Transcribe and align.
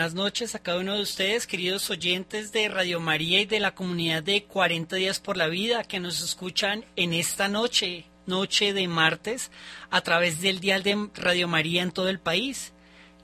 buenas 0.00 0.14
noches 0.14 0.54
a 0.54 0.60
cada 0.60 0.78
uno 0.80 0.96
de 0.96 1.02
ustedes, 1.02 1.46
queridos 1.46 1.90
oyentes 1.90 2.52
de 2.52 2.66
Radio 2.70 3.00
María 3.00 3.42
y 3.42 3.44
de 3.44 3.60
la 3.60 3.74
comunidad 3.74 4.22
de 4.22 4.44
40 4.44 4.96
días 4.96 5.20
por 5.20 5.36
la 5.36 5.46
vida 5.46 5.84
que 5.84 6.00
nos 6.00 6.22
escuchan 6.22 6.86
en 6.96 7.12
esta 7.12 7.48
noche, 7.48 8.06
noche 8.26 8.72
de 8.72 8.88
martes, 8.88 9.50
a 9.90 10.00
través 10.00 10.40
del 10.40 10.58
dial 10.60 10.82
de 10.82 11.10
Radio 11.16 11.48
María 11.48 11.82
en 11.82 11.90
todo 11.92 12.08
el 12.08 12.18
país 12.18 12.72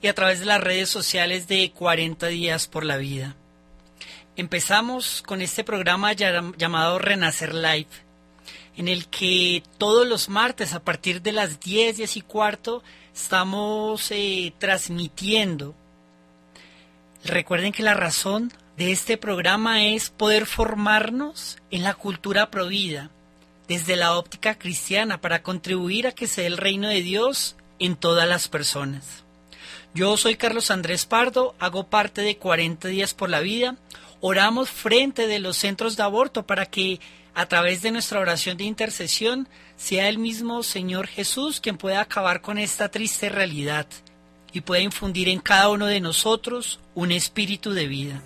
y 0.03 0.09
a 0.09 0.15
través 0.15 0.41
de 0.41 0.45
las 0.45 0.61
redes 0.61 0.91
sociales 0.91 1.49
de 1.49 1.73
40 1.73 2.27
días 2.27 2.67
por 2.67 2.85
la 2.85 2.99
vida. 2.99 3.35
Empezamos 4.37 5.23
con 5.23 5.41
este 5.41 5.65
programa 5.65 6.13
llamado 6.13 6.99
Renacer 6.99 7.55
Live, 7.55 7.87
en 8.77 8.89
el 8.89 9.07
que 9.07 9.63
todos 9.79 10.07
los 10.07 10.29
martes 10.29 10.75
a 10.75 10.85
partir 10.85 11.23
de 11.23 11.33
las 11.33 11.59
10, 11.59 11.97
10 11.97 12.17
y 12.19 12.21
cuarto 12.21 12.83
estamos 13.15 14.11
eh, 14.11 14.53
transmitiendo 14.59 15.75
Recuerden 17.25 17.73
que 17.73 17.83
la 17.83 17.95
razón 17.95 18.53
de 18.77 18.93
este 18.93 19.17
programa 19.17 19.85
es 19.87 20.11
poder 20.11 20.47
formarnos 20.47 21.57
en 21.71 21.83
la 21.83 21.95
cultura 21.95 22.51
provida 22.51 23.11
desde 23.69 23.97
la 23.97 24.17
óptica 24.17 24.57
cristiana 24.57 25.21
para 25.21 25.43
contribuir 25.43 26.07
a 26.07 26.13
que 26.13 26.27
sea 26.29 26.47
el 26.47 26.57
reino 26.57 26.89
de 26.89 27.03
Dios 27.03 27.57
en 27.79 27.97
todas 27.97 28.29
las 28.29 28.47
personas. 28.49 29.25
Yo 29.93 30.17
soy 30.17 30.37
Carlos 30.37 30.71
Andrés 30.71 31.07
Pardo, 31.07 31.57
hago 31.59 31.87
parte 31.89 32.21
de 32.23 32.37
40 32.37 32.89
días 32.89 33.15
por 33.15 33.29
la 33.31 33.41
vida. 33.41 33.75
Oramos 34.21 34.69
frente 34.71 35.27
de 35.27 35.39
los 35.39 35.57
centros 35.57 35.97
de 35.97 36.03
aborto 36.03 36.47
para 36.47 36.67
que 36.67 37.01
a 37.35 37.47
través 37.47 37.83
de 37.83 37.91
nuestra 37.91 38.21
oración 38.21 38.57
de 38.57 38.65
intercesión 38.65 39.49
sea 39.77 40.09
el 40.09 40.19
mismo 40.19 40.63
Señor 40.63 41.07
Jesús 41.09 41.61
quien 41.61 41.77
pueda 41.77 42.01
acabar 42.03 42.41
con 42.43 42.59
esta 42.59 42.89
triste 42.91 43.31
realidad 43.31 43.87
y 44.57 44.61
pueda 44.63 44.81
infundir 44.81 45.29
en 45.29 45.39
cada 45.39 45.69
uno 45.69 45.85
de 45.85 46.01
nosotros 46.01 46.81
un 46.95 47.13
espíritu 47.13 47.73
de 47.73 47.87
vida. 47.87 48.23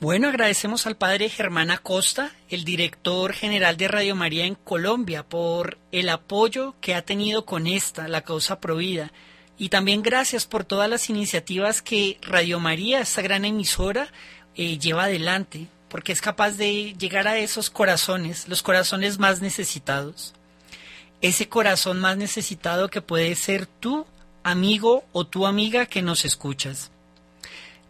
Bueno, 0.00 0.28
agradecemos 0.28 0.86
al 0.86 0.96
padre 0.96 1.28
Germán 1.28 1.72
Acosta, 1.72 2.30
el 2.50 2.62
director 2.62 3.32
general 3.32 3.76
de 3.76 3.88
Radio 3.88 4.14
María 4.14 4.44
en 4.44 4.54
Colombia, 4.54 5.24
por 5.24 5.76
el 5.90 6.08
apoyo 6.08 6.76
que 6.80 6.94
ha 6.94 7.02
tenido 7.02 7.44
con 7.44 7.66
esta, 7.66 8.06
la 8.06 8.20
causa 8.20 8.60
prohibida. 8.60 9.10
Y 9.58 9.70
también 9.70 10.02
gracias 10.04 10.46
por 10.46 10.62
todas 10.62 10.88
las 10.88 11.10
iniciativas 11.10 11.82
que 11.82 12.16
Radio 12.22 12.60
María, 12.60 13.00
esta 13.00 13.22
gran 13.22 13.44
emisora, 13.44 14.06
eh, 14.54 14.78
lleva 14.78 15.02
adelante, 15.04 15.66
porque 15.88 16.12
es 16.12 16.20
capaz 16.20 16.52
de 16.52 16.94
llegar 16.96 17.26
a 17.26 17.36
esos 17.38 17.68
corazones, 17.68 18.46
los 18.46 18.62
corazones 18.62 19.18
más 19.18 19.42
necesitados. 19.42 20.32
Ese 21.22 21.48
corazón 21.48 21.98
más 21.98 22.16
necesitado 22.16 22.86
que 22.88 23.02
puede 23.02 23.34
ser 23.34 23.66
tú, 23.66 24.06
amigo 24.44 25.02
o 25.10 25.26
tu 25.26 25.44
amiga 25.44 25.86
que 25.86 26.02
nos 26.02 26.24
escuchas 26.24 26.92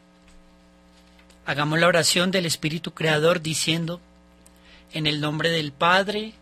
Hagamos 1.47 1.79
la 1.79 1.89
oración 1.89 2.31
del 2.31 2.47
Espíritu 2.47 2.93
Creador 2.93 3.41
diciendo, 3.43 4.01
en 4.93 5.07
el 5.07 5.21
nombre 5.21 5.51
del 5.51 5.73
Padre, 5.73 6.35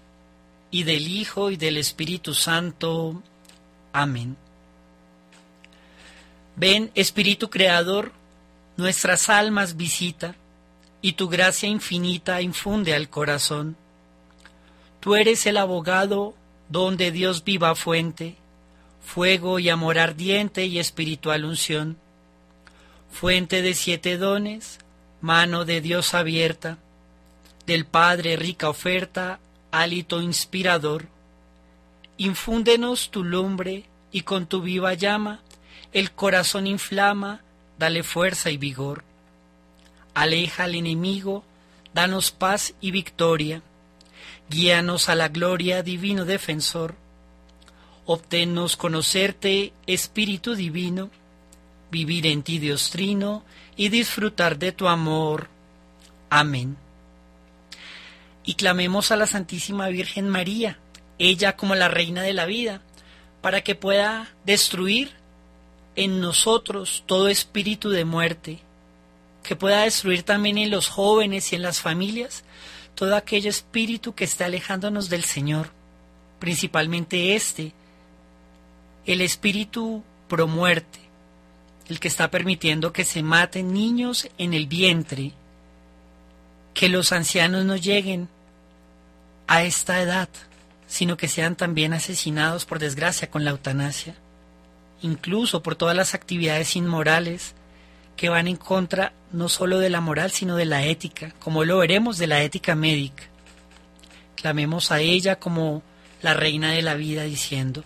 y 0.70 0.82
del 0.84 1.08
Hijo, 1.08 1.50
y 1.50 1.56
del 1.56 1.76
Espíritu 1.78 2.34
Santo. 2.34 3.22
Amén. 3.93 4.36
Ven, 6.62 6.90
Espíritu 6.94 7.48
Creador, 7.48 8.12
nuestras 8.76 9.30
almas 9.30 9.78
visita, 9.78 10.34
y 11.00 11.14
tu 11.14 11.26
gracia 11.30 11.66
infinita 11.66 12.42
infunde 12.42 12.92
al 12.94 13.08
corazón. 13.08 13.78
Tú 15.00 15.16
eres 15.16 15.46
el 15.46 15.56
abogado 15.56 16.34
donde 16.68 17.12
Dios 17.12 17.44
viva 17.44 17.74
fuente, 17.74 18.36
fuego 19.02 19.58
y 19.58 19.70
amor 19.70 19.98
ardiente 19.98 20.66
y 20.66 20.78
espiritual 20.78 21.46
unción, 21.46 21.96
fuente 23.10 23.62
de 23.62 23.72
siete 23.72 24.18
dones, 24.18 24.80
mano 25.22 25.64
de 25.64 25.80
Dios 25.80 26.12
abierta, 26.12 26.76
del 27.64 27.86
Padre 27.86 28.36
rica 28.36 28.68
oferta, 28.68 29.40
hálito 29.70 30.20
inspirador. 30.20 31.06
Infúndenos 32.18 33.10
tu 33.10 33.24
lumbre 33.24 33.84
y 34.12 34.20
con 34.24 34.44
tu 34.46 34.60
viva 34.60 34.92
llama, 34.92 35.40
el 35.92 36.12
corazón 36.12 36.69
inflama, 36.69 37.40
dale 37.78 38.04
fuerza 38.04 38.50
y 38.50 38.56
vigor. 38.58 39.02
Aleja 40.14 40.64
al 40.64 40.76
enemigo, 40.76 41.42
danos 41.94 42.31
paz 42.31 42.75
y 42.81 42.92
victoria. 42.92 43.62
Guíanos 44.48 45.08
a 45.08 45.16
la 45.16 45.28
gloria, 45.28 45.82
divino 45.82 46.25
defensor. 46.25 46.94
Obténnos 48.06 48.76
conocerte, 48.76 49.72
Espíritu 49.87 50.54
Divino, 50.54 51.10
vivir 51.90 52.26
en 52.28 52.44
ti, 52.44 52.60
Dios 52.60 52.90
Trino, 52.90 53.44
y 53.76 53.88
disfrutar 53.88 54.58
de 54.58 54.70
tu 54.70 54.86
amor. 54.86 55.48
Amén. 56.28 56.76
Y 58.44 58.54
clamemos 58.54 59.10
a 59.10 59.16
la 59.16 59.26
Santísima 59.26 59.88
Virgen 59.88 60.28
María, 60.28 60.78
ella 61.19 61.56
como 61.56 61.75
la 61.75 61.88
Reina 61.88 62.22
de 62.22 62.32
la 62.32 62.46
Vida, 62.46 62.81
para 63.43 63.62
que 63.62 63.75
pueda 63.75 64.28
destruir 64.44 65.19
en 65.96 66.20
nosotros 66.20 67.02
todo 67.06 67.28
espíritu 67.28 67.90
de 67.90 68.04
muerte, 68.04 68.60
que 69.42 69.56
pueda 69.56 69.82
destruir 69.82 70.22
también 70.22 70.58
en 70.58 70.70
los 70.70 70.88
jóvenes 70.88 71.52
y 71.52 71.56
en 71.56 71.62
las 71.62 71.81
familias 71.81 72.44
todo 72.94 73.16
aquello 73.16 73.48
espíritu 73.48 74.14
que 74.14 74.25
está 74.25 74.44
alejándonos 74.46 75.08
del 75.08 75.25
Señor, 75.25 75.70
principalmente 76.38 77.34
este, 77.34 77.72
el 79.06 79.20
espíritu 79.22 80.02
promuerte, 80.28 80.98
el 81.88 81.98
que 81.98 82.08
está 82.08 82.31
permitiendo 82.31 82.93
que 82.93 83.04
se 83.04 83.22
maten 83.22 83.72
niños 83.72 84.28
en 84.38 84.52
el 84.54 84.66
vientre, 84.66 85.32
que 86.75 86.88
los 86.90 87.10
ancianos 87.12 87.64
no 87.64 87.76
lleguen 87.76 88.28
a 89.46 89.64
esta 89.64 90.00
edad, 90.02 90.28
sino 90.86 91.16
que 91.16 91.28
sean 91.28 91.56
también 91.56 91.93
asesinados 91.94 92.64
por 92.66 92.78
desgracia 92.78 93.31
con 93.31 93.44
la 93.44 93.50
eutanasia 93.52 94.14
incluso 95.02 95.62
por 95.62 95.76
todas 95.76 95.96
las 95.96 96.14
actividades 96.14 96.76
inmorales 96.76 97.54
que 98.16 98.28
van 98.28 98.48
en 98.48 98.56
contra 98.56 99.12
no 99.32 99.48
solo 99.48 99.78
de 99.78 99.90
la 99.90 100.00
moral, 100.00 100.30
sino 100.30 100.56
de 100.56 100.66
la 100.66 100.84
ética, 100.84 101.32
como 101.38 101.64
lo 101.64 101.78
veremos 101.78 102.19
de 102.19 102.26
la 102.26 102.42
ética 102.42 102.74
médica. 102.74 103.24
Clamemos 104.36 104.92
a 104.92 105.00
ella 105.00 105.36
como 105.38 105.82
la 106.22 106.34
reina 106.34 106.72
de 106.72 106.82
la 106.82 106.94
vida 106.94 107.24
diciendo, 107.24 107.82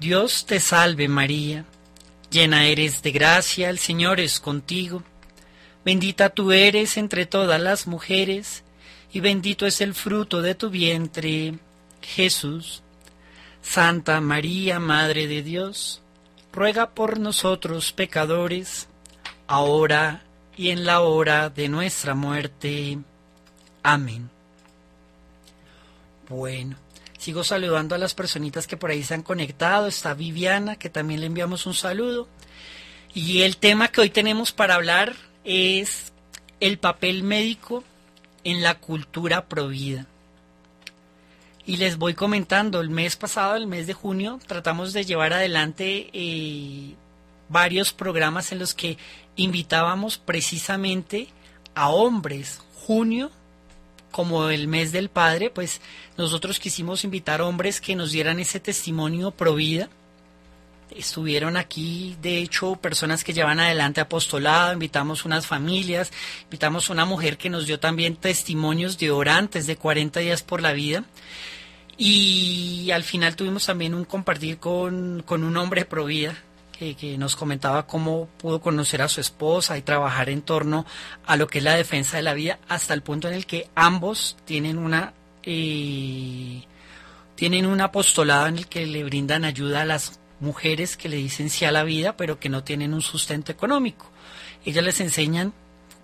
Dios 0.00 0.46
te 0.46 0.60
salve 0.60 1.08
María, 1.08 1.64
llena 2.30 2.66
eres 2.66 3.02
de 3.02 3.12
gracia, 3.12 3.68
el 3.70 3.78
Señor 3.78 4.18
es 4.18 4.40
contigo, 4.40 5.02
bendita 5.84 6.30
tú 6.30 6.52
eres 6.52 6.96
entre 6.96 7.26
todas 7.26 7.60
las 7.60 7.86
mujeres, 7.86 8.62
y 9.12 9.20
bendito 9.20 9.66
es 9.66 9.82
el 9.82 9.92
fruto 9.92 10.40
de 10.40 10.54
tu 10.54 10.70
vientre, 10.70 11.58
Jesús. 12.00 12.81
Santa 13.62 14.20
María, 14.20 14.80
Madre 14.80 15.26
de 15.28 15.42
Dios, 15.42 16.02
ruega 16.52 16.90
por 16.90 17.18
nosotros 17.18 17.92
pecadores, 17.92 18.88
ahora 19.46 20.22
y 20.56 20.70
en 20.70 20.84
la 20.84 21.00
hora 21.00 21.48
de 21.48 21.68
nuestra 21.68 22.14
muerte. 22.14 22.98
Amén. 23.82 24.28
Bueno, 26.28 26.76
sigo 27.18 27.44
saludando 27.44 27.94
a 27.94 27.98
las 27.98 28.14
personitas 28.14 28.66
que 28.66 28.76
por 28.76 28.90
ahí 28.90 29.04
se 29.04 29.14
han 29.14 29.22
conectado. 29.22 29.86
Está 29.86 30.12
Viviana, 30.12 30.76
que 30.76 30.90
también 30.90 31.20
le 31.20 31.26
enviamos 31.26 31.64
un 31.64 31.74
saludo. 31.74 32.28
Y 33.14 33.42
el 33.42 33.56
tema 33.56 33.88
que 33.88 34.02
hoy 34.02 34.10
tenemos 34.10 34.52
para 34.52 34.74
hablar 34.74 35.14
es 35.44 36.12
el 36.60 36.78
papel 36.78 37.22
médico 37.22 37.84
en 38.44 38.62
la 38.62 38.74
cultura 38.78 39.46
prohibida. 39.46 40.06
Y 41.64 41.76
les 41.76 41.96
voy 41.96 42.14
comentando, 42.14 42.80
el 42.80 42.90
mes 42.90 43.16
pasado, 43.16 43.54
el 43.54 43.68
mes 43.68 43.86
de 43.86 43.92
junio, 43.92 44.40
tratamos 44.46 44.92
de 44.92 45.04
llevar 45.04 45.32
adelante 45.32 46.10
eh, 46.12 46.94
varios 47.48 47.92
programas 47.92 48.50
en 48.50 48.58
los 48.58 48.74
que 48.74 48.98
invitábamos 49.36 50.18
precisamente 50.18 51.28
a 51.76 51.90
hombres. 51.90 52.60
Junio, 52.74 53.30
como 54.10 54.50
el 54.50 54.66
mes 54.66 54.90
del 54.90 55.08
padre, 55.08 55.50
pues 55.50 55.80
nosotros 56.16 56.58
quisimos 56.58 57.04
invitar 57.04 57.40
hombres 57.40 57.80
que 57.80 57.94
nos 57.94 58.10
dieran 58.10 58.40
ese 58.40 58.58
testimonio 58.58 59.30
pro 59.30 59.54
vida 59.54 59.88
Estuvieron 60.96 61.56
aquí, 61.56 62.16
de 62.20 62.38
hecho, 62.38 62.76
personas 62.76 63.24
que 63.24 63.32
llevan 63.32 63.60
adelante 63.60 64.00
apostolado, 64.00 64.72
invitamos 64.72 65.24
unas 65.24 65.46
familias, 65.46 66.12
invitamos 66.44 66.90
una 66.90 67.04
mujer 67.06 67.38
que 67.38 67.48
nos 67.50 67.66
dio 67.66 67.80
también 67.80 68.16
testimonios 68.16 68.98
de 68.98 69.10
orantes 69.10 69.66
de 69.66 69.76
40 69.76 70.20
días 70.20 70.42
por 70.42 70.60
la 70.60 70.72
vida. 70.72 71.04
Y 71.96 72.90
al 72.92 73.04
final 73.04 73.36
tuvimos 73.36 73.66
también 73.66 73.94
un 73.94 74.04
compartir 74.04 74.58
con, 74.58 75.22
un 75.28 75.56
hombre 75.56 75.84
pro 75.84 76.04
vida, 76.04 76.36
que, 76.78 76.94
que, 76.94 77.16
nos 77.16 77.36
comentaba 77.36 77.86
cómo 77.86 78.28
pudo 78.38 78.60
conocer 78.60 79.02
a 79.02 79.08
su 79.08 79.20
esposa 79.20 79.78
y 79.78 79.82
trabajar 79.82 80.28
en 80.30 80.42
torno 80.42 80.84
a 81.26 81.36
lo 81.36 81.46
que 81.46 81.58
es 81.58 81.64
la 81.64 81.74
defensa 81.76 82.16
de 82.18 82.22
la 82.24 82.34
vida, 82.34 82.58
hasta 82.68 82.92
el 82.92 83.02
punto 83.02 83.28
en 83.28 83.34
el 83.34 83.46
que 83.46 83.68
ambos 83.74 84.36
tienen 84.44 84.78
una 84.78 85.14
eh, 85.44 86.62
tienen 87.34 87.66
un 87.66 87.80
apostolado 87.80 88.46
en 88.46 88.58
el 88.58 88.66
que 88.68 88.86
le 88.86 89.04
brindan 89.04 89.44
ayuda 89.44 89.82
a 89.82 89.84
las 89.84 90.20
mujeres 90.42 90.96
que 90.96 91.08
le 91.08 91.16
dicen 91.16 91.48
sí 91.48 91.64
a 91.64 91.72
la 91.72 91.84
vida, 91.84 92.16
pero 92.16 92.38
que 92.38 92.48
no 92.48 92.64
tienen 92.64 92.92
un 92.92 93.00
sustento 93.00 93.50
económico. 93.52 94.06
Ellas 94.64 94.84
les 94.84 95.00
enseñan 95.00 95.54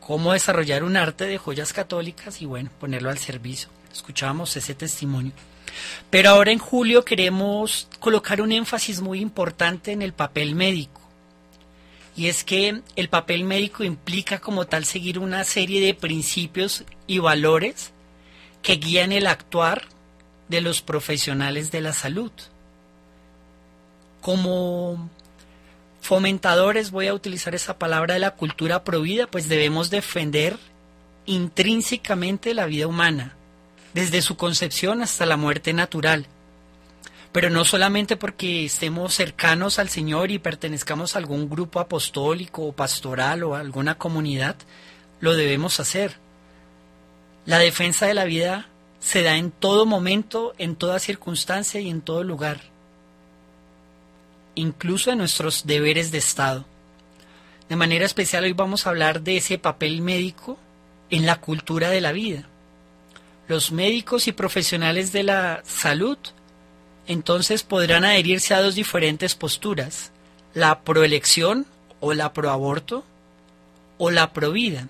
cómo 0.01 0.33
desarrollar 0.33 0.85
un 0.85 0.97
arte 0.97 1.27
de 1.27 1.39
joyas 1.39 1.73
católicas 1.73 2.41
y 2.41 2.47
bueno, 2.47 2.71
ponerlo 2.81 3.11
al 3.11 3.19
servicio. 3.19 3.69
Escuchábamos 3.93 4.57
ese 4.57 4.75
testimonio. 4.75 5.33
Pero 6.09 6.31
ahora 6.31 6.53
en 6.53 6.59
julio 6.59 7.05
queremos 7.05 7.89
colocar 8.01 8.41
un 8.41 8.53
énfasis 8.53 9.01
muy 9.01 9.21
importante 9.21 9.93
en 9.93 10.03
el 10.03 10.13
papel 10.13 10.55
médico. 10.55 11.03
Y 12.17 12.27
es 12.29 12.43
que 12.43 12.81
el 12.97 13.09
papel 13.09 13.45
médico 13.45 13.85
implica 13.85 14.41
como 14.41 14.67
tal 14.67 14.85
seguir 14.85 15.19
una 15.19 15.45
serie 15.45 15.81
de 15.85 15.95
principios 15.95 16.85
y 17.07 17.19
valores 17.19 17.93
que 18.63 18.77
guían 18.77 19.13
el 19.13 19.27
actuar 19.27 19.87
de 20.49 20.61
los 20.61 20.81
profesionales 20.83 21.71
de 21.71 21.81
la 21.81 21.93
salud 21.93 22.33
como 24.21 25.11
fomentadores, 26.01 26.91
voy 26.91 27.07
a 27.07 27.15
utilizar 27.15 27.55
esa 27.55 27.79
palabra 27.79 28.15
de 28.15 28.21
la 28.21 28.33
cultura 28.33 28.85
prohibida, 28.85 29.27
pues 29.27 29.49
debemos 29.49 29.91
defender 29.91 30.59
intrínsecamente 31.27 32.55
la 32.55 32.67
vida 32.67 32.87
humana, 32.87 33.35
desde 33.95 34.23
su 34.23 34.37
concepción 34.37 35.03
hasta 35.03 35.27
la 35.27 35.37
muerte 35.37 35.73
natural. 35.73 36.27
Pero 37.33 37.51
no 37.51 37.65
solamente 37.67 38.17
porque 38.17 38.65
estemos 38.65 39.15
cercanos 39.15 39.79
al 39.79 39.91
Señor 39.91 40.31
y 40.31 40.39
pertenezcamos 40.39 41.15
a 41.15 41.19
algún 41.19 41.51
grupo 41.51 41.79
apostólico 41.79 42.65
o 42.65 42.73
pastoral 42.73 43.43
o 43.45 43.55
a 43.55 43.61
alguna 43.61 43.97
comunidad, 43.97 44.57
lo 45.21 45.35
debemos 45.37 45.79
hacer. 45.79 46.17
La 47.45 47.59
defensa 47.59 48.07
de 48.07 48.15
la 48.15 48.25
vida 48.25 48.69
se 48.99 49.23
da 49.23 49.37
en 49.37 49.51
todo 49.51 49.85
momento, 49.85 50.55
en 50.57 50.75
toda 50.75 50.99
circunstancia 50.99 51.81
y 51.83 51.91
en 51.91 52.01
todo 52.01 52.25
lugar 52.25 52.61
incluso 54.59 55.11
en 55.13 55.19
nuestros 55.19 55.67
deberes 55.67 56.11
de 56.11 56.19
Estado. 56.19 56.65
De 57.69 57.77
manera 57.77 58.05
especial 58.05 58.43
hoy 58.45 58.53
vamos 58.53 58.87
a 58.87 58.91
hablar 58.91 59.21
de 59.23 59.37
ese 59.37 59.57
papel 59.57 60.01
médico 60.03 60.59
en 61.11 61.27
la 61.27 61.37
cultura 61.41 61.91
de 61.91 62.01
la 62.01 62.11
vida. 62.13 62.45
Los 63.47 63.71
médicos 63.73 64.27
y 64.27 64.33
profesionales 64.33 65.13
de 65.13 65.23
la 65.23 65.63
salud 65.65 66.19
entonces 67.07 67.63
podrán 67.63 68.05
adherirse 68.05 68.53
a 68.53 68.61
dos 68.61 68.75
diferentes 68.75 69.35
posturas, 69.37 70.11
la 70.55 70.81
proelección 70.81 71.65
o 72.01 72.13
la 72.13 72.33
proaborto 72.33 73.05
o 73.97 74.11
la 74.11 74.33
provida. 74.33 74.89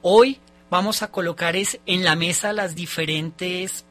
Hoy 0.00 0.38
vamos 0.70 1.02
a 1.02 1.08
colocar 1.10 1.54
en 1.54 2.04
la 2.04 2.16
mesa 2.16 2.52
las 2.54 2.74
diferentes 2.74 3.84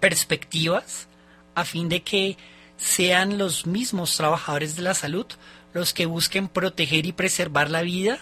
perspectivas 0.00 1.06
a 1.54 1.64
fin 1.64 1.88
de 1.88 2.02
que 2.02 2.36
sean 2.80 3.36
los 3.36 3.66
mismos 3.66 4.16
trabajadores 4.16 4.74
de 4.74 4.82
la 4.82 4.94
salud 4.94 5.26
los 5.74 5.92
que 5.92 6.06
busquen 6.06 6.48
proteger 6.48 7.04
y 7.06 7.12
preservar 7.12 7.70
la 7.70 7.82
vida 7.82 8.18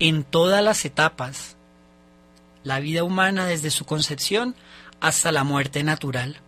en 0.00 0.24
todas 0.24 0.64
las 0.64 0.84
etapas, 0.84 1.56
la 2.64 2.80
vida 2.80 3.04
humana 3.04 3.46
desde 3.46 3.70
su 3.70 3.84
concepción 3.84 4.56
hasta 5.00 5.30
la 5.30 5.44
muerte 5.44 5.84
natural. 5.84 6.40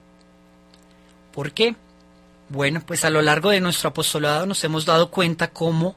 ¿Por 1.33 1.53
qué? 1.53 1.77
Bueno, 2.49 2.83
pues 2.85 3.05
a 3.05 3.11
lo 3.11 3.23
largo 3.23 3.51
de 3.51 3.61
nuestro 3.61 3.91
apostolado 3.91 4.47
nos 4.47 4.65
hemos 4.65 4.87
dado 4.87 5.11
cuenta 5.11 5.51
cómo 5.51 5.95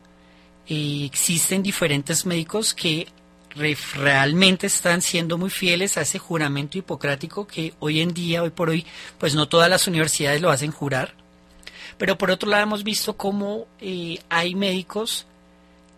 eh, 0.68 1.04
existen 1.06 1.64
diferentes 1.64 2.26
médicos 2.28 2.74
que 2.76 3.08
realmente 3.56 4.68
están 4.68 5.02
siendo 5.02 5.38
muy 5.40 5.50
fieles 5.50 5.98
a 5.98 6.02
ese 6.02 6.20
juramento 6.20 6.78
hipocrático 6.78 7.48
que 7.48 7.74
hoy 7.80 8.02
en 8.02 8.14
día, 8.14 8.44
hoy 8.44 8.50
por 8.52 8.70
hoy, 8.70 8.86
pues 9.18 9.34
no 9.34 9.48
todas 9.48 9.70
las 9.70 9.88
universidades 9.88 10.42
lo 10.42 10.52
hacen 10.52 10.70
jurar. 10.72 11.16
Pero 11.98 12.18
por 12.18 12.32
otro 12.32 12.50
lado 12.50 12.64
hemos 12.64 12.84
visto 12.84 13.16
cómo 13.18 13.66
eh, 13.80 14.20
hay 14.30 14.56
médicos 14.56 15.26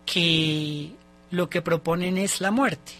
que 0.04 0.92
lo 1.30 1.48
que 1.50 1.62
proponen 1.62 2.18
es 2.18 2.40
la 2.40 2.50
muerte. 2.50 2.92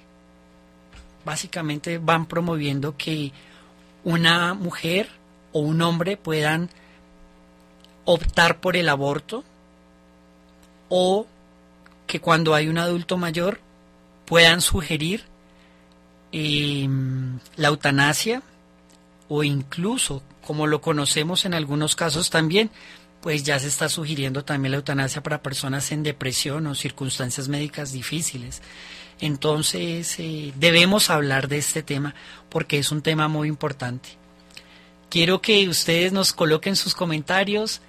Básicamente 1.25 1.99
van 1.99 2.27
promoviendo 2.27 2.97
que 2.97 3.33
una 4.05 4.55
mujer 4.55 5.09
o 5.53 5.61
un 5.61 5.83
hombre 5.83 6.17
puedan 6.17 6.69
optar 8.05 8.61
por 8.61 8.77
el 8.77 8.89
aborto 8.89 9.45
o 10.89 11.27
que 12.07 12.21
cuando 12.21 12.55
hay 12.55 12.69
un 12.69 12.79
adulto 12.79 13.17
mayor 13.17 13.59
puedan 14.27 14.61
sugerir 14.61 15.25
em, 16.31 17.41
la 17.57 17.69
eutanasia 17.69 18.43
o 19.29 19.43
incluso 19.43 20.23
como 20.47 20.67
lo 20.69 20.81
conocemos 20.81 21.45
en 21.45 21.53
algunos 21.55 21.97
casos 21.97 22.31
también, 22.31 22.71
pues 23.21 23.43
ya 23.43 23.59
se 23.59 23.67
está 23.67 23.89
sugiriendo 23.89 24.45
también 24.45 24.71
la 24.71 24.77
eutanasia 24.79 25.23
para 25.23 25.43
personas 25.43 25.91
en 25.91 26.05
depresión 26.05 26.69
o 26.69 26.75
circunstancias 26.77 27.49
médicas 27.49 27.91
difíciles. 27.93 28.63
Entonces, 29.21 30.15
eh, 30.19 30.53
debemos 30.57 31.11
hablar 31.11 31.49
de 31.49 31.59
este 31.59 31.83
tema 31.83 32.15
porque 32.49 32.79
es 32.79 32.93
un 32.93 33.03
tema 33.03 33.27
muy 33.27 33.49
importante. 33.49 34.11
Quiero 35.11 35.43
que 35.43 35.69
ustedes 35.69 36.13
nos 36.13 36.33
coloquen 36.33 36.77
sus 36.77 36.95
comentarios, 36.95 37.81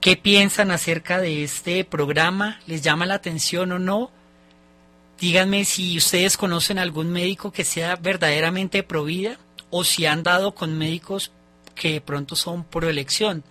qué 0.00 0.16
piensan 0.16 0.70
acerca 0.70 1.20
de 1.20 1.44
este 1.44 1.84
programa, 1.84 2.60
les 2.66 2.80
llama 2.80 3.04
la 3.04 3.14
atención 3.14 3.72
o 3.72 3.78
no. 3.78 4.10
Díganme 5.20 5.64
si 5.66 5.96
ustedes 5.98 6.36
conocen 6.38 6.78
algún 6.78 7.10
médico 7.10 7.52
que 7.52 7.64
sea 7.64 7.96
verdaderamente 7.96 8.86
vida 9.04 9.38
o 9.70 9.84
si 9.84 10.06
han 10.06 10.22
dado 10.22 10.54
con 10.54 10.78
médicos 10.78 11.32
que 11.76 12.00
pronto 12.00 12.34
son 12.34 12.64
por 12.64 12.84
elección. 12.84 13.44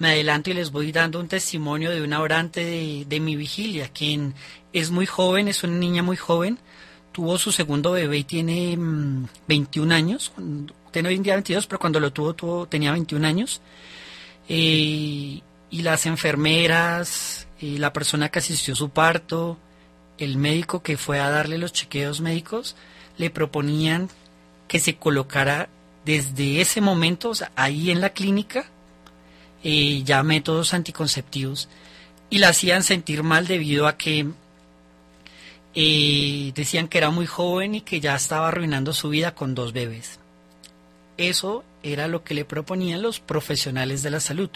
Me 0.00 0.08
adelanto 0.08 0.50
y 0.50 0.54
les 0.54 0.72
voy 0.72 0.90
dando 0.90 1.20
un 1.20 1.28
testimonio 1.28 1.90
de 1.90 2.02
una 2.02 2.20
orante 2.20 2.64
de, 2.64 3.04
de 3.08 3.20
mi 3.20 3.36
vigilia, 3.36 3.88
quien 3.90 4.34
es 4.72 4.90
muy 4.90 5.06
joven, 5.06 5.46
es 5.46 5.62
una 5.62 5.74
niña 5.76 6.02
muy 6.02 6.16
joven, 6.16 6.58
tuvo 7.12 7.38
su 7.38 7.52
segundo 7.52 7.92
bebé 7.92 8.18
y 8.18 8.24
tiene 8.24 8.76
21 9.46 9.86
mm, 9.88 9.92
años, 9.92 10.32
tiene 10.90 11.08
hoy 11.08 11.14
en 11.14 11.22
día 11.22 11.34
22, 11.34 11.66
pero 11.66 11.78
cuando 11.78 12.00
lo 12.00 12.12
tuvo, 12.12 12.34
tuvo 12.34 12.66
tenía 12.66 12.92
21 12.92 13.26
años. 13.26 13.60
Eh, 14.48 15.40
y 15.68 15.82
las 15.82 16.06
enfermeras, 16.06 17.48
y 17.60 17.76
eh, 17.76 17.78
la 17.78 17.92
persona 17.92 18.28
que 18.28 18.38
asistió 18.38 18.74
a 18.74 18.76
su 18.76 18.90
parto, 18.90 19.58
el 20.18 20.36
médico 20.36 20.82
que 20.82 20.96
fue 20.96 21.20
a 21.20 21.30
darle 21.30 21.58
los 21.58 21.72
chequeos 21.72 22.20
médicos, 22.20 22.76
le 23.18 23.30
proponían 23.30 24.08
que 24.68 24.78
se 24.78 24.96
colocara 24.96 25.68
desde 26.06 26.60
ese 26.60 26.80
momento, 26.80 27.32
ahí 27.56 27.90
en 27.90 28.00
la 28.00 28.10
clínica, 28.10 28.64
eh, 29.64 30.02
ya 30.04 30.22
métodos 30.22 30.72
anticonceptivos 30.72 31.68
y 32.30 32.38
la 32.38 32.50
hacían 32.50 32.84
sentir 32.84 33.24
mal 33.24 33.48
debido 33.48 33.88
a 33.88 33.96
que 33.98 34.28
eh, 35.74 36.52
decían 36.54 36.86
que 36.86 36.98
era 36.98 37.10
muy 37.10 37.26
joven 37.26 37.74
y 37.74 37.80
que 37.80 37.98
ya 37.98 38.14
estaba 38.14 38.48
arruinando 38.48 38.92
su 38.92 39.08
vida 39.08 39.34
con 39.34 39.56
dos 39.56 39.72
bebés. 39.72 40.20
Eso 41.16 41.64
era 41.82 42.06
lo 42.06 42.22
que 42.22 42.34
le 42.34 42.44
proponían 42.44 43.02
los 43.02 43.18
profesionales 43.18 44.04
de 44.04 44.10
la 44.10 44.20
salud. 44.20 44.50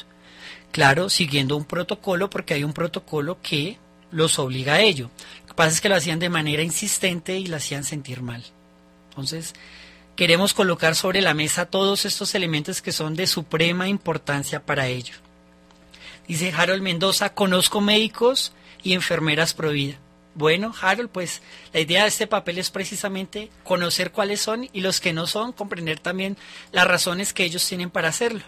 Claro, 0.71 1.09
siguiendo 1.11 1.57
un 1.57 1.65
protocolo, 1.65 2.31
porque 2.31 2.55
hay 2.55 2.63
un 2.63 2.73
protocolo 2.73 3.39
que 3.43 3.77
los 4.13 4.39
obliga 4.39 4.75
a 4.75 4.81
ello. 4.83 5.11
Lo 5.43 5.47
que 5.49 5.55
pasa 5.55 5.71
es 5.71 5.81
que 5.81 5.89
lo 5.89 5.97
hacían 5.97 6.21
de 6.21 6.29
manera 6.29 6.63
insistente 6.63 7.37
y 7.41 7.47
la 7.47 7.57
hacían 7.57 7.83
sentir 7.83 8.23
mal. 8.23 8.45
Entonces, 9.11 9.55
queremos 10.21 10.53
colocar 10.53 10.95
sobre 10.97 11.23
la 11.23 11.33
mesa 11.33 11.65
todos 11.65 12.05
estos 12.05 12.35
elementos 12.35 12.83
que 12.83 12.93
son 12.93 13.17
de 13.17 13.27
suprema 13.27 13.89
importancia 13.89 14.61
para 14.63 14.87
ello. 14.87 15.15
Dice 16.29 16.53
Harold 16.55 16.83
Mendoza, 16.83 17.33
conozco 17.33 17.81
médicos 17.81 18.53
y 18.83 18.93
enfermeras 18.93 19.55
pro 19.55 19.71
Bueno, 20.35 20.75
Harold, 20.79 21.09
pues 21.09 21.41
la 21.73 21.81
idea 21.81 22.03
de 22.03 22.09
este 22.09 22.27
papel 22.27 22.59
es 22.59 22.71
precisamente 22.71 23.49
conocer 23.65 24.13
cuáles 24.13 24.43
son 24.43 24.69
y 24.75 24.83
los 24.83 25.01
que 25.01 25.15
no 25.15 25.27
son, 25.27 25.55
comprender 25.55 26.01
también 26.01 26.37
las 26.71 26.87
razones 26.87 27.33
que 27.33 27.45
ellos 27.45 27.67
tienen 27.67 27.89
para 27.89 28.09
hacerlo. 28.09 28.43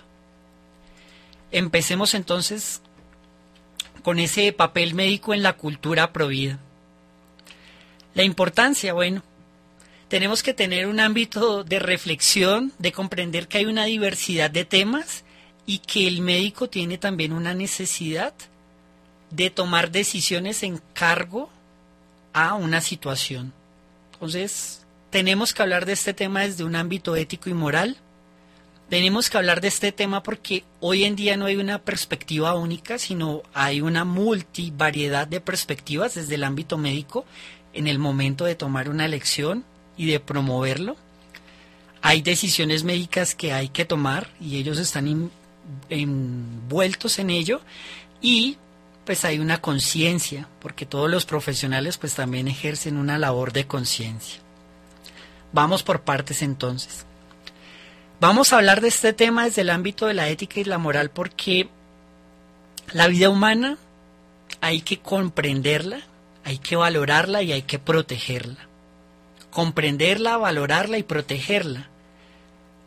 Empecemos 1.53 2.13
entonces 2.13 2.83
con 4.03 4.19
ese 4.19 4.53
papel 4.53 4.93
médico 4.93 5.33
en 5.33 5.43
la 5.43 5.55
cultura 5.55 6.13
prohibida. 6.13 6.59
La 8.15 8.25
importancia, 8.25 8.93
bueno, 8.93 9.23
tenemos 10.13 10.43
que 10.43 10.53
tener 10.53 10.89
un 10.89 11.01
ámbito 11.01 11.65
de 11.65 11.79
reflexión, 11.79 12.71
de 12.79 12.93
comprender 12.93 13.49
que 13.49 13.57
hay 13.57 13.65
una 13.65 13.87
diversidad 13.87 14.51
de 14.51 14.67
temas 14.67 15.25
y 15.65 15.79
que 15.79 16.07
el 16.07 16.21
médico 16.21 16.69
tiene 16.69 16.99
también 16.99 17.33
una 17.33 17.55
necesidad 17.55 18.35
de 19.31 19.49
tomar 19.49 19.91
decisiones 19.91 20.65
en 20.65 20.83
cargo 20.93 21.49
a 22.35 22.53
una 22.57 22.83
situación. 22.83 23.55
Entonces, 24.13 24.83
tenemos 25.09 25.55
que 25.55 25.63
hablar 25.63 25.87
de 25.87 25.95
este 25.95 26.13
tema 26.13 26.41
desde 26.43 26.65
un 26.65 26.77
ámbito 26.77 27.17
ético 27.17 27.49
y 27.49 27.55
moral. 27.55 27.97
Tenemos 28.91 29.31
que 29.31 29.39
hablar 29.39 29.63
de 29.63 29.69
este 29.69 29.93
tema 29.93 30.23
porque 30.23 30.63
hoy 30.81 31.05
en 31.05 31.17
día 31.17 31.39
no 31.39 31.47
hay 31.47 31.57
una 31.57 31.79
perspectiva 31.81 32.53
única, 32.53 32.99
sino 32.99 33.41
hay 33.55 33.81
una 33.81 34.05
multivariedad 34.05 35.27
de 35.27 35.41
perspectivas 35.41 36.17
desde 36.17 36.35
el 36.35 36.45
ámbito 36.45 36.77
médico 36.77 37.25
en 37.73 37.87
el 37.87 37.99
momento 37.99 38.45
de 38.45 38.55
tomar 38.57 38.91
una 38.91 39.07
elección 39.07 39.65
y 39.97 40.07
de 40.07 40.21
promoverlo. 40.21 40.97
Hay 42.01 42.23
decisiones 42.23 42.85
médicas 42.85 43.35
que 43.35 43.53
hay 43.53 43.69
que 43.69 43.85
tomar 43.85 44.29
y 44.41 44.57
ellos 44.57 44.79
están 44.79 45.31
envueltos 45.89 47.19
en 47.19 47.31
ello 47.31 47.61
y 48.21 48.57
pues 49.05 49.25
hay 49.25 49.39
una 49.41 49.61
conciencia, 49.61 50.49
porque 50.61 50.87
todos 50.87 51.11
los 51.11 51.25
profesionales 51.25 51.99
pues 51.99 52.15
también 52.15 52.47
ejercen 52.49 52.97
una 52.97 53.19
labor 53.19 53.53
de 53.53 53.67
conciencia. 53.67 54.41
Vamos 55.53 55.83
por 55.83 56.03
partes 56.03 56.41
entonces. 56.43 57.05
Vamos 58.21 58.53
a 58.53 58.59
hablar 58.59 58.81
de 58.81 58.89
este 58.89 59.13
tema 59.13 59.45
desde 59.45 59.63
el 59.63 59.71
ámbito 59.71 60.07
de 60.07 60.15
la 60.15 60.29
ética 60.29 60.61
y 60.61 60.65
la 60.65 60.79
moral 60.79 61.11
porque 61.11 61.69
la 62.93 63.09
vida 63.09 63.29
humana 63.29 63.77
hay 64.61 64.81
que 64.83 65.01
comprenderla, 65.01 66.03
hay 66.45 66.59
que 66.59 66.77
valorarla 66.77 67.43
y 67.43 67.51
hay 67.53 67.63
que 67.63 67.81
protegerla 67.81 68.69
comprenderla, 69.53 70.39
valorarla 70.39 70.99
y 70.99 71.03
protegerla. 71.05 71.89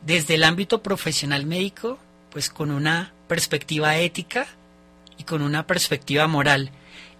Desde 0.01 0.35
el 0.35 0.43
ámbito 0.43 0.83
profesional 0.83 1.45
médico, 1.45 1.97
pues 2.31 2.49
con 2.49 2.71
una 2.71 3.13
perspectiva 3.27 3.97
ética 3.97 4.47
y 5.17 5.23
con 5.23 5.41
una 5.41 5.65
perspectiva 5.65 6.27
moral. 6.27 6.71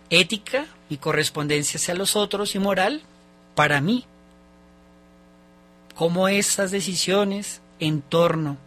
Ética, 0.10 0.66
y 0.88 0.98
correspondencia 0.98 1.80
hacia 1.80 1.96
los 1.96 2.16
otros 2.16 2.54
y 2.54 2.60
moral, 2.60 3.02
para 3.56 3.82
mí. 3.82 4.06
Cómo 5.96 6.28
estas 6.28 6.70
decisiones 6.70 7.60
en 7.80 8.04
torno 8.04 8.58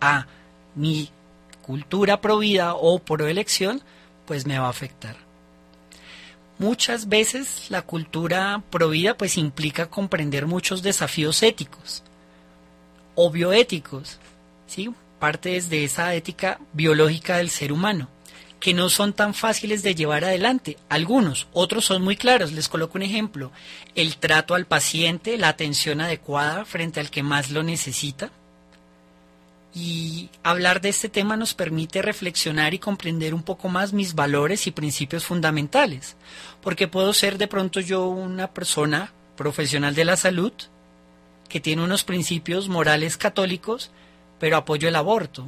a 0.00 0.26
mi 0.74 1.10
cultura 1.60 2.22
provida 2.22 2.74
o 2.74 3.00
por 3.00 3.20
elección, 3.20 3.82
pues 4.26 4.46
me 4.46 4.58
va 4.58 4.66
a 4.68 4.70
afectar. 4.70 5.16
Muchas 6.62 7.08
veces 7.08 7.72
la 7.72 7.82
cultura 7.82 8.62
provida 8.70 9.16
pues 9.18 9.36
implica 9.36 9.90
comprender 9.90 10.46
muchos 10.46 10.80
desafíos 10.80 11.42
éticos 11.42 12.04
o 13.16 13.32
bioéticos, 13.32 14.20
¿sí? 14.68 14.88
Parte 15.18 15.60
de 15.60 15.82
esa 15.84 16.14
ética 16.14 16.60
biológica 16.72 17.38
del 17.38 17.50
ser 17.50 17.72
humano, 17.72 18.06
que 18.60 18.74
no 18.74 18.90
son 18.90 19.12
tan 19.12 19.34
fáciles 19.34 19.82
de 19.82 19.96
llevar 19.96 20.24
adelante. 20.24 20.76
Algunos, 20.88 21.48
otros 21.52 21.84
son 21.84 22.00
muy 22.00 22.16
claros. 22.16 22.52
Les 22.52 22.68
coloco 22.68 22.96
un 22.96 23.02
ejemplo. 23.02 23.50
El 23.96 24.16
trato 24.18 24.54
al 24.54 24.64
paciente, 24.66 25.38
la 25.38 25.48
atención 25.48 26.00
adecuada 26.00 26.64
frente 26.64 27.00
al 27.00 27.10
que 27.10 27.24
más 27.24 27.50
lo 27.50 27.64
necesita, 27.64 28.30
y 29.74 30.28
hablar 30.42 30.80
de 30.80 30.90
este 30.90 31.08
tema 31.08 31.36
nos 31.36 31.54
permite 31.54 32.02
reflexionar 32.02 32.74
y 32.74 32.78
comprender 32.78 33.34
un 33.34 33.42
poco 33.42 33.68
más 33.68 33.92
mis 33.92 34.14
valores 34.14 34.66
y 34.66 34.70
principios 34.70 35.24
fundamentales, 35.24 36.16
porque 36.60 36.88
puedo 36.88 37.12
ser 37.14 37.38
de 37.38 37.48
pronto 37.48 37.80
yo 37.80 38.06
una 38.06 38.50
persona 38.52 39.12
profesional 39.36 39.94
de 39.94 40.04
la 40.04 40.16
salud 40.16 40.52
que 41.48 41.60
tiene 41.60 41.82
unos 41.82 42.04
principios 42.04 42.68
morales 42.68 43.16
católicos, 43.16 43.90
pero 44.38 44.56
apoyo 44.56 44.88
el 44.88 44.96
aborto. 44.96 45.46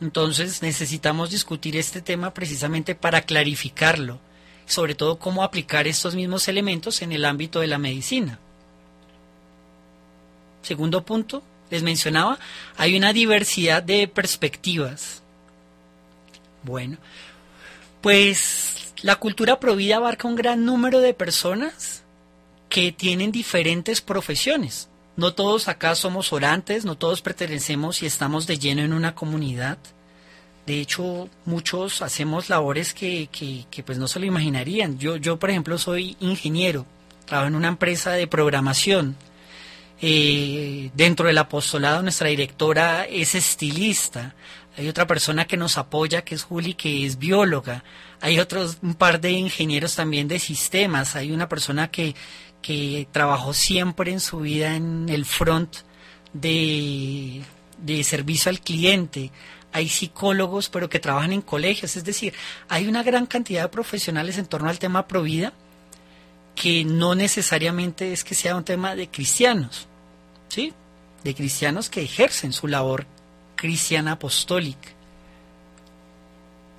Entonces 0.00 0.62
necesitamos 0.62 1.30
discutir 1.30 1.76
este 1.76 2.00
tema 2.00 2.34
precisamente 2.34 2.94
para 2.94 3.22
clarificarlo, 3.22 4.18
sobre 4.66 4.94
todo 4.94 5.18
cómo 5.18 5.42
aplicar 5.42 5.86
estos 5.88 6.14
mismos 6.14 6.46
elementos 6.48 7.02
en 7.02 7.12
el 7.12 7.24
ámbito 7.24 7.60
de 7.60 7.66
la 7.68 7.78
medicina. 7.78 8.38
Segundo 10.62 11.04
punto, 11.04 11.42
les 11.70 11.82
mencionaba, 11.82 12.38
hay 12.76 12.96
una 12.96 13.12
diversidad 13.12 13.82
de 13.82 14.08
perspectivas. 14.08 15.22
Bueno, 16.62 16.98
pues 18.00 18.92
la 19.02 19.16
cultura 19.16 19.60
provida 19.60 19.96
abarca 19.96 20.28
un 20.28 20.36
gran 20.36 20.64
número 20.64 21.00
de 21.00 21.14
personas 21.14 22.02
que 22.68 22.92
tienen 22.92 23.32
diferentes 23.32 24.00
profesiones. 24.00 24.88
No 25.16 25.34
todos 25.34 25.68
acá 25.68 25.94
somos 25.94 26.32
orantes, 26.32 26.84
no 26.84 26.96
todos 26.96 27.22
pertenecemos 27.22 28.02
y 28.02 28.06
estamos 28.06 28.46
de 28.46 28.58
lleno 28.58 28.82
en 28.82 28.92
una 28.92 29.14
comunidad. 29.14 29.78
De 30.66 30.80
hecho, 30.80 31.28
muchos 31.46 32.02
hacemos 32.02 32.50
labores 32.50 32.92
que, 32.92 33.28
que, 33.70 33.82
pues 33.82 33.96
no 33.98 34.06
se 34.06 34.20
lo 34.20 34.26
imaginarían. 34.26 34.98
Yo, 34.98 35.16
yo, 35.16 35.38
por 35.38 35.48
ejemplo, 35.48 35.78
soy 35.78 36.14
ingeniero, 36.20 36.84
trabajo 37.24 37.48
en 37.48 37.54
una 37.54 37.68
empresa 37.68 38.12
de 38.12 38.26
programación 38.26 39.16
eh, 40.00 40.90
dentro 40.94 41.26
del 41.26 41.38
apostolado 41.38 42.02
nuestra 42.02 42.28
directora 42.28 43.04
es 43.04 43.34
estilista. 43.34 44.34
Hay 44.76 44.88
otra 44.88 45.06
persona 45.08 45.46
que 45.46 45.56
nos 45.56 45.76
apoya, 45.76 46.22
que 46.22 46.36
es 46.36 46.44
Juli, 46.44 46.74
que 46.74 47.04
es 47.04 47.18
bióloga. 47.18 47.82
Hay 48.20 48.38
otros, 48.38 48.78
un 48.82 48.94
par 48.94 49.20
de 49.20 49.32
ingenieros 49.32 49.96
también 49.96 50.28
de 50.28 50.38
sistemas. 50.38 51.16
Hay 51.16 51.32
una 51.32 51.48
persona 51.48 51.90
que, 51.90 52.14
que 52.62 53.08
trabajó 53.10 53.52
siempre 53.54 54.12
en 54.12 54.20
su 54.20 54.40
vida 54.40 54.76
en 54.76 55.08
el 55.08 55.24
front 55.24 55.78
de, 56.32 57.42
de 57.78 58.04
servicio 58.04 58.50
al 58.50 58.60
cliente 58.60 59.30
hay 59.70 59.86
psicólogos, 59.90 60.70
pero 60.70 60.88
que 60.88 60.98
trabajan 60.98 61.30
en 61.30 61.42
colegios. 61.42 61.94
Es 61.94 62.02
decir, 62.02 62.32
hay 62.70 62.88
una 62.88 63.02
gran 63.02 63.26
cantidad 63.26 63.64
de 63.64 63.68
profesionales 63.68 64.38
en 64.38 64.46
torno 64.46 64.70
al 64.70 64.78
tema 64.78 65.06
Provida 65.06 65.52
que 66.58 66.84
no 66.84 67.14
necesariamente 67.14 68.12
es 68.12 68.24
que 68.24 68.34
sea 68.34 68.56
un 68.56 68.64
tema 68.64 68.96
de 68.96 69.08
cristianos, 69.08 69.86
¿sí? 70.48 70.74
De 71.22 71.34
cristianos 71.34 71.88
que 71.88 72.02
ejercen 72.02 72.52
su 72.52 72.66
labor 72.66 73.06
cristiana 73.54 74.12
apostólica. 74.12 74.88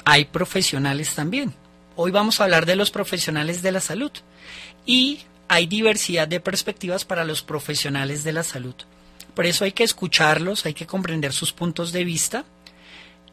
Hay 0.03 0.25
profesionales 0.25 1.15
también. 1.15 1.53
Hoy 1.95 2.11
vamos 2.11 2.39
a 2.39 2.43
hablar 2.43 2.65
de 2.65 2.75
los 2.75 2.91
profesionales 2.91 3.61
de 3.61 3.71
la 3.71 3.79
salud 3.79 4.11
y 4.85 5.21
hay 5.47 5.65
diversidad 5.65 6.27
de 6.27 6.39
perspectivas 6.41 7.05
para 7.05 7.23
los 7.23 7.41
profesionales 7.41 8.23
de 8.23 8.33
la 8.33 8.43
salud. 8.43 8.75
Por 9.33 9.45
eso 9.45 9.63
hay 9.63 9.71
que 9.71 9.83
escucharlos, 9.85 10.65
hay 10.65 10.73
que 10.73 10.87
comprender 10.87 11.31
sus 11.31 11.53
puntos 11.53 11.91
de 11.93 12.03
vista 12.03 12.43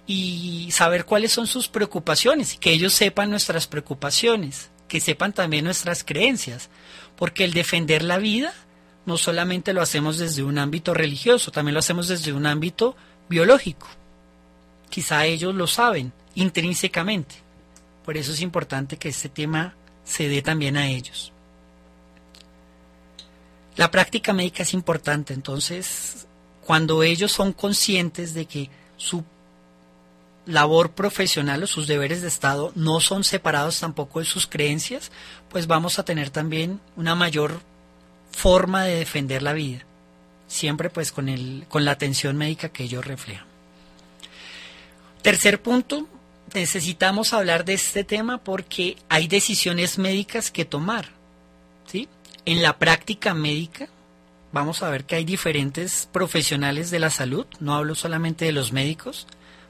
y 0.06 0.68
saber 0.70 1.04
cuáles 1.06 1.32
son 1.32 1.48
sus 1.48 1.66
preocupaciones, 1.68 2.54
y 2.54 2.58
que 2.58 2.70
ellos 2.72 2.92
sepan 2.94 3.28
nuestras 3.30 3.66
preocupaciones 3.66 4.70
que 4.88 5.00
sepan 5.00 5.32
también 5.32 5.64
nuestras 5.64 6.04
creencias, 6.04 6.68
porque 7.16 7.44
el 7.44 7.52
defender 7.52 8.02
la 8.02 8.18
vida 8.18 8.52
no 9.04 9.16
solamente 9.16 9.72
lo 9.72 9.82
hacemos 9.82 10.18
desde 10.18 10.42
un 10.42 10.58
ámbito 10.58 10.94
religioso, 10.94 11.50
también 11.50 11.74
lo 11.74 11.80
hacemos 11.80 12.08
desde 12.08 12.32
un 12.32 12.46
ámbito 12.46 12.96
biológico. 13.28 13.88
Quizá 14.88 15.26
ellos 15.26 15.54
lo 15.54 15.66
saben 15.66 16.12
intrínsecamente. 16.34 17.36
Por 18.04 18.16
eso 18.16 18.32
es 18.32 18.40
importante 18.40 18.96
que 18.96 19.08
este 19.08 19.28
tema 19.28 19.74
se 20.04 20.28
dé 20.28 20.42
también 20.42 20.76
a 20.76 20.88
ellos. 20.88 21.32
La 23.76 23.90
práctica 23.90 24.32
médica 24.32 24.62
es 24.62 24.72
importante, 24.74 25.34
entonces, 25.34 26.26
cuando 26.64 27.02
ellos 27.02 27.30
son 27.32 27.52
conscientes 27.52 28.32
de 28.34 28.46
que 28.46 28.70
su 28.96 29.22
labor 30.46 30.92
profesional 30.92 31.64
o 31.64 31.66
sus 31.66 31.86
deberes 31.86 32.22
de 32.22 32.28
Estado 32.28 32.72
no 32.76 33.00
son 33.00 33.24
separados 33.24 33.80
tampoco 33.80 34.20
de 34.20 34.24
sus 34.24 34.46
creencias, 34.46 35.10
pues 35.50 35.66
vamos 35.66 35.98
a 35.98 36.04
tener 36.04 36.30
también 36.30 36.80
una 36.96 37.14
mayor 37.14 37.60
forma 38.30 38.84
de 38.84 38.94
defender 38.96 39.42
la 39.42 39.52
vida, 39.52 39.84
siempre 40.46 40.88
pues 40.88 41.12
con, 41.12 41.28
el, 41.28 41.66
con 41.68 41.84
la 41.84 41.90
atención 41.90 42.36
médica 42.38 42.68
que 42.68 42.84
ellos 42.84 43.04
reflejan. 43.04 43.46
Tercer 45.22 45.60
punto, 45.60 46.06
necesitamos 46.54 47.32
hablar 47.32 47.64
de 47.64 47.74
este 47.74 48.04
tema 48.04 48.38
porque 48.38 48.96
hay 49.08 49.26
decisiones 49.26 49.98
médicas 49.98 50.52
que 50.52 50.64
tomar. 50.64 51.08
¿sí? 51.88 52.08
En 52.44 52.62
la 52.62 52.78
práctica 52.78 53.34
médica 53.34 53.88
vamos 54.52 54.84
a 54.84 54.90
ver 54.90 55.04
que 55.04 55.16
hay 55.16 55.24
diferentes 55.24 56.08
profesionales 56.12 56.92
de 56.92 57.00
la 57.00 57.10
salud, 57.10 57.46
no 57.58 57.74
hablo 57.74 57.96
solamente 57.96 58.44
de 58.44 58.52
los 58.52 58.70
médicos, 58.72 59.26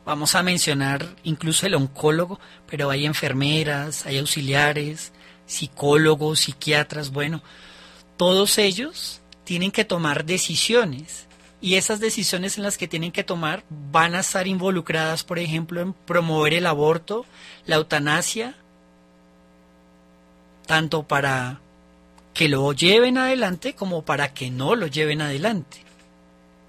vamos 0.07 0.37
a 0.37 0.42
mencionar 0.42 1.14
incluso 1.25 1.66
el 1.66 1.75
oncólogo, 1.75 2.38
pero 2.71 2.88
hay 2.90 3.05
enfermeras, 3.05 4.07
hay 4.07 4.19
auxiliares, 4.19 5.12
psicólogos, 5.47 6.40
psiquiatras, 6.40 7.11
bueno, 7.11 7.42
todos 8.16 8.57
ellos 8.59 9.21
tienen 9.45 9.73
que 9.73 9.85
tomar 9.85 10.25
decisiones 10.25 11.27
y 11.61 11.75
esas 11.75 11.99
decisiones 11.99 12.57
en 12.57 12.62
las 12.62 12.79
que 12.79 12.87
tienen 12.87 13.11
que 13.11 13.25
tomar 13.25 13.64
van 13.69 14.14
a 14.14 14.21
estar 14.21 14.47
involucradas, 14.47 15.25
por 15.25 15.40
ejemplo, 15.40 15.81
en 15.81 15.92
promover 15.92 16.55
el 16.55 16.66
aborto, 16.66 17.27
la 17.66 17.75
eutanasia, 17.77 18.55
tanto 20.66 21.03
para 21.03 21.61
que 22.33 22.49
lo 22.49 22.73
lleven 22.73 23.19
adelante 23.19 23.75
como 23.75 24.05
para 24.05 24.33
que 24.35 24.51
no 24.53 24.77
lo 24.77 24.87
lleven 24.87 25.21
adelante. 25.21 25.79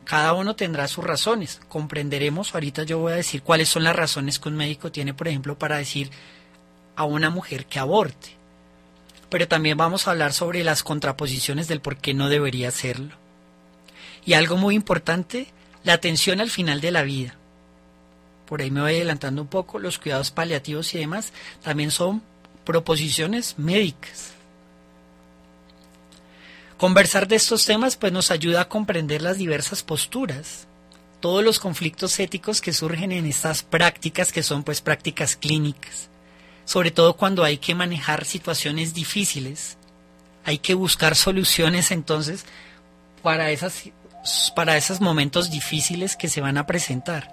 Cada 0.08 0.32
uno 0.34 0.56
tendrá 0.56 0.88
sus 0.88 1.04
razones. 1.04 1.60
Comprenderemos, 1.68 2.54
ahorita 2.54 2.84
yo 2.84 3.00
voy 3.00 3.12
a 3.12 3.16
decir 3.18 3.44
cuáles 3.44 3.68
son 3.68 3.84
las 3.84 3.96
razones 3.96 4.40
que 4.40 4.48
un 4.48 4.56
médico 4.56 4.90
tiene, 4.90 5.14
por 5.14 5.28
ejemplo, 5.28 5.58
para 5.60 5.78
decir 5.78 6.10
a 6.96 7.04
una 7.04 7.30
mujer 7.30 7.66
que 7.66 7.78
aborte. 7.80 8.30
Pero 9.30 9.50
también 9.50 9.78
vamos 9.78 10.08
a 10.08 10.12
hablar 10.12 10.32
sobre 10.32 10.64
las 10.64 10.82
contraposiciones 10.82 11.68
del 11.68 11.82
por 11.82 11.98
qué 11.98 12.14
no 12.14 12.30
debería 12.30 12.70
hacerlo. 12.70 13.16
Y 14.26 14.32
algo 14.34 14.56
muy 14.56 14.76
importante, 14.76 15.48
la 15.84 15.94
atención 15.94 16.40
al 16.40 16.50
final 16.52 16.80
de 16.80 16.92
la 16.92 17.02
vida. 17.04 17.36
Por 18.46 18.62
ahí 18.62 18.72
me 18.72 18.80
voy 18.80 18.96
adelantando 18.96 19.42
un 19.42 19.50
poco, 19.50 19.78
los 19.78 20.00
cuidados 20.00 20.32
paliativos 20.32 20.96
y 20.96 21.00
demás 21.00 21.34
también 21.64 21.92
son 21.92 22.24
proposiciones 22.64 23.60
médicas. 23.60 24.36
Conversar 26.78 27.28
de 27.28 27.36
estos 27.36 27.66
temas 27.66 27.98
pues 27.98 28.14
nos 28.14 28.30
ayuda 28.30 28.62
a 28.62 28.70
comprender 28.70 29.24
las 29.24 29.40
diversas 29.40 29.82
posturas, 29.82 30.68
todos 31.22 31.44
los 31.44 31.60
conflictos 31.60 32.20
éticos 32.20 32.62
que 32.62 32.72
surgen 32.72 33.12
en 33.12 33.26
estas 33.26 33.64
prácticas 33.64 34.32
que 34.32 34.44
son 34.44 34.62
pues 34.64 34.80
prácticas 34.82 35.36
clínicas, 35.36 36.10
sobre 36.66 36.92
todo 36.92 37.18
cuando 37.18 37.44
hay 37.44 37.58
que 37.58 37.74
manejar 37.74 38.26
situaciones 38.26 38.94
difíciles, 38.94 39.76
hay 40.46 40.60
que 40.60 40.76
buscar 40.76 41.16
soluciones 41.16 41.90
entonces 41.90 42.46
para 43.24 43.50
esas 43.50 43.82
para 44.56 44.78
esos 44.78 45.02
momentos 45.02 45.50
difíciles 45.50 46.16
que 46.16 46.28
se 46.28 46.42
van 46.42 46.60
a 46.60 46.68
presentar, 46.68 47.32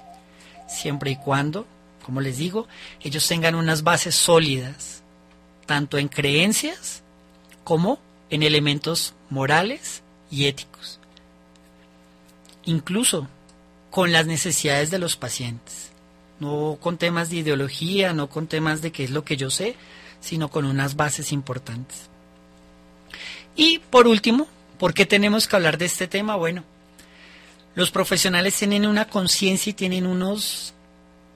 siempre 0.68 1.11
y 1.11 1.16
cuando, 1.16 1.66
como 2.07 2.22
les 2.22 2.38
digo, 2.38 2.66
ellos 3.00 3.28
tengan 3.28 3.57
unas 3.57 3.83
bases 3.83 4.14
sólidas, 4.14 5.02
tanto 5.66 5.98
en 5.98 6.09
creencias 6.09 7.02
como 7.62 7.98
en 8.30 8.42
elementos 8.42 9.14
morales 9.34 10.02
y 10.30 10.46
éticos, 10.46 10.98
incluso 12.64 13.26
con 13.90 14.12
las 14.12 14.26
necesidades 14.26 14.90
de 14.92 14.98
los 15.00 15.16
pacientes, 15.16 15.90
no 16.40 16.78
con 16.80 16.96
temas 16.98 17.30
de 17.30 17.38
ideología, 17.38 18.12
no 18.12 18.28
con 18.28 18.46
temas 18.46 18.80
de 18.80 18.92
qué 18.92 19.02
es 19.04 19.10
lo 19.10 19.24
que 19.24 19.36
yo 19.36 19.50
sé, 19.50 19.74
sino 20.20 20.50
con 20.50 20.64
unas 20.64 20.94
bases 20.96 21.32
importantes. 21.32 22.08
Y 23.56 23.80
por 23.80 24.06
último, 24.06 24.46
¿por 24.78 24.94
qué 24.94 25.04
tenemos 25.04 25.46
que 25.48 25.56
hablar 25.56 25.78
de 25.78 25.84
este 25.86 26.06
tema? 26.08 26.36
Bueno, 26.36 26.62
los 27.74 27.90
profesionales 27.90 28.56
tienen 28.56 28.86
una 28.86 29.06
conciencia 29.08 29.70
y 29.70 29.74
tienen 29.74 30.06
unos 30.06 30.74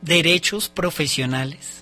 derechos 0.02 0.68
profesionales 0.68 1.78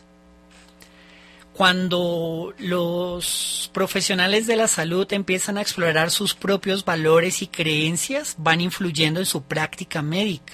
cuando 1.57 2.53
los 2.59 3.71
profesionales 3.73 4.47
de 4.47 4.57
la 4.57 4.69
salud 4.69 5.11
empiezan 5.11 5.57
a 5.57 5.63
explorar 5.63 6.11
sus 6.11 6.35
propios 6.35 6.85
valores 6.85 7.41
y 7.41 7.47
creencias, 7.47 8.35
van 8.37 8.61
influyendo 8.61 9.21
en 9.21 9.27
su 9.27 9.41
práctica 9.41 10.03
médica. 10.03 10.53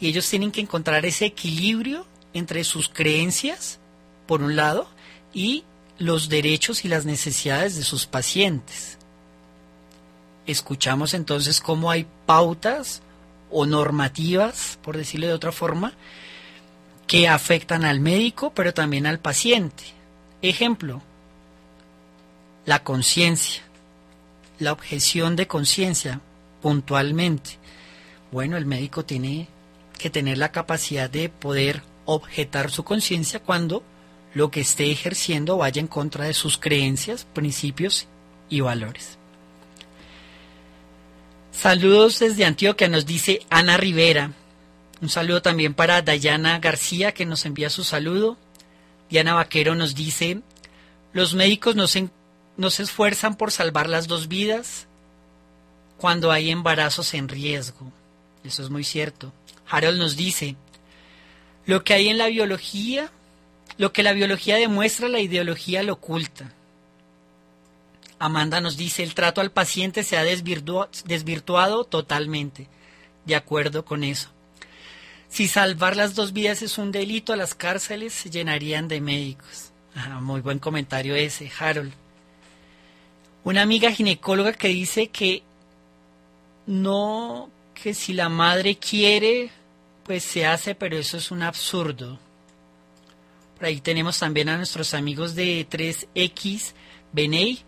Y 0.00 0.06
ellos 0.06 0.28
tienen 0.30 0.52
que 0.52 0.60
encontrar 0.60 1.04
ese 1.04 1.26
equilibrio 1.26 2.06
entre 2.32 2.62
sus 2.62 2.88
creencias, 2.88 3.80
por 4.28 4.40
un 4.40 4.54
lado, 4.54 4.88
y 5.34 5.64
los 5.98 6.28
derechos 6.28 6.84
y 6.84 6.88
las 6.88 7.04
necesidades 7.06 7.74
de 7.74 7.82
sus 7.82 8.06
pacientes. 8.06 8.98
Escuchamos 10.46 11.12
entonces 11.14 11.60
cómo 11.60 11.90
hay 11.90 12.06
pautas 12.24 13.02
o 13.50 13.66
normativas, 13.66 14.78
por 14.84 14.96
decirlo 14.96 15.26
de 15.26 15.32
otra 15.32 15.50
forma, 15.50 15.92
que 17.08 17.26
afectan 17.26 17.84
al 17.84 17.98
médico, 17.98 18.52
pero 18.54 18.72
también 18.72 19.06
al 19.08 19.18
paciente 19.18 19.95
Ejemplo, 20.48 21.02
la 22.66 22.84
conciencia, 22.84 23.64
la 24.60 24.70
objeción 24.72 25.34
de 25.34 25.48
conciencia 25.48 26.20
puntualmente. 26.62 27.58
Bueno, 28.30 28.56
el 28.56 28.64
médico 28.64 29.04
tiene 29.04 29.48
que 29.98 30.08
tener 30.08 30.38
la 30.38 30.52
capacidad 30.52 31.10
de 31.10 31.28
poder 31.30 31.82
objetar 32.04 32.70
su 32.70 32.84
conciencia 32.84 33.40
cuando 33.40 33.82
lo 34.34 34.52
que 34.52 34.60
esté 34.60 34.90
ejerciendo 34.92 35.56
vaya 35.56 35.80
en 35.80 35.88
contra 35.88 36.26
de 36.26 36.34
sus 36.34 36.58
creencias, 36.58 37.24
principios 37.32 38.06
y 38.48 38.60
valores. 38.60 39.18
Saludos 41.50 42.20
desde 42.20 42.44
Antioquia, 42.44 42.86
nos 42.88 43.04
dice 43.04 43.44
Ana 43.50 43.78
Rivera. 43.78 44.30
Un 45.02 45.08
saludo 45.08 45.42
también 45.42 45.74
para 45.74 46.02
Dayana 46.02 46.60
García, 46.60 47.12
que 47.12 47.26
nos 47.26 47.44
envía 47.46 47.68
su 47.68 47.82
saludo. 47.82 48.36
Diana 49.10 49.34
Vaquero 49.34 49.74
nos 49.74 49.94
dice, 49.94 50.40
los 51.12 51.34
médicos 51.34 51.76
no 51.76 51.86
se, 51.86 52.08
esfuerzan 52.82 53.36
por 53.36 53.50
salvar 53.52 53.88
las 53.88 54.08
dos 54.08 54.26
vidas 54.28 54.86
cuando 55.96 56.32
hay 56.32 56.50
embarazos 56.50 57.14
en 57.14 57.28
riesgo. 57.28 57.92
Eso 58.44 58.62
es 58.64 58.70
muy 58.70 58.82
cierto. 58.84 59.32
Harold 59.68 59.98
nos 59.98 60.16
dice, 60.16 60.56
lo 61.66 61.84
que 61.84 61.94
hay 61.94 62.08
en 62.08 62.18
la 62.18 62.26
biología, 62.26 63.10
lo 63.78 63.92
que 63.92 64.02
la 64.02 64.12
biología 64.12 64.56
demuestra, 64.56 65.08
la 65.08 65.20
ideología 65.20 65.82
lo 65.84 65.94
oculta. 65.94 66.52
Amanda 68.18 68.60
nos 68.60 68.76
dice, 68.76 69.02
el 69.02 69.14
trato 69.14 69.40
al 69.40 69.52
paciente 69.52 70.02
se 70.02 70.16
ha 70.16 70.24
desvirtuado 70.24 71.84
totalmente. 71.84 72.68
De 73.26 73.34
acuerdo 73.34 73.84
con 73.84 74.04
eso. 74.04 74.30
Si 75.28 75.48
salvar 75.48 75.96
las 75.96 76.14
dos 76.14 76.32
vidas 76.32 76.62
es 76.62 76.78
un 76.78 76.92
delito, 76.92 77.34
las 77.36 77.54
cárceles 77.54 78.12
se 78.12 78.30
llenarían 78.30 78.88
de 78.88 79.00
médicos. 79.00 79.72
muy 80.22 80.40
buen 80.40 80.58
comentario 80.58 81.14
ese, 81.14 81.50
Harold. 81.58 81.92
Una 83.44 83.62
amiga 83.62 83.90
ginecóloga 83.92 84.52
que 84.52 84.68
dice 84.68 85.08
que 85.08 85.42
no, 86.66 87.50
que 87.80 87.94
si 87.94 88.12
la 88.12 88.28
madre 88.28 88.76
quiere, 88.76 89.50
pues 90.04 90.24
se 90.24 90.46
hace, 90.46 90.74
pero 90.74 90.96
eso 90.96 91.16
es 91.18 91.30
un 91.30 91.42
absurdo. 91.42 92.18
Por 93.56 93.66
ahí 93.66 93.80
tenemos 93.80 94.18
también 94.18 94.48
a 94.48 94.56
nuestros 94.56 94.94
amigos 94.94 95.34
de 95.34 95.66
3X, 95.68 96.72
Beney. 97.12 97.62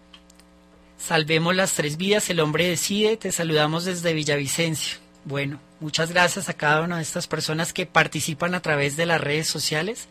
Salvemos 0.99 1.55
las 1.55 1.75
tres 1.75 1.97
vidas, 1.97 2.29
el 2.29 2.41
hombre 2.41 2.67
decide. 2.69 3.17
Te 3.17 3.31
saludamos 3.31 3.85
desde 3.85 4.13
Villavicencio. 4.13 4.99
Bueno, 5.29 5.61
muchas 5.81 6.11
gracias 6.11 6.49
a 6.49 6.55
cada 6.55 6.81
una 6.81 6.97
de 6.97 7.03
estas 7.03 7.27
personas 7.27 7.75
que 7.75 7.85
participan 7.85 8.55
a 8.55 8.61
través 8.63 8.97
de 8.97 9.05
las 9.05 9.21
redes 9.21 9.47
sociales. 9.47 10.09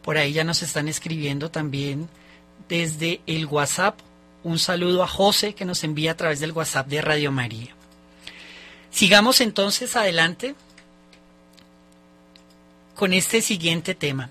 Por 0.00 0.16
ahí 0.16 0.32
ya 0.32 0.42
nos 0.42 0.62
están 0.62 0.88
escribiendo 0.88 1.50
también 1.50 2.08
desde 2.66 3.20
el 3.26 3.44
WhatsApp. 3.44 3.98
Un 4.44 4.58
saludo 4.58 5.02
a 5.02 5.06
José 5.06 5.54
que 5.54 5.66
nos 5.66 5.84
envía 5.84 6.12
a 6.12 6.16
través 6.16 6.40
del 6.40 6.52
WhatsApp 6.52 6.86
de 6.88 7.02
Radio 7.02 7.30
María. 7.30 7.74
Sigamos 8.90 9.42
entonces 9.42 9.96
adelante 9.96 10.54
con 12.94 13.12
este 13.12 13.42
siguiente 13.42 13.94
tema. 13.94 14.30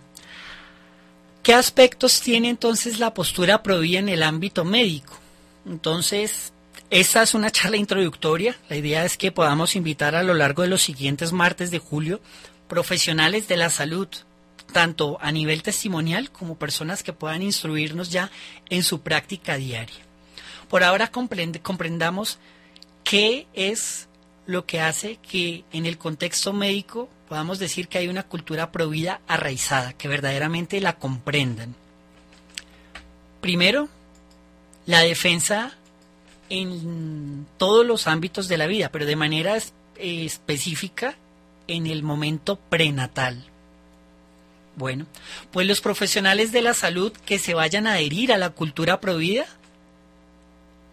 ¿Qué 1.44 1.54
aspectos 1.54 2.22
tiene 2.22 2.50
entonces 2.50 2.98
la 2.98 3.14
postura 3.14 3.62
prohibida 3.62 4.00
en 4.00 4.10
el 4.10 4.24
ámbito 4.24 4.66
médico? 4.66 5.16
Entonces, 5.68 6.52
esta 6.90 7.22
es 7.22 7.34
una 7.34 7.52
charla 7.52 7.76
introductoria. 7.76 8.58
La 8.70 8.78
idea 8.78 9.04
es 9.04 9.18
que 9.18 9.34
podamos 9.34 9.76
invitar 9.76 10.16
a 10.16 10.24
lo 10.24 10.34
largo 10.34 10.62
de 10.62 10.70
los 10.70 10.82
siguientes 10.82 11.34
martes 11.34 11.70
de 11.70 11.80
julio 11.80 12.22
profesionales 12.70 13.50
de 13.50 13.58
la 13.58 13.70
salud, 13.70 14.08
tanto 14.72 15.18
a 15.20 15.34
nivel 15.34 15.64
testimonial 15.64 16.32
como 16.32 16.58
personas 16.58 17.04
que 17.04 17.12
puedan 17.12 17.42
instruirnos 17.42 18.10
ya 18.10 18.32
en 18.70 18.84
su 18.84 19.02
práctica 19.02 19.58
diaria. 19.58 19.98
Por 20.70 20.86
ahora 20.86 21.12
comprendamos 21.12 22.40
qué 23.04 23.48
es 23.54 24.08
lo 24.46 24.66
que 24.66 24.80
hace 24.80 25.18
que 25.18 25.66
en 25.74 25.86
el 25.86 25.98
contexto 25.98 26.54
médico 26.54 27.10
podamos 27.28 27.60
decir 27.60 27.90
que 27.90 27.98
hay 27.98 28.08
una 28.08 28.24
cultura 28.24 28.72
prohibida 28.72 29.20
arraizada, 29.28 29.92
que 29.92 30.08
verdaderamente 30.08 30.80
la 30.80 30.96
comprendan. 30.96 31.76
Primero, 33.42 33.90
la 34.86 35.00
defensa 35.02 35.76
en 36.50 37.46
todos 37.58 37.86
los 37.86 38.08
ámbitos 38.08 38.48
de 38.48 38.58
la 38.58 38.68
vida, 38.68 38.90
pero 38.90 39.06
de 39.06 39.16
manera 39.16 39.58
específica 39.98 41.16
en 41.68 41.88
el 41.88 42.04
momento 42.04 42.58
prenatal. 42.70 43.44
Bueno, 44.76 45.06
pues 45.52 45.68
los 45.68 45.82
profesionales 45.82 46.52
de 46.52 46.62
la 46.62 46.74
salud 46.74 47.12
que 47.26 47.40
se 47.40 47.54
vayan 47.56 47.88
a 47.88 47.94
adherir 47.94 48.32
a 48.32 48.38
la 48.38 48.52
cultura 48.52 49.00
prohibida, 49.02 49.46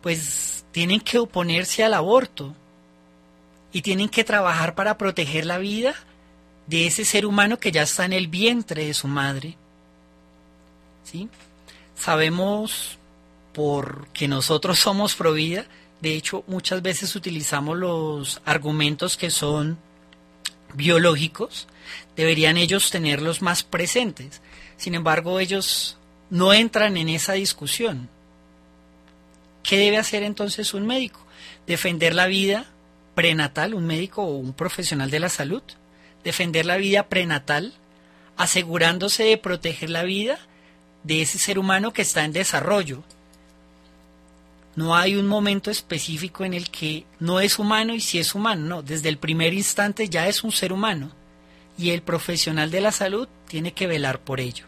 pues 0.00 0.64
tienen 0.72 1.00
que 1.00 1.18
oponerse 1.18 1.84
al 1.84 1.94
aborto 1.94 2.54
y 3.72 3.82
tienen 3.82 4.08
que 4.08 4.24
trabajar 4.24 4.74
para 4.74 4.96
proteger 4.96 5.44
la 5.44 5.58
vida 5.58 5.94
de 6.66 6.86
ese 6.86 7.04
ser 7.04 7.26
humano 7.26 7.58
que 7.58 7.72
ya 7.72 7.82
está 7.82 8.04
en 8.06 8.14
el 8.14 8.28
vientre 8.28 8.86
de 8.86 8.94
su 8.94 9.06
madre. 9.06 9.56
¿Sí? 11.04 11.28
Sabemos 11.94 12.98
porque 13.54 14.26
nosotros 14.28 14.80
somos 14.80 15.14
pro 15.14 15.32
vida, 15.32 15.64
de 16.02 16.14
hecho 16.14 16.44
muchas 16.46 16.82
veces 16.82 17.14
utilizamos 17.14 17.78
los 17.78 18.42
argumentos 18.44 19.16
que 19.16 19.30
son 19.30 19.78
biológicos, 20.74 21.68
deberían 22.16 22.56
ellos 22.58 22.90
tenerlos 22.90 23.40
más 23.40 23.62
presentes. 23.62 24.42
Sin 24.76 24.94
embargo, 24.96 25.38
ellos 25.38 25.96
no 26.30 26.52
entran 26.52 26.96
en 26.96 27.08
esa 27.08 27.34
discusión. 27.34 28.08
¿Qué 29.62 29.78
debe 29.78 29.98
hacer 29.98 30.24
entonces 30.24 30.74
un 30.74 30.84
médico? 30.86 31.20
Defender 31.66 32.12
la 32.14 32.26
vida 32.26 32.66
prenatal, 33.14 33.72
un 33.72 33.86
médico 33.86 34.22
o 34.24 34.36
un 34.36 34.52
profesional 34.52 35.12
de 35.12 35.20
la 35.20 35.28
salud. 35.28 35.62
Defender 36.24 36.66
la 36.66 36.76
vida 36.76 37.06
prenatal, 37.06 37.72
asegurándose 38.36 39.22
de 39.22 39.38
proteger 39.38 39.90
la 39.90 40.02
vida 40.02 40.38
de 41.04 41.22
ese 41.22 41.38
ser 41.38 41.56
humano 41.58 41.92
que 41.92 42.02
está 42.02 42.24
en 42.24 42.32
desarrollo, 42.32 43.04
no 44.76 44.96
hay 44.96 45.14
un 45.14 45.26
momento 45.28 45.70
específico 45.70 46.44
en 46.44 46.52
el 46.52 46.68
que 46.68 47.06
no 47.20 47.38
es 47.38 47.60
humano 47.60 47.94
y 47.94 48.00
si 48.00 48.18
es 48.18 48.34
humano, 48.34 48.66
no, 48.66 48.82
desde 48.82 49.08
el 49.08 49.18
primer 49.18 49.54
instante 49.54 50.08
ya 50.08 50.26
es 50.26 50.42
un 50.42 50.50
ser 50.50 50.72
humano 50.72 51.12
y 51.78 51.90
el 51.90 52.02
profesional 52.02 52.72
de 52.72 52.80
la 52.80 52.90
salud 52.90 53.28
tiene 53.46 53.72
que 53.72 53.86
velar 53.86 54.18
por 54.20 54.40
ello. 54.40 54.66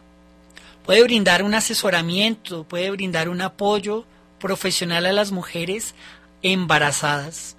Puede 0.85 1.03
brindar 1.03 1.43
un 1.43 1.53
asesoramiento, 1.53 2.63
puede 2.63 2.89
brindar 2.91 3.27
un 3.27 3.41
apoyo 3.41 4.05
profesional 4.39 5.05
a 5.05 5.11
las 5.11 5.31
mujeres 5.33 5.93
embarazadas, 6.41 7.57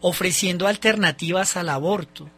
ofreciendo 0.00 0.66
alternativas 0.66 1.56
al 1.56 1.68
aborto. 1.68 2.28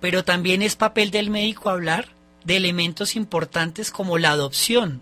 Pero 0.00 0.24
también 0.24 0.62
es 0.62 0.74
papel 0.74 1.12
del 1.12 1.30
médico 1.30 1.70
hablar 1.70 2.08
de 2.44 2.56
elementos 2.56 3.14
importantes 3.14 3.92
como 3.92 4.18
la 4.18 4.30
adopción, 4.32 5.00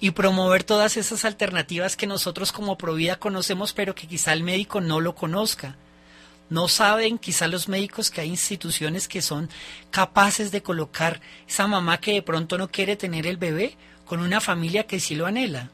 y 0.00 0.12
promover 0.12 0.64
todas 0.64 0.96
esas 0.96 1.24
alternativas 1.24 1.96
que 1.96 2.06
nosotros 2.06 2.52
como 2.52 2.78
Provida 2.78 3.18
conocemos, 3.18 3.72
pero 3.72 3.94
que 3.94 4.06
quizá 4.06 4.32
el 4.32 4.44
médico 4.44 4.80
no 4.80 5.00
lo 5.00 5.14
conozca. 5.14 5.74
No 6.50 6.68
saben 6.68 7.18
quizá 7.18 7.46
los 7.48 7.68
médicos 7.68 8.10
que 8.10 8.20
hay 8.20 8.28
instituciones 8.28 9.08
que 9.08 9.20
son 9.22 9.50
capaces 9.90 10.50
de 10.52 10.62
colocar 10.62 11.20
esa 11.46 11.66
mamá 11.66 11.98
que 12.00 12.12
de 12.12 12.22
pronto 12.22 12.56
no 12.58 12.70
quiere 12.70 12.96
tener 12.96 13.26
el 13.26 13.36
bebé 13.36 13.76
con 14.06 14.20
una 14.20 14.40
familia 14.40 14.86
que 14.86 15.00
sí 15.00 15.14
lo 15.14 15.26
anhela. 15.26 15.70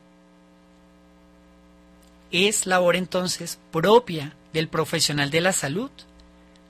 Es 2.33 2.67
labor 2.67 2.97
entonces 2.97 3.59
propia 3.71 4.35
del 4.53 4.69
profesional 4.69 5.31
de 5.31 5.41
la 5.43 5.53
salud 5.53 5.91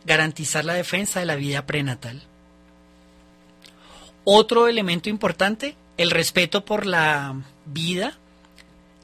garantizar 0.07 0.67
la 0.67 0.75
defensa 0.75 1.21
de 1.21 1.27
la 1.27 1.37
vida 1.37 1.65
prenatal. 1.65 2.21
Otro 4.25 4.69
elemento 4.69 5.09
importante 5.09 5.77
el 5.97 6.11
respeto 6.11 6.65
por 6.65 6.87
la 6.87 7.35
vida, 7.67 8.19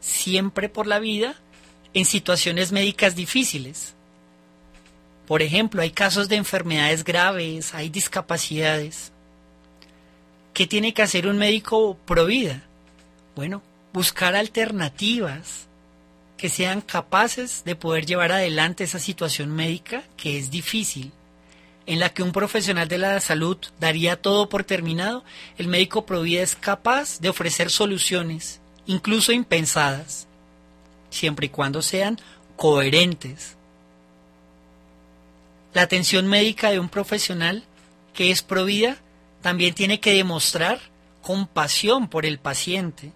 siempre 0.01 0.69
por 0.69 0.87
la 0.87 0.99
vida, 0.99 1.37
en 1.95 2.05
situaciones 2.05 2.73
médicas 2.73 3.15
difíciles. 3.17 3.95
Por 5.27 5.43
ejemplo, 5.43 5.83
hay 5.83 5.91
casos 5.93 6.29
de 6.29 6.37
enfermedades 6.37 7.05
graves, 7.05 7.75
hay 7.75 7.89
discapacidades. 7.89 9.13
¿Qué 10.55 10.67
tiene 10.67 10.93
que 10.93 11.03
hacer 11.03 11.29
un 11.29 11.39
médico 11.39 11.97
pro 12.05 12.27
vida? 12.27 12.63
Bueno, 13.37 13.63
buscar 13.93 14.35
alternativas 14.35 15.67
que 16.37 16.49
sean 16.49 16.81
capaces 16.81 17.63
de 17.65 17.77
poder 17.77 18.07
llevar 18.07 18.33
adelante 18.33 18.85
esa 18.85 18.99
situación 18.99 19.51
médica 19.55 20.03
que 20.17 20.39
es 20.39 20.51
difícil 20.51 21.13
en 21.91 21.99
la 21.99 22.11
que 22.15 22.23
un 22.23 22.31
profesional 22.31 22.87
de 22.87 22.99
la 22.99 23.19
salud 23.21 23.57
daría 23.81 24.15
todo 24.17 24.49
por 24.49 24.63
terminado, 24.63 25.25
el 25.59 25.67
médico 25.67 26.07
provida 26.07 26.41
es 26.41 26.55
capaz 26.55 27.19
de 27.19 27.29
ofrecer 27.29 27.69
soluciones, 27.69 28.61
incluso 28.87 29.33
impensadas, 29.33 30.29
siempre 31.11 31.47
y 31.47 31.49
cuando 31.49 31.83
sean 31.83 32.17
coherentes. 32.55 33.57
La 35.75 35.83
atención 35.83 36.29
médica 36.29 36.71
de 36.71 36.79
un 36.79 36.89
profesional 36.89 37.65
que 38.15 38.31
es 38.31 38.43
provida 38.43 38.97
también 39.43 39.75
tiene 39.75 39.99
que 39.99 40.15
demostrar 40.15 40.79
compasión 41.23 42.07
por 42.07 42.25
el 42.25 42.39
paciente, 42.39 43.11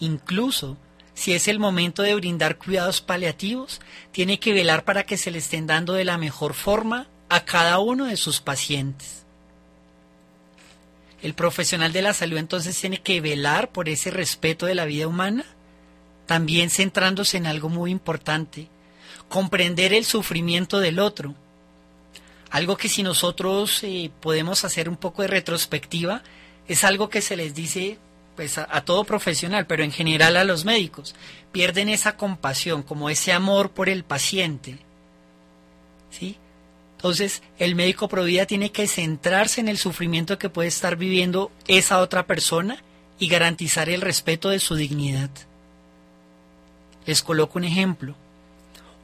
incluso 0.00 0.76
si 1.14 1.34
es 1.34 1.46
el 1.46 1.60
momento 1.60 2.02
de 2.02 2.16
brindar 2.16 2.56
cuidados 2.58 3.00
paliativos, 3.00 3.80
tiene 4.10 4.40
que 4.40 4.52
velar 4.52 4.82
para 4.82 5.04
que 5.04 5.16
se 5.16 5.30
le 5.30 5.38
estén 5.38 5.68
dando 5.68 5.92
de 5.92 6.04
la 6.04 6.18
mejor 6.18 6.52
forma 6.54 7.06
a 7.28 7.44
cada 7.44 7.78
uno 7.80 8.06
de 8.06 8.16
sus 8.16 8.40
pacientes. 8.40 9.24
El 11.22 11.34
profesional 11.34 11.92
de 11.92 12.02
la 12.02 12.14
salud 12.14 12.38
entonces 12.38 12.78
tiene 12.80 13.00
que 13.00 13.20
velar 13.20 13.70
por 13.70 13.88
ese 13.88 14.10
respeto 14.10 14.66
de 14.66 14.74
la 14.74 14.84
vida 14.84 15.08
humana, 15.08 15.44
también 16.26 16.70
centrándose 16.70 17.36
en 17.36 17.46
algo 17.46 17.68
muy 17.68 17.90
importante, 17.90 18.68
comprender 19.28 19.92
el 19.92 20.04
sufrimiento 20.04 20.78
del 20.80 20.98
otro. 21.00 21.34
Algo 22.50 22.76
que 22.76 22.88
si 22.88 23.02
nosotros 23.02 23.82
eh, 23.82 24.10
podemos 24.20 24.64
hacer 24.64 24.88
un 24.88 24.96
poco 24.96 25.22
de 25.22 25.28
retrospectiva, 25.28 26.22
es 26.66 26.84
algo 26.84 27.08
que 27.08 27.20
se 27.20 27.36
les 27.36 27.54
dice 27.54 27.98
pues 28.36 28.56
a, 28.56 28.66
a, 28.70 28.84
todo 28.84 29.02
profesional, 29.04 29.66
pero 29.66 29.82
en 29.82 29.90
general 29.90 30.36
a 30.36 30.44
los 30.44 30.64
médicos. 30.64 31.16
Pierden 31.50 31.88
esa 31.88 32.16
compasión, 32.16 32.84
como 32.84 33.10
ese 33.10 33.32
amor 33.32 33.72
por 33.72 33.88
el 33.88 34.04
paciente. 34.04 34.78
¿Sí? 36.10 36.38
Entonces, 36.98 37.42
el 37.60 37.76
médico 37.76 38.08
provida 38.08 38.44
tiene 38.44 38.72
que 38.72 38.88
centrarse 38.88 39.60
en 39.60 39.68
el 39.68 39.78
sufrimiento 39.78 40.36
que 40.36 40.50
puede 40.50 40.66
estar 40.66 40.96
viviendo 40.96 41.52
esa 41.68 42.00
otra 42.00 42.26
persona 42.26 42.82
y 43.20 43.28
garantizar 43.28 43.88
el 43.88 44.00
respeto 44.00 44.48
de 44.48 44.58
su 44.58 44.74
dignidad. 44.74 45.30
Les 47.06 47.22
coloco 47.22 47.56
un 47.56 47.64
ejemplo. 47.64 48.16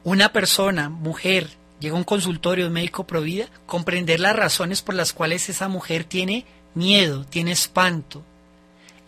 Una 0.03 0.33
persona, 0.33 0.89
mujer, 0.89 1.51
llega 1.79 1.95
a 1.95 1.97
un 1.97 2.03
consultorio, 2.03 2.65
de 2.65 2.69
médico 2.71 3.07
provida, 3.07 3.47
comprender 3.65 4.19
las 4.19 4.35
razones 4.35 4.81
por 4.81 4.93
las 4.93 5.13
cuales 5.13 5.47
esa 5.47 5.69
mujer 5.69 6.03
tiene 6.03 6.43
miedo, 6.73 7.23
tiene 7.23 7.53
espanto. 7.53 8.23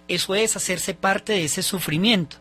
Eso 0.07 0.33
es 0.33 0.55
hacerse 0.55 0.93
parte 0.93 1.33
de 1.33 1.43
ese 1.43 1.61
sufrimiento. 1.61 2.37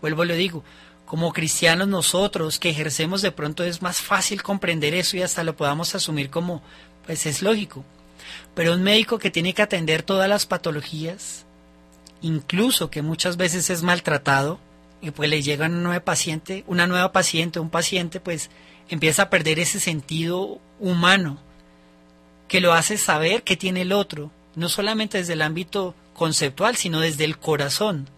Vuelvo 0.00 0.24
y 0.24 0.26
lo 0.26 0.34
digo, 0.34 0.64
como 1.12 1.34
cristianos 1.34 1.88
nosotros 1.88 2.58
que 2.58 2.70
ejercemos 2.70 3.20
de 3.20 3.30
pronto 3.32 3.64
es 3.64 3.82
más 3.82 3.98
fácil 4.00 4.42
comprender 4.42 4.94
eso 4.94 5.14
y 5.18 5.20
hasta 5.20 5.44
lo 5.44 5.54
podamos 5.56 5.94
asumir 5.94 6.30
como, 6.30 6.62
pues 7.04 7.26
es 7.26 7.42
lógico. 7.42 7.84
Pero 8.54 8.72
un 8.72 8.82
médico 8.82 9.18
que 9.18 9.30
tiene 9.30 9.52
que 9.52 9.60
atender 9.60 10.02
todas 10.04 10.26
las 10.26 10.46
patologías, 10.46 11.44
incluso 12.22 12.88
que 12.90 13.02
muchas 13.02 13.36
veces 13.36 13.68
es 13.68 13.82
maltratado, 13.82 14.58
y 15.02 15.10
pues 15.10 15.28
le 15.28 15.42
llega 15.42 15.66
un 15.66 15.82
nueva 15.82 16.02
paciente, 16.02 16.64
una 16.66 16.86
nueva 16.86 17.12
paciente, 17.12 17.60
un 17.60 17.68
paciente, 17.68 18.18
pues 18.18 18.48
empieza 18.88 19.24
a 19.24 19.28
perder 19.28 19.58
ese 19.58 19.80
sentido 19.80 20.62
humano 20.80 21.36
que 22.48 22.62
lo 22.62 22.72
hace 22.72 22.96
saber 22.96 23.42
que 23.42 23.58
tiene 23.58 23.82
el 23.82 23.92
otro, 23.92 24.30
no 24.54 24.70
solamente 24.70 25.18
desde 25.18 25.34
el 25.34 25.42
ámbito 25.42 25.94
conceptual, 26.14 26.76
sino 26.76 27.00
desde 27.00 27.26
el 27.26 27.38
corazón. 27.38 28.08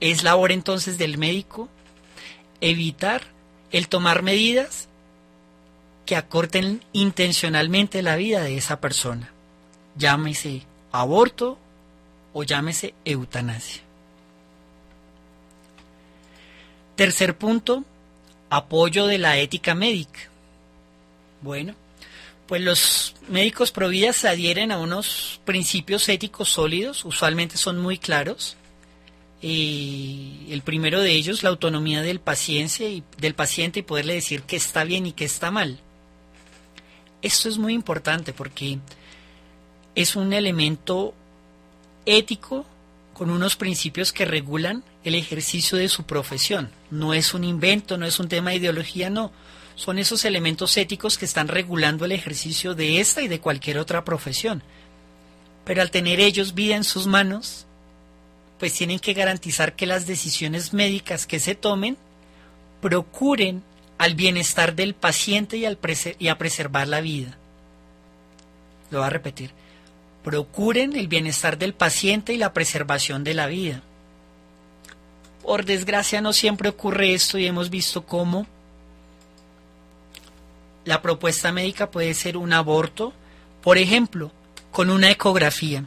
Es 0.00 0.22
labor 0.22 0.52
entonces 0.52 0.98
del 0.98 1.18
médico 1.18 1.68
evitar 2.60 3.22
el 3.72 3.88
tomar 3.88 4.22
medidas 4.22 4.88
que 6.06 6.16
acorten 6.16 6.82
intencionalmente 6.92 8.02
la 8.02 8.16
vida 8.16 8.42
de 8.42 8.56
esa 8.56 8.80
persona. 8.80 9.32
Llámese 9.96 10.62
aborto 10.92 11.58
o 12.32 12.44
llámese 12.44 12.94
eutanasia. 13.04 13.82
Tercer 16.94 17.36
punto, 17.36 17.84
apoyo 18.50 19.06
de 19.06 19.18
la 19.18 19.38
ética 19.38 19.74
médica. 19.74 20.20
Bueno, 21.42 21.74
pues 22.46 22.62
los 22.62 23.14
médicos 23.28 23.70
providas 23.72 24.16
se 24.16 24.28
adhieren 24.28 24.72
a 24.72 24.78
unos 24.78 25.40
principios 25.44 26.08
éticos 26.08 26.48
sólidos, 26.50 27.04
usualmente 27.04 27.56
son 27.58 27.78
muy 27.78 27.98
claros, 27.98 28.56
y 29.40 30.46
el 30.50 30.62
primero 30.62 31.00
de 31.00 31.12
ellos, 31.12 31.42
la 31.42 31.50
autonomía 31.50 32.02
del 32.02 32.20
paciente, 32.20 32.90
y, 32.90 33.04
del 33.18 33.34
paciente 33.34 33.80
y 33.80 33.82
poderle 33.82 34.14
decir 34.14 34.42
qué 34.42 34.56
está 34.56 34.84
bien 34.84 35.06
y 35.06 35.12
qué 35.12 35.24
está 35.24 35.50
mal. 35.50 35.78
Esto 37.22 37.48
es 37.48 37.58
muy 37.58 37.72
importante 37.72 38.32
porque 38.32 38.78
es 39.94 40.16
un 40.16 40.32
elemento 40.32 41.14
ético 42.06 42.64
con 43.14 43.30
unos 43.30 43.56
principios 43.56 44.12
que 44.12 44.24
regulan 44.24 44.82
el 45.04 45.14
ejercicio 45.14 45.78
de 45.78 45.88
su 45.88 46.04
profesión. 46.04 46.70
No 46.90 47.14
es 47.14 47.34
un 47.34 47.44
invento, 47.44 47.96
no 47.96 48.06
es 48.06 48.18
un 48.20 48.28
tema 48.28 48.50
de 48.50 48.56
ideología, 48.56 49.08
no. 49.10 49.32
Son 49.76 49.98
esos 49.98 50.24
elementos 50.24 50.76
éticos 50.76 51.18
que 51.18 51.24
están 51.24 51.46
regulando 51.48 52.04
el 52.04 52.12
ejercicio 52.12 52.74
de 52.74 53.00
esta 53.00 53.22
y 53.22 53.28
de 53.28 53.40
cualquier 53.40 53.78
otra 53.78 54.04
profesión. 54.04 54.62
Pero 55.64 55.82
al 55.82 55.90
tener 55.92 56.18
ellos 56.20 56.54
vida 56.54 56.76
en 56.76 56.84
sus 56.84 57.06
manos, 57.06 57.67
pues 58.58 58.72
tienen 58.74 58.98
que 58.98 59.12
garantizar 59.14 59.74
que 59.74 59.86
las 59.86 60.06
decisiones 60.06 60.72
médicas 60.72 61.26
que 61.26 61.38
se 61.40 61.54
tomen 61.54 61.96
procuren 62.80 63.62
al 63.98 64.14
bienestar 64.14 64.74
del 64.74 64.94
paciente 64.94 65.56
y, 65.56 65.64
y 66.18 66.28
a 66.28 66.38
preservar 66.38 66.88
la 66.88 67.00
vida. 67.00 67.36
Lo 68.90 68.98
voy 68.98 69.06
a 69.06 69.10
repetir. 69.10 69.50
Procuren 70.22 70.94
el 70.96 71.08
bienestar 71.08 71.56
del 71.58 71.72
paciente 71.74 72.32
y 72.34 72.38
la 72.38 72.52
preservación 72.52 73.24
de 73.24 73.34
la 73.34 73.46
vida. 73.46 73.82
Por 75.42 75.64
desgracia 75.64 76.20
no 76.20 76.32
siempre 76.32 76.68
ocurre 76.68 77.14
esto 77.14 77.38
y 77.38 77.46
hemos 77.46 77.70
visto 77.70 78.04
cómo 78.04 78.46
la 80.84 81.00
propuesta 81.02 81.52
médica 81.52 81.90
puede 81.90 82.14
ser 82.14 82.36
un 82.36 82.52
aborto, 82.52 83.12
por 83.62 83.78
ejemplo, 83.78 84.30
con 84.70 84.90
una 84.90 85.10
ecografía. 85.10 85.84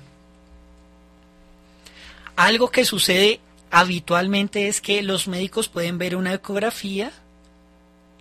Algo 2.36 2.72
que 2.72 2.86
sucede 2.86 3.39
habitualmente 3.72 4.67
es 4.67 4.82
que 4.82 5.02
los 5.04 5.28
médicos 5.28 5.70
pueden 5.70 5.98
ver 5.98 6.15
una 6.15 6.34
ecografía, 6.34 7.12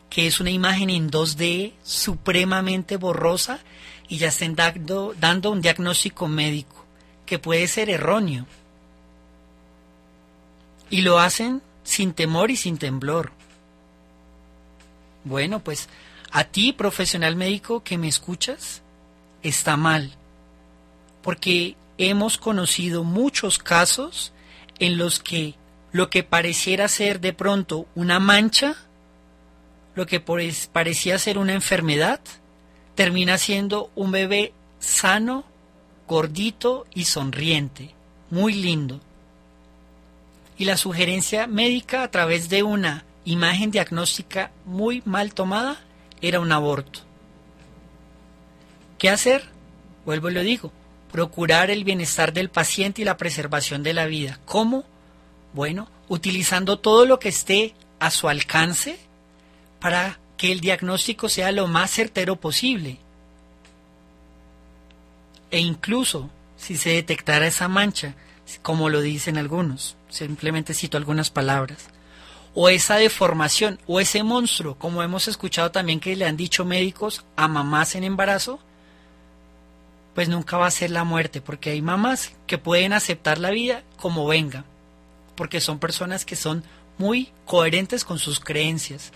que 0.09 0.27
es 0.27 0.41
una 0.41 0.51
imagen 0.51 0.91
en 0.91 1.11
2D 1.11 1.73
supremamente 1.85 2.97
borrosa, 2.97 3.61
y 4.09 4.19
ya 4.19 4.29
estén 4.29 4.57
dando, 4.57 5.15
dando 5.19 5.51
un 5.51 5.61
diagnóstico 5.61 6.27
médico, 6.27 6.85
que 7.27 7.39
puede 7.39 7.69
ser 7.69 7.91
erróneo. 7.91 8.45
Y 10.91 11.03
lo 11.03 11.21
hacen 11.21 11.63
sin 11.85 12.13
temor 12.13 12.51
y 12.51 12.57
sin 12.57 12.77
temblor. 12.79 13.31
Bueno, 15.23 15.61
pues 15.61 15.89
a 16.33 16.43
ti, 16.45 16.73
profesional 16.73 17.37
médico 17.37 17.85
que 17.85 17.99
me 17.99 18.09
escuchas, 18.09 18.83
está 19.45 19.77
mal. 19.77 20.13
Porque 21.23 21.77
hemos 22.09 22.39
conocido 22.39 23.05
muchos 23.05 23.59
casos 23.59 24.33
en 24.79 24.97
los 24.97 25.19
que 25.21 25.55
lo 25.93 26.09
que 26.09 26.23
pareciera 26.23 26.89
ser 26.89 27.21
de 27.21 27.33
pronto 27.33 27.87
una 27.95 28.19
mancha, 28.21 28.77
lo 29.95 30.07
que 30.07 30.21
parecía 30.21 31.19
ser 31.19 31.37
una 31.37 31.53
enfermedad, 31.53 32.21
termina 32.95 33.37
siendo 33.39 33.91
un 33.97 34.13
bebé 34.13 34.53
sano, 34.79 35.45
gordito 36.07 36.87
y 36.95 37.05
sonriente, 37.05 37.91
muy 38.31 38.55
lindo. 38.55 39.01
Y 40.59 40.65
la 40.65 40.77
sugerencia 40.77 41.47
médica 41.47 42.03
a 42.03 42.11
través 42.11 42.49
de 42.49 42.63
una 42.63 43.05
imagen 43.25 43.71
diagnóstica 43.71 44.51
muy 44.65 45.03
mal 45.05 45.35
tomada 45.35 45.77
era 46.23 46.41
un 46.41 46.53
aborto. 46.53 47.01
¿Qué 48.99 49.11
hacer? 49.11 49.45
Vuelvo 50.05 50.31
y 50.31 50.35
lo 50.35 50.43
digo 50.43 50.73
procurar 51.11 51.71
el 51.71 51.85
bienestar 51.85 52.33
del 52.33 52.49
paciente 52.51 53.03
y 53.03 53.05
la 53.05 53.17
preservación 53.17 53.83
de 53.83 53.93
la 53.95 54.07
vida. 54.07 54.39
¿Cómo? 54.47 54.85
Bueno, 55.53 55.89
utilizando 56.09 56.79
todo 56.79 57.05
lo 57.07 57.19
que 57.19 57.29
esté 57.29 57.75
a 57.99 58.11
su 58.11 58.29
alcance 58.29 58.99
para 59.81 60.19
que 60.37 60.53
el 60.53 60.61
diagnóstico 60.61 61.29
sea 61.29 61.53
lo 61.53 61.67
más 61.67 61.91
certero 61.91 62.37
posible. 62.37 62.99
E 65.51 65.59
incluso 65.59 66.31
si 66.57 66.77
se 66.77 66.91
detectara 66.91 67.47
esa 67.47 67.69
mancha, 67.69 68.15
como 68.63 68.89
lo 68.89 69.01
dicen 69.01 69.37
algunos, 69.37 69.97
simplemente 70.09 70.75
cito 70.75 70.97
algunas 70.97 71.31
palabras, 71.31 71.87
o 72.55 72.69
esa 72.69 72.97
deformación, 72.97 73.81
o 73.87 74.01
ese 74.01 74.23
monstruo, 74.23 74.77
como 74.77 75.03
hemos 75.03 75.29
escuchado 75.29 75.71
también 75.71 76.01
que 76.01 76.17
le 76.17 76.27
han 76.27 76.37
dicho 76.37 76.65
médicos 76.65 77.25
a 77.37 77.49
mamás 77.49 77.95
en 77.95 78.05
embarazo, 78.05 78.61
pues 80.15 80.29
nunca 80.29 80.57
va 80.57 80.67
a 80.67 80.71
ser 80.73 80.91
la 80.91 81.05
muerte, 81.05 81.41
porque 81.41 81.71
hay 81.71 81.83
mamás 81.83 82.33
que 82.47 82.59
pueden 82.59 82.93
aceptar 82.93 83.39
la 83.39 83.51
vida 83.51 83.83
como 83.99 84.27
venga, 84.27 84.65
porque 85.37 85.61
son 85.61 85.79
personas 85.79 86.25
que 86.25 86.37
son 86.37 86.65
muy 86.99 87.31
coherentes 87.47 88.05
con 88.05 88.19
sus 88.19 88.41
creencias. 88.41 89.13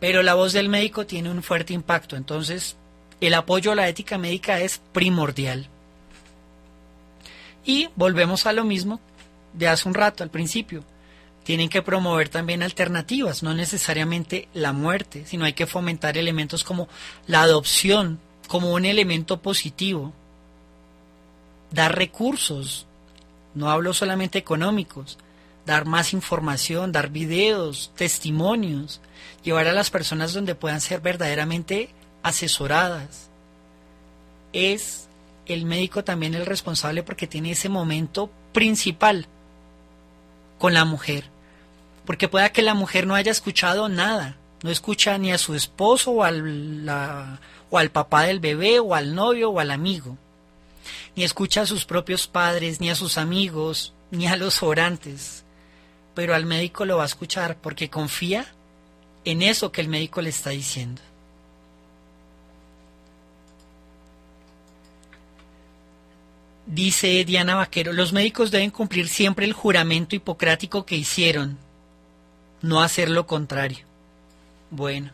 Pero 0.00 0.22
la 0.22 0.34
voz 0.34 0.52
del 0.52 0.68
médico 0.68 1.06
tiene 1.06 1.30
un 1.30 1.42
fuerte 1.42 1.72
impacto, 1.72 2.16
entonces 2.16 2.76
el 3.20 3.34
apoyo 3.34 3.72
a 3.72 3.74
la 3.74 3.88
ética 3.88 4.18
médica 4.18 4.60
es 4.60 4.80
primordial. 4.92 5.68
Y 7.64 7.88
volvemos 7.96 8.46
a 8.46 8.52
lo 8.52 8.64
mismo 8.64 9.00
de 9.52 9.68
hace 9.68 9.88
un 9.88 9.94
rato, 9.94 10.24
al 10.24 10.30
principio. 10.30 10.82
Tienen 11.44 11.68
que 11.68 11.82
promover 11.82 12.28
también 12.28 12.62
alternativas, 12.62 13.42
no 13.42 13.54
necesariamente 13.54 14.48
la 14.52 14.72
muerte, 14.72 15.24
sino 15.26 15.44
hay 15.44 15.52
que 15.54 15.66
fomentar 15.66 16.18
elementos 16.18 16.64
como 16.64 16.88
la 17.26 17.42
adopción 17.42 18.18
como 18.48 18.72
un 18.72 18.84
elemento 18.84 19.40
positivo, 19.40 20.12
dar 21.70 21.96
recursos, 21.96 22.86
no 23.54 23.70
hablo 23.70 23.94
solamente 23.94 24.38
económicos, 24.38 25.18
dar 25.66 25.86
más 25.86 26.12
información, 26.12 26.92
dar 26.92 27.10
videos, 27.10 27.92
testimonios, 27.96 29.00
llevar 29.42 29.66
a 29.68 29.72
las 29.72 29.90
personas 29.90 30.32
donde 30.32 30.54
puedan 30.54 30.80
ser 30.80 31.00
verdaderamente 31.00 31.90
asesoradas. 32.22 33.30
Es 34.52 35.08
el 35.46 35.64
médico 35.64 36.04
también 36.04 36.34
el 36.34 36.46
responsable 36.46 37.02
porque 37.02 37.26
tiene 37.26 37.52
ese 37.52 37.68
momento 37.68 38.30
principal 38.52 39.26
con 40.58 40.74
la 40.74 40.84
mujer, 40.84 41.24
porque 42.04 42.28
pueda 42.28 42.50
que 42.50 42.62
la 42.62 42.74
mujer 42.74 43.06
no 43.06 43.14
haya 43.14 43.32
escuchado 43.32 43.88
nada, 43.88 44.36
no 44.62 44.70
escucha 44.70 45.18
ni 45.18 45.32
a 45.32 45.38
su 45.38 45.54
esposo 45.54 46.10
o 46.12 46.22
a 46.22 46.30
la 46.30 47.40
o 47.72 47.78
al 47.78 47.90
papá 47.90 48.24
del 48.24 48.38
bebé 48.38 48.80
o 48.80 48.94
al 48.94 49.14
novio 49.14 49.48
o 49.50 49.58
al 49.58 49.70
amigo. 49.70 50.18
Ni 51.16 51.24
escucha 51.24 51.62
a 51.62 51.66
sus 51.66 51.86
propios 51.86 52.26
padres, 52.28 52.82
ni 52.82 52.90
a 52.90 52.94
sus 52.94 53.16
amigos, 53.16 53.94
ni 54.10 54.26
a 54.26 54.36
los 54.36 54.62
orantes. 54.62 55.42
Pero 56.14 56.34
al 56.34 56.44
médico 56.44 56.84
lo 56.84 56.98
va 56.98 57.04
a 57.04 57.06
escuchar 57.06 57.56
porque 57.62 57.88
confía 57.88 58.44
en 59.24 59.40
eso 59.40 59.72
que 59.72 59.80
el 59.80 59.88
médico 59.88 60.20
le 60.20 60.28
está 60.28 60.50
diciendo. 60.50 61.00
Dice 66.66 67.24
Diana 67.24 67.54
Vaquero, 67.54 67.94
los 67.94 68.12
médicos 68.12 68.50
deben 68.50 68.70
cumplir 68.70 69.08
siempre 69.08 69.46
el 69.46 69.54
juramento 69.54 70.14
hipocrático 70.14 70.84
que 70.84 70.94
hicieron, 70.96 71.56
no 72.60 72.82
hacer 72.82 73.08
lo 73.08 73.26
contrario. 73.26 73.78
Bueno, 74.70 75.10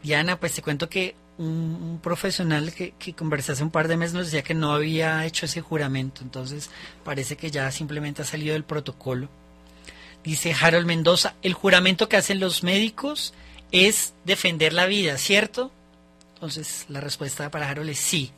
Diana, 0.00 0.38
pues 0.38 0.54
te 0.54 0.62
cuento 0.62 0.88
que 0.88 1.16
un, 1.38 2.00
profesional 2.02 2.72
que, 2.74 2.92
que, 2.98 3.14
conversé 3.14 3.52
hace 3.52 3.62
un 3.62 3.70
par 3.70 3.86
de 3.88 3.96
meses 3.96 4.12
nos 4.14 4.26
decía 4.26 4.42
que 4.42 4.54
no 4.54 4.72
había 4.72 5.24
hecho 5.24 5.46
ese 5.46 5.60
juramento, 5.60 6.22
entonces 6.22 6.68
parece 7.04 7.36
que 7.36 7.50
ya 7.50 7.70
simplemente 7.70 8.22
ha 8.22 8.24
salido 8.24 8.52
del 8.54 8.64
protocolo. 8.64 9.28
Dice 10.24 10.54
Harold 10.60 10.86
Mendoza, 10.86 11.34
el 11.42 11.54
juramento 11.54 12.08
que 12.08 12.16
hacen 12.16 12.40
los 12.40 12.62
médicos 12.64 13.32
es 13.70 14.12
defender 14.24 14.72
la 14.72 14.86
vida, 14.86 15.16
¿cierto? 15.16 15.70
Entonces 16.34 16.84
la 16.88 17.00
respuesta 17.00 17.50
para 17.50 17.70
Harold 17.70 17.90
es 17.90 17.98
sí. 18.00 18.32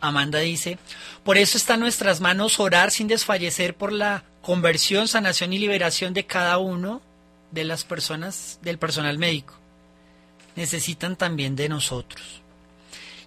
Amanda 0.00 0.38
dice, 0.38 0.78
por 1.24 1.38
eso 1.38 1.56
está 1.58 1.74
en 1.74 1.80
nuestras 1.80 2.20
manos 2.20 2.60
orar 2.60 2.90
sin 2.92 3.08
desfallecer 3.08 3.74
por 3.74 3.90
la 3.92 4.22
conversión, 4.42 5.08
sanación 5.08 5.52
y 5.52 5.58
liberación 5.58 6.12
de 6.14 6.24
cada 6.26 6.58
uno 6.58 7.00
de 7.50 7.64
las 7.64 7.84
personas, 7.84 8.58
del 8.62 8.78
personal 8.78 9.18
médico 9.18 9.54
necesitan 10.56 11.16
también 11.16 11.56
de 11.56 11.68
nosotros. 11.68 12.42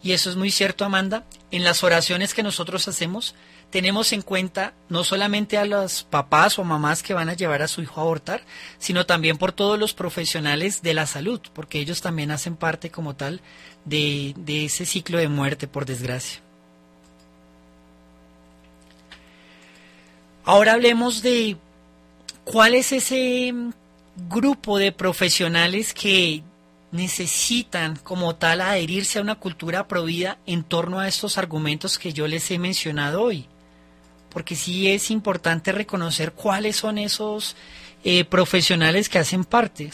Y 0.03 0.11
eso 0.13 0.29
es 0.29 0.35
muy 0.35 0.51
cierto, 0.51 0.85
Amanda. 0.85 1.25
En 1.51 1.63
las 1.63 1.83
oraciones 1.83 2.33
que 2.33 2.43
nosotros 2.43 2.87
hacemos, 2.87 3.35
tenemos 3.71 4.13
en 4.13 4.21
cuenta 4.21 4.73
no 4.89 5.03
solamente 5.03 5.57
a 5.57 5.65
los 5.65 6.03
papás 6.03 6.59
o 6.59 6.63
mamás 6.63 7.03
que 7.03 7.13
van 7.13 7.29
a 7.29 7.33
llevar 7.33 7.61
a 7.61 7.67
su 7.67 7.81
hijo 7.81 7.99
a 7.99 8.03
abortar, 8.03 8.43
sino 8.77 9.05
también 9.05 9.37
por 9.37 9.51
todos 9.51 9.77
los 9.79 9.93
profesionales 9.93 10.81
de 10.81 10.93
la 10.93 11.07
salud, 11.07 11.41
porque 11.53 11.79
ellos 11.79 12.01
también 12.01 12.31
hacen 12.31 12.55
parte 12.55 12.91
como 12.91 13.15
tal 13.15 13.41
de, 13.85 14.33
de 14.37 14.65
ese 14.65 14.85
ciclo 14.85 15.17
de 15.17 15.27
muerte, 15.29 15.67
por 15.67 15.85
desgracia. 15.85 16.41
Ahora 20.45 20.73
hablemos 20.73 21.21
de 21.21 21.57
cuál 22.45 22.75
es 22.75 22.93
ese 22.93 23.53
grupo 24.29 24.77
de 24.77 24.93
profesionales 24.93 25.93
que 25.93 26.41
necesitan 26.91 27.97
como 27.97 28.35
tal 28.35 28.61
adherirse 28.61 29.19
a 29.19 29.21
una 29.21 29.35
cultura 29.35 29.87
provida 29.87 30.37
en 30.45 30.63
torno 30.63 30.99
a 30.99 31.07
estos 31.07 31.37
argumentos 31.37 31.99
que 31.99 32.13
yo 32.13 32.27
les 32.27 32.49
he 32.51 32.59
mencionado 32.59 33.21
hoy. 33.23 33.45
Porque 34.29 34.55
sí 34.55 34.87
es 34.89 35.11
importante 35.11 35.71
reconocer 35.71 36.33
cuáles 36.33 36.75
son 36.77 36.97
esos 36.97 37.55
eh, 38.03 38.23
profesionales 38.25 39.09
que 39.09 39.19
hacen 39.19 39.43
parte. 39.43 39.89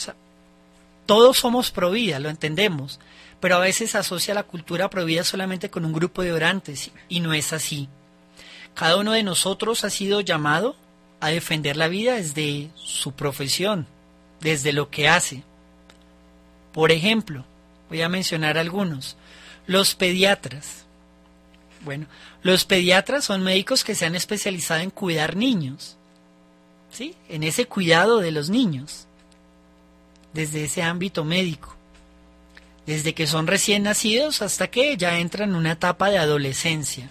todos 1.05 1.37
somos 1.37 1.73
vida, 1.91 2.19
lo 2.19 2.29
entendemos, 2.29 2.99
pero 3.39 3.55
a 3.55 3.59
veces 3.59 3.95
asocia 3.95 4.33
la 4.33 4.43
cultura 4.43 4.89
provida 4.89 5.23
solamente 5.23 5.69
con 5.69 5.85
un 5.85 5.93
grupo 5.93 6.21
de 6.23 6.31
orantes 6.33 6.91
y 7.09 7.19
no 7.19 7.33
es 7.33 7.53
así. 7.53 7.87
Cada 8.75 8.97
uno 8.97 9.11
de 9.13 9.23
nosotros 9.23 9.83
ha 9.83 9.89
sido 9.89 10.21
llamado 10.21 10.75
a 11.19 11.29
defender 11.29 11.77
la 11.77 11.87
vida 11.87 12.15
desde 12.15 12.69
su 12.75 13.13
profesión, 13.13 13.87
desde 14.41 14.73
lo 14.73 14.89
que 14.89 15.07
hace. 15.07 15.43
Por 16.73 16.91
ejemplo, 16.91 17.45
voy 17.87 18.01
a 18.01 18.09
mencionar 18.09 18.57
algunos. 18.57 19.15
Los 19.67 19.95
pediatras. 19.95 20.85
Bueno, 21.85 22.07
los 22.41 22.65
pediatras 22.65 23.23
son 23.25 23.43
médicos 23.43 23.83
que 23.83 23.95
se 23.95 24.05
han 24.05 24.15
especializado 24.15 24.81
en 24.81 24.89
cuidar 24.89 25.35
niños. 25.37 25.95
¿Sí? 26.91 27.15
En 27.29 27.43
ese 27.43 27.67
cuidado 27.67 28.17
de 28.17 28.31
los 28.31 28.49
niños. 28.49 29.07
Desde 30.33 30.63
ese 30.65 30.81
ámbito 30.81 31.23
médico. 31.23 31.75
Desde 32.87 33.13
que 33.13 33.27
son 33.27 33.47
recién 33.47 33.83
nacidos 33.83 34.41
hasta 34.41 34.67
que 34.67 34.97
ya 34.97 35.19
entran 35.19 35.51
en 35.51 35.55
una 35.55 35.71
etapa 35.73 36.09
de 36.09 36.17
adolescencia. 36.17 37.09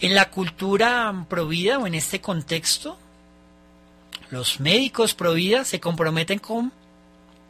En 0.00 0.14
la 0.14 0.30
cultura 0.30 1.26
provida 1.28 1.78
o 1.78 1.86
en 1.86 1.94
este 1.94 2.20
contexto, 2.20 2.98
los 4.30 4.60
médicos 4.60 5.14
provida 5.14 5.64
se 5.64 5.80
comprometen 5.80 6.38
con 6.38 6.72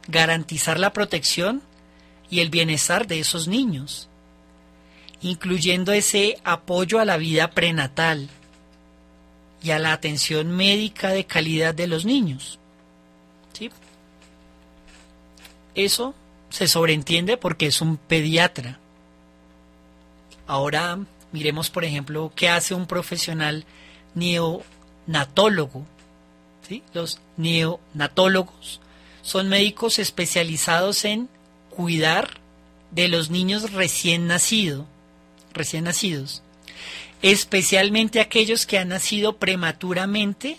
garantizar 0.09 0.79
la 0.79 0.91
protección 0.91 1.61
y 2.29 2.39
el 2.41 2.49
bienestar 2.49 3.05
de 3.07 3.19
esos 3.19 3.47
niños, 3.47 4.09
incluyendo 5.21 5.93
ese 5.93 6.39
apoyo 6.43 6.99
a 6.99 7.05
la 7.05 7.17
vida 7.17 7.51
prenatal 7.51 8.29
y 9.61 9.71
a 9.71 9.79
la 9.79 9.93
atención 9.93 10.55
médica 10.55 11.09
de 11.09 11.25
calidad 11.25 11.75
de 11.75 11.87
los 11.87 12.05
niños. 12.05 12.59
¿Sí? 13.53 13.69
Eso 15.75 16.15
se 16.49 16.67
sobreentiende 16.67 17.37
porque 17.37 17.67
es 17.67 17.81
un 17.81 17.97
pediatra. 17.97 18.79
Ahora 20.47 20.97
miremos, 21.31 21.69
por 21.69 21.83
ejemplo, 21.85 22.31
qué 22.35 22.49
hace 22.49 22.73
un 22.73 22.87
profesional 22.87 23.65
neonatólogo. 24.15 25.85
¿Sí? 26.67 26.83
Los 26.93 27.19
neonatólogos 27.37 28.79
son 29.21 29.47
médicos 29.49 29.99
especializados 29.99 31.05
en 31.05 31.29
cuidar 31.69 32.39
de 32.91 33.07
los 33.07 33.29
niños 33.29 33.71
recién 33.73 34.27
nacidos, 34.27 34.85
recién 35.53 35.83
nacidos, 35.83 36.41
especialmente 37.21 38.19
aquellos 38.21 38.65
que 38.65 38.79
han 38.79 38.89
nacido 38.89 39.37
prematuramente 39.37 40.57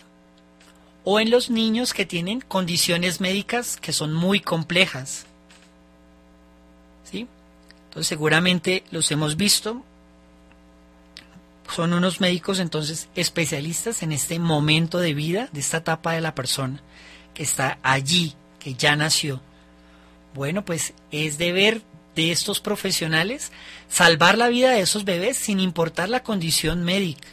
o 1.04 1.18
en 1.18 1.30
los 1.30 1.50
niños 1.50 1.94
que 1.94 2.06
tienen 2.06 2.40
condiciones 2.40 3.20
médicas 3.20 3.76
que 3.76 3.92
son 3.92 4.12
muy 4.12 4.40
complejas. 4.40 5.24
¿Sí? 7.10 7.26
Entonces 7.88 8.06
seguramente 8.08 8.84
los 8.90 9.10
hemos 9.10 9.36
visto. 9.36 9.82
Son 11.74 11.92
unos 11.92 12.20
médicos 12.20 12.58
entonces 12.58 13.08
especialistas 13.14 14.02
en 14.02 14.10
este 14.12 14.38
momento 14.38 14.98
de 14.98 15.14
vida, 15.14 15.48
de 15.52 15.60
esta 15.60 15.78
etapa 15.78 16.12
de 16.12 16.20
la 16.20 16.34
persona 16.34 16.80
que 17.32 17.44
está 17.44 17.78
allí 17.84 18.34
que 18.60 18.74
ya 18.74 18.94
nació. 18.94 19.40
Bueno, 20.34 20.64
pues 20.64 20.92
es 21.10 21.38
deber 21.38 21.82
de 22.14 22.30
estos 22.30 22.60
profesionales 22.60 23.50
salvar 23.88 24.38
la 24.38 24.48
vida 24.48 24.70
de 24.70 24.80
esos 24.80 25.04
bebés 25.04 25.36
sin 25.36 25.58
importar 25.58 26.08
la 26.08 26.22
condición 26.22 26.84
médica. 26.84 27.26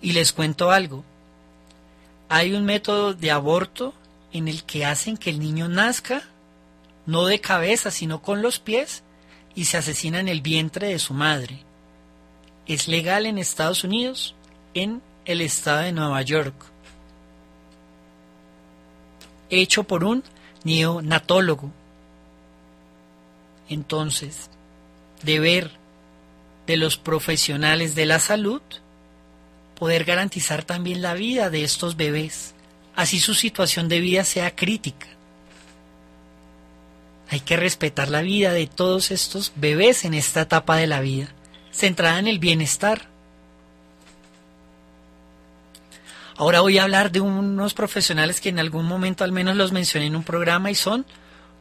Y 0.00 0.12
les 0.12 0.32
cuento 0.32 0.70
algo. 0.70 1.04
Hay 2.30 2.54
un 2.54 2.64
método 2.64 3.12
de 3.12 3.30
aborto 3.30 3.92
en 4.32 4.48
el 4.48 4.64
que 4.64 4.86
hacen 4.86 5.18
que 5.18 5.30
el 5.30 5.38
niño 5.40 5.68
nazca 5.68 6.22
no 7.06 7.26
de 7.26 7.38
cabeza, 7.40 7.90
sino 7.90 8.22
con 8.22 8.40
los 8.40 8.58
pies 8.58 9.02
y 9.54 9.66
se 9.66 9.76
asesina 9.76 10.20
en 10.20 10.28
el 10.28 10.40
vientre 10.40 10.88
de 10.88 10.98
su 10.98 11.12
madre. 11.12 11.62
Es 12.66 12.88
legal 12.88 13.26
en 13.26 13.36
Estados 13.36 13.84
Unidos, 13.84 14.34
en 14.72 15.02
el 15.26 15.42
estado 15.42 15.80
de 15.80 15.92
Nueva 15.92 16.22
York 16.22 16.54
hecho 19.50 19.84
por 19.84 20.04
un 20.04 20.22
neonatólogo. 20.64 21.72
Entonces, 23.68 24.50
deber 25.22 25.70
de 26.66 26.76
los 26.76 26.96
profesionales 26.96 27.94
de 27.94 28.06
la 28.06 28.18
salud 28.18 28.62
poder 29.78 30.04
garantizar 30.04 30.64
también 30.64 31.02
la 31.02 31.14
vida 31.14 31.50
de 31.50 31.64
estos 31.64 31.96
bebés, 31.96 32.54
así 32.94 33.18
su 33.18 33.34
situación 33.34 33.88
de 33.88 34.00
vida 34.00 34.24
sea 34.24 34.54
crítica. 34.54 35.08
Hay 37.30 37.40
que 37.40 37.56
respetar 37.56 38.08
la 38.10 38.22
vida 38.22 38.52
de 38.52 38.66
todos 38.66 39.10
estos 39.10 39.52
bebés 39.56 40.04
en 40.04 40.14
esta 40.14 40.42
etapa 40.42 40.76
de 40.76 40.86
la 40.86 41.00
vida, 41.00 41.28
centrada 41.72 42.18
en 42.18 42.28
el 42.28 42.38
bienestar, 42.38 43.08
Ahora 46.36 46.60
voy 46.62 46.78
a 46.78 46.82
hablar 46.82 47.12
de 47.12 47.20
unos 47.20 47.74
profesionales 47.74 48.40
que 48.40 48.48
en 48.48 48.58
algún 48.58 48.86
momento 48.86 49.22
al 49.22 49.30
menos 49.30 49.54
los 49.56 49.70
mencioné 49.70 50.06
en 50.06 50.16
un 50.16 50.24
programa 50.24 50.68
y 50.70 50.74
son 50.74 51.06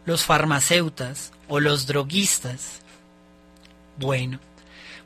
los 0.05 0.25
farmacéutas 0.25 1.31
o 1.47 1.59
los 1.59 1.85
droguistas. 1.85 2.79
Bueno, 3.99 4.39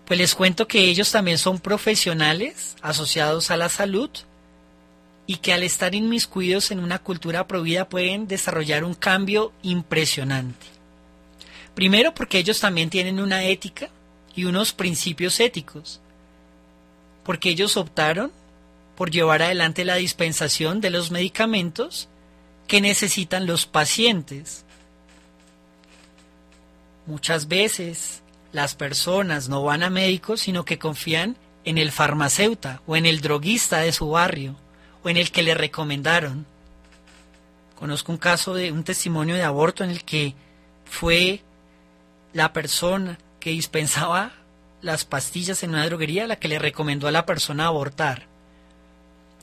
pues 0.06 0.18
les 0.18 0.36
cuento 0.36 0.70
que 0.70 0.86
ellos 0.86 1.12
también 1.12 1.38
son 1.38 1.60
profesionales 1.60 2.78
asociados 2.82 3.52
a 3.52 3.58
la 3.58 3.68
salud 3.68 4.10
y 5.26 5.36
que 5.38 5.52
al 5.52 5.64
estar 5.64 5.94
inmiscuidos 5.96 6.72
en 6.72 6.80
una 6.80 7.00
cultura 7.00 7.46
prohibida 7.46 7.90
pueden 7.90 8.26
desarrollar 8.26 8.86
un 8.86 8.94
cambio 8.94 9.52
impresionante. 9.64 10.66
Primero 11.76 12.14
porque 12.14 12.38
ellos 12.38 12.62
también 12.62 12.90
tienen 12.90 13.20
una 13.20 13.44
ética 13.44 13.90
y 14.34 14.46
unos 14.46 14.72
principios 14.72 15.42
éticos, 15.42 16.00
porque 17.26 17.50
ellos 17.50 17.76
optaron 17.76 18.32
por 18.98 19.12
llevar 19.12 19.44
adelante 19.44 19.86
la 19.86 19.96
dispensación 19.96 20.82
de 20.82 20.90
los 20.90 21.12
medicamentos 21.12 22.10
que 22.66 22.82
necesitan 22.82 23.46
los 23.46 23.68
pacientes. 23.68 24.66
Muchas 27.06 27.48
veces 27.48 28.24
las 28.52 28.74
personas 28.74 29.50
no 29.50 29.62
van 29.64 29.84
a 29.84 29.92
médicos 29.92 30.42
sino 30.42 30.66
que 30.66 30.80
confían 30.80 31.38
en 31.64 31.78
el 31.78 31.92
farmacéutico 31.92 32.82
o 32.88 32.96
en 32.96 33.06
el 33.06 33.22
droguista 33.22 33.78
de 33.82 33.92
su 33.92 34.10
barrio 34.10 34.56
o 35.04 35.10
en 35.12 35.18
el 35.18 35.32
que 35.32 35.44
le 35.44 35.54
recomendaron. 35.54 36.48
Conozco 37.76 38.12
un 38.12 38.18
caso 38.18 38.56
de 38.56 38.72
un 38.72 38.84
testimonio 38.84 39.36
de 39.36 39.44
aborto 39.44 39.84
en 39.84 39.92
el 39.92 40.04
que 40.04 40.34
fue 40.86 41.44
la 42.34 42.52
persona 42.52 43.20
que 43.40 43.52
dispensaba 43.52 44.32
las 44.82 45.06
pastillas 45.06 45.62
en 45.62 45.70
una 45.70 45.86
droguería 45.86 46.26
la 46.26 46.38
que 46.38 46.48
le 46.48 46.58
recomendó 46.58 47.08
a 47.08 47.12
la 47.12 47.28
persona 47.28 47.68
abortar. 47.68 48.26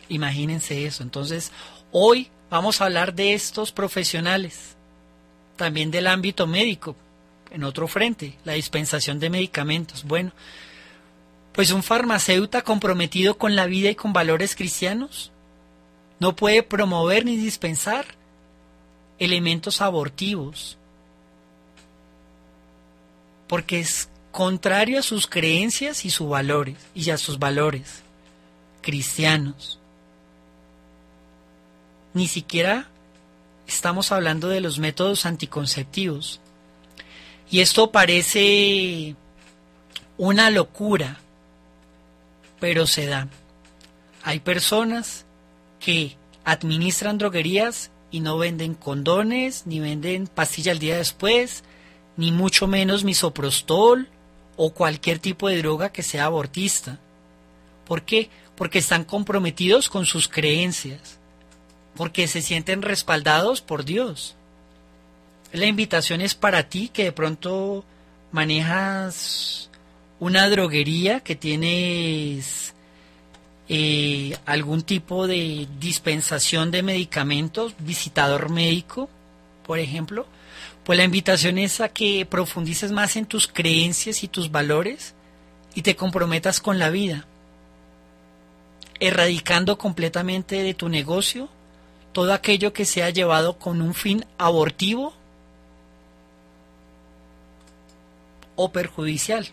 Imagínense 0.09 0.85
eso. 0.87 1.03
Entonces, 1.03 1.53
hoy 1.93 2.31
vamos 2.51 2.81
a 2.81 2.87
hablar 2.87 3.15
de 3.15 3.35
estos 3.35 3.73
profesionales, 3.73 4.77
también 5.57 5.91
del 5.91 6.07
ámbito 6.07 6.47
médico, 6.47 6.97
en 7.51 7.65
otro 7.65 7.87
frente, 7.89 8.37
la 8.45 8.55
dispensación 8.55 9.21
de 9.21 9.31
medicamentos. 9.31 10.05
Bueno, 10.05 10.33
pues 11.53 11.71
un 11.71 11.83
farmacéutico 11.83 12.65
comprometido 12.65 13.39
con 13.39 13.55
la 13.55 13.67
vida 13.67 13.91
y 13.91 13.95
con 13.95 14.13
valores 14.13 14.57
cristianos 14.57 15.31
no 16.21 16.35
puede 16.37 16.63
promover 16.63 17.25
ni 17.25 17.37
dispensar 17.37 18.07
elementos 19.19 19.81
abortivos, 19.81 20.77
porque 23.47 23.79
es 23.81 24.09
contrario 24.33 24.99
a 24.99 25.03
sus 25.03 25.29
creencias 25.29 26.05
y 26.05 26.11
sus 26.11 26.29
valores 26.29 26.77
y 26.95 27.11
a 27.11 27.19
sus 27.19 27.39
valores 27.39 28.03
cristianos 28.83 29.79
ni 32.15 32.29
siquiera 32.29 32.87
estamos 33.67 34.13
hablando 34.13 34.49
de 34.49 34.61
los 34.61 34.79
métodos 34.79 35.27
anticonceptivos. 35.27 36.41
Y 37.51 37.61
esto 37.61 37.91
parece 37.91 39.15
una 40.17 40.51
locura, 40.51 41.19
pero 42.61 42.87
se 42.87 43.07
da. 43.07 43.29
Hay 44.23 44.41
personas 44.41 45.27
que 45.81 46.17
administran 46.45 47.19
droguerías 47.19 47.91
y 48.11 48.21
no 48.21 48.39
venden 48.39 48.75
condones, 48.75 49.67
ni 49.67 49.81
venden 49.81 50.27
pastilla 50.29 50.73
al 50.73 50.79
día 50.79 50.97
después, 50.99 51.65
ni 52.17 52.31
mucho 52.33 52.67
menos 52.69 53.03
misoprostol 53.05 54.09
o 54.57 54.73
cualquier 54.73 55.19
tipo 55.19 55.49
de 55.49 55.59
droga 55.59 55.91
que 55.91 56.05
sea 56.05 56.27
abortista. 56.27 56.99
¿Por 57.87 58.03
qué? 58.03 58.31
Porque 58.57 58.79
están 58.79 59.05
comprometidos 59.05 59.89
con 59.91 60.07
sus 60.07 60.29
creencias 60.29 61.19
porque 61.95 62.29
se 62.29 62.43
sienten 62.43 62.83
respaldados 62.83 63.61
por 63.61 63.85
Dios. 63.85 64.35
La 65.53 65.67
invitación 65.67 66.21
es 66.21 66.35
para 66.35 66.69
ti 66.69 66.89
que 66.93 67.05
de 67.05 67.13
pronto 67.13 67.85
manejas 68.33 69.71
una 70.19 70.49
droguería, 70.49 71.21
que 71.21 71.37
tienes 71.37 72.75
eh, 73.69 74.37
algún 74.47 74.83
tipo 74.83 75.27
de 75.27 75.69
dispensación 75.79 76.71
de 76.71 76.83
medicamentos, 76.83 77.75
visitador 77.79 78.51
médico, 78.51 79.09
por 79.65 79.79
ejemplo. 79.79 80.27
Pues 80.85 80.99
la 80.99 81.05
invitación 81.05 81.59
es 81.59 81.81
a 81.81 81.89
que 81.89 82.27
profundices 82.29 82.91
más 82.91 83.17
en 83.17 83.27
tus 83.27 83.47
creencias 83.47 84.23
y 84.25 84.29
tus 84.29 84.51
valores 84.51 85.15
y 85.75 85.83
te 85.83 85.97
comprometas 85.97 86.61
con 86.61 86.79
la 86.79 86.91
vida, 86.91 87.27
erradicando 89.01 89.79
completamente 89.79 90.63
de 90.63 90.75
tu 90.75 90.89
negocio 90.89 91.49
todo 92.15 92.33
aquello 92.33 92.73
que 92.73 92.85
sea 92.87 93.11
llevado 93.11 93.59
con 93.59 93.83
un 93.83 93.93
fin 93.93 94.25
abortivo 94.39 95.13
o 98.55 98.71
perjudicial. 98.71 99.49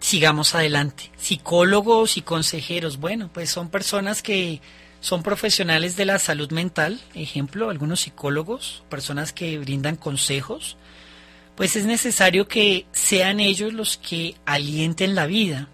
Sigamos 0.00 0.54
adelante. 0.54 1.10
Psicólogos 1.16 2.18
y 2.18 2.20
consejeros, 2.22 2.98
bueno, 2.98 3.30
pues 3.32 3.48
son 3.48 3.70
personas 3.70 4.22
que 4.22 4.60
son 5.00 5.22
profesionales 5.22 5.96
de 5.96 6.04
la 6.04 6.18
salud 6.18 6.52
mental, 6.52 7.00
ejemplo, 7.14 7.70
algunos 7.70 8.00
psicólogos, 8.00 8.82
personas 8.90 9.32
que 9.32 9.56
brindan 9.58 9.96
consejos, 9.96 10.76
pues 11.56 11.74
es 11.74 11.86
necesario 11.86 12.48
que 12.48 12.84
sean 12.92 13.40
ellos 13.40 13.72
los 13.72 13.96
que 13.96 14.34
alienten 14.44 15.14
la 15.14 15.24
vida, 15.26 15.68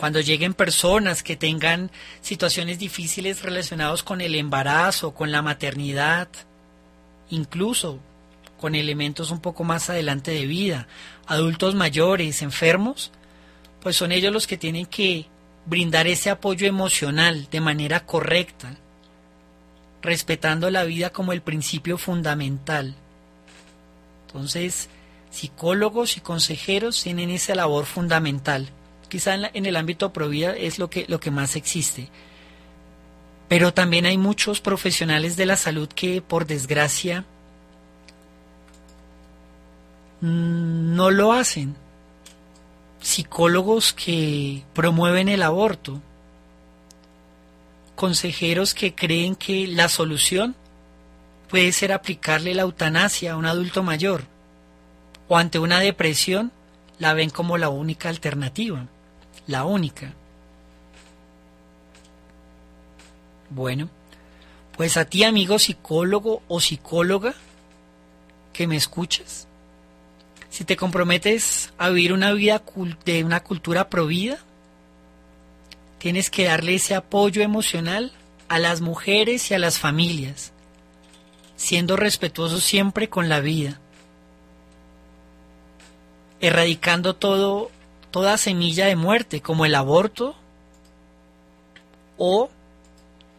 cuando 0.00 0.22
lleguen 0.22 0.54
personas 0.54 1.22
que 1.22 1.36
tengan 1.36 1.90
situaciones 2.22 2.78
difíciles 2.78 3.42
relacionadas 3.42 4.02
con 4.02 4.22
el 4.22 4.34
embarazo, 4.34 5.12
con 5.14 5.30
la 5.30 5.42
maternidad, 5.42 6.26
incluso 7.28 8.00
con 8.58 8.74
elementos 8.74 9.30
un 9.30 9.40
poco 9.40 9.62
más 9.62 9.90
adelante 9.90 10.30
de 10.30 10.46
vida, 10.46 10.88
adultos 11.26 11.74
mayores, 11.74 12.40
enfermos, 12.40 13.10
pues 13.82 13.94
son 13.94 14.10
ellos 14.10 14.32
los 14.32 14.46
que 14.46 14.56
tienen 14.56 14.86
que 14.86 15.26
brindar 15.66 16.06
ese 16.06 16.30
apoyo 16.30 16.66
emocional 16.66 17.46
de 17.50 17.60
manera 17.60 18.06
correcta, 18.06 18.76
respetando 20.00 20.70
la 20.70 20.84
vida 20.84 21.10
como 21.10 21.32
el 21.34 21.42
principio 21.42 21.98
fundamental. 21.98 22.94
Entonces, 24.28 24.88
psicólogos 25.30 26.16
y 26.16 26.20
consejeros 26.22 27.02
tienen 27.02 27.28
esa 27.28 27.54
labor 27.54 27.84
fundamental 27.84 28.70
quizá 29.10 29.34
en, 29.34 29.66
el 29.66 29.76
ámbito 29.76 30.10
provida 30.14 30.56
es 30.56 30.78
lo 30.78 30.88
que, 30.88 31.04
lo 31.06 31.20
que 31.20 31.30
más 31.30 31.54
existe. 31.56 32.08
Pero 33.48 33.74
también 33.74 34.06
hay 34.06 34.16
muchos 34.16 34.62
profesionales 34.62 35.36
de 35.36 35.44
la 35.44 35.56
salud 35.58 35.88
que, 35.88 36.22
por 36.22 36.46
desgracia, 36.46 37.26
mm, 40.22 40.94
no 40.94 41.10
lo 41.10 41.32
hacen. 41.34 41.74
Psicólogos 43.02 43.92
que 43.92 44.62
promueven 44.72 45.28
el 45.28 45.42
aborto, 45.42 46.00
consejeros 47.96 48.72
que 48.72 48.94
creen 48.94 49.34
que 49.34 49.66
la 49.66 49.88
solución 49.88 50.54
puede 51.48 51.72
ser 51.72 51.92
aplicarle 51.92 52.54
la 52.54 52.62
eutanasia 52.62 53.32
a 53.32 53.36
un 53.36 53.46
adulto 53.46 53.82
mayor, 53.82 54.22
o 55.28 55.36
ante 55.36 55.58
una 55.58 55.80
depresión 55.80 56.52
la 56.98 57.14
ven 57.14 57.30
como 57.30 57.58
la 57.58 57.70
única 57.70 58.10
alternativa 58.10 58.86
la 59.50 59.64
única. 59.64 60.14
Bueno, 63.50 63.90
pues 64.76 64.96
a 64.96 65.04
ti 65.04 65.24
amigo 65.24 65.58
psicólogo 65.58 66.40
o 66.46 66.60
psicóloga 66.60 67.34
que 68.52 68.68
me 68.68 68.76
escuchas, 68.76 69.48
si 70.50 70.64
te 70.64 70.76
comprometes 70.76 71.72
a 71.78 71.88
vivir 71.90 72.12
una 72.12 72.32
vida 72.32 72.62
de 73.04 73.24
una 73.24 73.42
cultura 73.42 73.88
provida, 73.88 74.38
tienes 75.98 76.30
que 76.30 76.44
darle 76.44 76.74
ese 76.76 76.94
apoyo 76.94 77.42
emocional 77.42 78.12
a 78.48 78.60
las 78.60 78.80
mujeres 78.80 79.50
y 79.50 79.54
a 79.54 79.58
las 79.58 79.80
familias, 79.80 80.52
siendo 81.56 81.96
respetuoso 81.96 82.60
siempre 82.60 83.08
con 83.08 83.28
la 83.28 83.40
vida, 83.40 83.80
erradicando 86.40 87.16
todo 87.16 87.70
toda 88.10 88.36
semilla 88.38 88.86
de 88.86 88.96
muerte, 88.96 89.40
como 89.42 89.64
el 89.64 89.74
aborto 89.76 90.36
o 92.18 92.50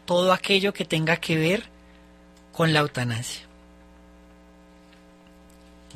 todo 0.05 0.33
aquello 0.33 0.73
que 0.73 0.85
tenga 0.85 1.17
que 1.17 1.37
ver 1.37 1.65
con 2.53 2.73
la 2.73 2.79
eutanasia. 2.79 3.45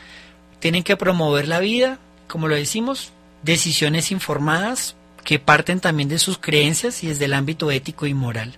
Tienen 0.60 0.84
que 0.84 0.97
promover 0.97 1.47
la 1.47 1.60
vida, 1.60 1.97
como 2.28 2.47
lo 2.47 2.56
decimos, 2.56 3.12
decisiones 3.44 4.12
informadas 4.12 4.96
que 5.24 5.39
parten 5.39 5.80
también 5.80 6.10
de 6.10 6.20
sus 6.20 6.38
creencias 6.38 7.04
y 7.04 7.08
desde 7.08 7.26
el 7.26 7.34
ámbito 7.34 7.72
ético 7.72 8.06
y 8.06 8.14
moral. 8.14 8.54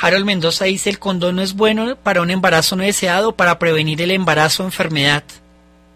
Harold 0.00 0.24
Mendoza 0.24 0.66
dice 0.66 0.90
el 0.90 0.98
condón 1.00 1.36
no 1.36 1.42
es 1.42 1.54
bueno 1.54 1.96
para 1.96 2.22
un 2.22 2.30
embarazo 2.30 2.76
no 2.76 2.84
deseado, 2.84 3.34
para 3.34 3.58
prevenir 3.58 4.00
el 4.00 4.12
embarazo 4.12 4.62
o 4.62 4.66
enfermedad. 4.66 5.24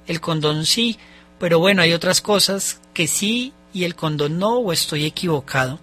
El 0.09 0.21
condón 0.21 0.67
sí, 0.67 0.99
pero 1.39 1.61
bueno, 1.61 1.83
hay 1.83 1.93
otras 1.93 2.21
cosas 2.21 2.81
que 2.95 3.07
sí 3.07 3.53
y 3.73 3.85
el 3.85 3.95
condón 3.95 4.39
no, 4.39 4.57
o 4.57 4.73
estoy 4.73 5.05
equivocado. 5.05 5.79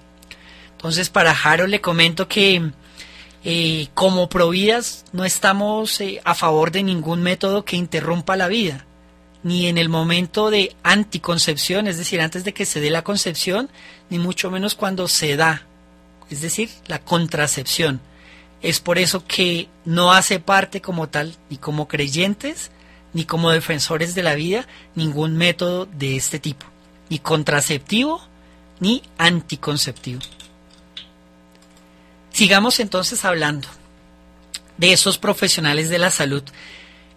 Entonces, 0.72 1.10
para 1.10 1.32
Harold 1.32 1.70
le 1.72 1.80
comento 1.82 2.28
que 2.28 2.72
eh, 3.46 3.88
como 3.94 4.28
providas 4.28 5.06
no 5.14 5.24
estamos 5.24 6.02
eh, 6.02 6.22
a 6.26 6.36
favor 6.36 6.72
de 6.72 6.84
ningún 6.84 7.22
método 7.22 7.64
que 7.64 7.78
interrumpa 7.78 8.36
la 8.36 8.50
vida 8.50 8.86
ni 9.44 9.68
en 9.68 9.78
el 9.78 9.90
momento 9.90 10.50
de 10.52 10.76
anticoncepción, 10.84 11.88
es 11.88 11.98
decir, 11.98 12.20
antes 12.22 12.44
de 12.44 12.54
que 12.54 12.66
se 12.66 12.82
dé 12.82 12.90
la 12.90 13.04
concepción, 13.04 13.70
ni 14.10 14.20
mucho 14.20 14.52
menos 14.52 14.76
cuando 14.76 15.08
se 15.08 15.36
da, 15.38 15.64
es 16.30 16.42
decir, 16.42 16.70
la 16.88 17.00
contracepción. 17.00 18.02
Es 18.62 18.82
por 18.82 18.98
eso 18.98 19.26
que 19.26 19.70
no 19.86 20.12
hace 20.12 20.40
parte 20.40 20.82
como 20.82 21.08
tal, 21.08 21.36
ni 21.50 21.58
como 21.58 21.88
creyentes, 21.88 22.72
ni 23.14 23.24
como 23.26 23.52
defensores 23.52 24.14
de 24.14 24.24
la 24.24 24.36
vida, 24.36 24.68
ningún 24.96 25.38
método 25.38 25.86
de 25.86 26.18
este 26.18 26.40
tipo, 26.40 26.66
ni 27.10 27.20
contraceptivo, 27.20 28.22
ni 28.82 29.02
anticonceptivo. 29.18 30.20
Sigamos 32.34 32.80
entonces 32.82 33.24
hablando 33.26 33.68
de 34.78 34.94
esos 34.94 35.18
profesionales 35.18 35.90
de 35.90 35.98
la 35.98 36.12
salud 36.12 36.44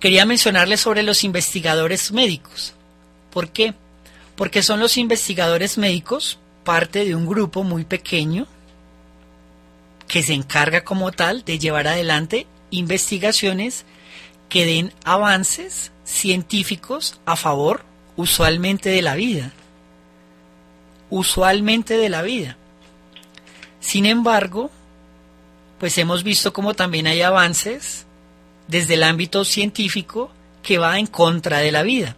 quería 0.03 0.27
mencionarles 0.27 0.81
sobre 0.81 1.05
los 1.05 1.23
investigadores 1.23 2.11
médicos. 2.11 2.75
¿Por 3.31 3.51
qué? 3.53 3.73
Porque 4.35 4.61
son 4.65 4.81
los 4.81 4.97
investigadores 4.97 5.79
médicos 5.79 6.41
parte 6.65 7.05
de 7.05 7.15
un 7.15 7.25
grupo 7.25 7.63
muy 7.63 7.85
pequeño 7.85 8.49
que 10.09 10.25
se 10.25 10.35
encarga 10.35 10.83
como 10.83 11.13
tal 11.13 11.45
de 11.45 11.61
llevar 11.61 11.87
adelante 11.87 12.49
investigaciones 12.73 13.85
que 14.49 14.67
den 14.67 14.93
avances 15.05 15.93
científicos 16.05 17.21
a 17.25 17.37
favor 17.37 17.85
usualmente 18.17 18.89
de 18.89 19.03
la 19.03 19.15
vida. 19.15 19.53
Usualmente 21.11 21.97
de 21.97 22.09
la 22.09 22.23
vida. 22.23 22.57
Sin 23.79 24.07
embargo, 24.07 24.69
pues 25.79 25.97
hemos 25.97 26.25
visto 26.25 26.53
como 26.53 26.75
también 26.75 27.07
hay 27.07 27.23
avances 27.23 28.05
desde 28.69 28.95
el 28.95 29.03
ámbito 29.03 29.45
científico 29.45 30.31
que 30.63 30.79
va 30.79 30.99
en 30.99 31.07
contra 31.07 31.59
de 31.59 31.73
la 31.73 31.83
vida. 31.83 32.17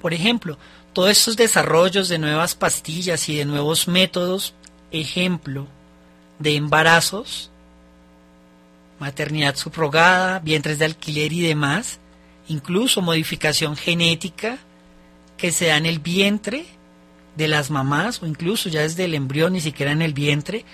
Por 0.00 0.14
ejemplo, 0.14 0.58
todos 0.92 1.10
estos 1.10 1.36
desarrollos 1.36 2.08
de 2.08 2.18
nuevas 2.18 2.54
pastillas 2.54 3.28
y 3.28 3.36
de 3.36 3.44
nuevos 3.44 3.88
métodos, 3.88 4.54
ejemplo, 4.90 5.66
de 6.38 6.56
embarazos, 6.56 7.50
maternidad 8.98 9.56
subrogada, 9.56 10.38
vientres 10.40 10.78
de 10.78 10.86
alquiler 10.86 11.32
y 11.32 11.42
demás, 11.42 11.98
incluso 12.48 13.02
modificación 13.02 13.76
genética 13.76 14.58
que 15.36 15.52
se 15.52 15.66
da 15.66 15.76
en 15.76 15.86
el 15.86 15.98
vientre 16.00 16.64
de 17.36 17.48
las 17.48 17.70
mamás 17.70 18.22
o 18.22 18.26
incluso 18.26 18.68
ya 18.68 18.80
desde 18.82 19.04
el 19.04 19.14
embrión, 19.14 19.52
ni 19.52 19.60
siquiera 19.60 19.92
en 19.92 20.02
el 20.02 20.14
vientre, 20.14 20.64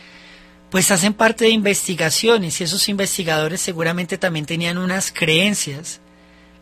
pues 0.74 0.90
hacen 0.90 1.14
parte 1.14 1.44
de 1.44 1.50
investigaciones 1.52 2.60
y 2.60 2.64
esos 2.64 2.88
investigadores 2.88 3.60
seguramente 3.60 4.18
también 4.18 4.44
tenían 4.44 4.76
unas 4.76 5.12
creencias 5.12 6.00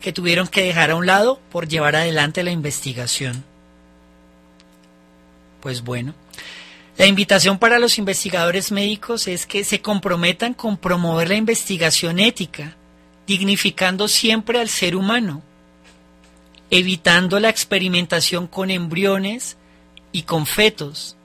que 0.02 0.12
tuvieron 0.12 0.48
que 0.48 0.64
dejar 0.66 0.90
a 0.90 0.96
un 0.96 1.06
lado 1.06 1.40
por 1.50 1.66
llevar 1.66 1.96
adelante 1.96 2.42
la 2.42 2.50
investigación. 2.50 3.42
Pues 5.62 5.82
bueno, 5.82 6.12
la 6.98 7.06
invitación 7.06 7.56
para 7.58 7.78
los 7.78 7.96
investigadores 7.96 8.70
médicos 8.70 9.28
es 9.28 9.46
que 9.46 9.64
se 9.64 9.80
comprometan 9.80 10.52
con 10.52 10.76
promover 10.76 11.28
la 11.28 11.36
investigación 11.36 12.18
ética, 12.18 12.76
dignificando 13.26 14.08
siempre 14.08 14.60
al 14.60 14.68
ser 14.68 14.94
humano, 14.94 15.42
evitando 16.70 17.40
la 17.40 17.48
experimentación 17.48 18.46
con 18.46 18.70
embriones 18.70 19.56
y 20.12 20.24
con 20.24 20.44
fetos, 20.44 21.16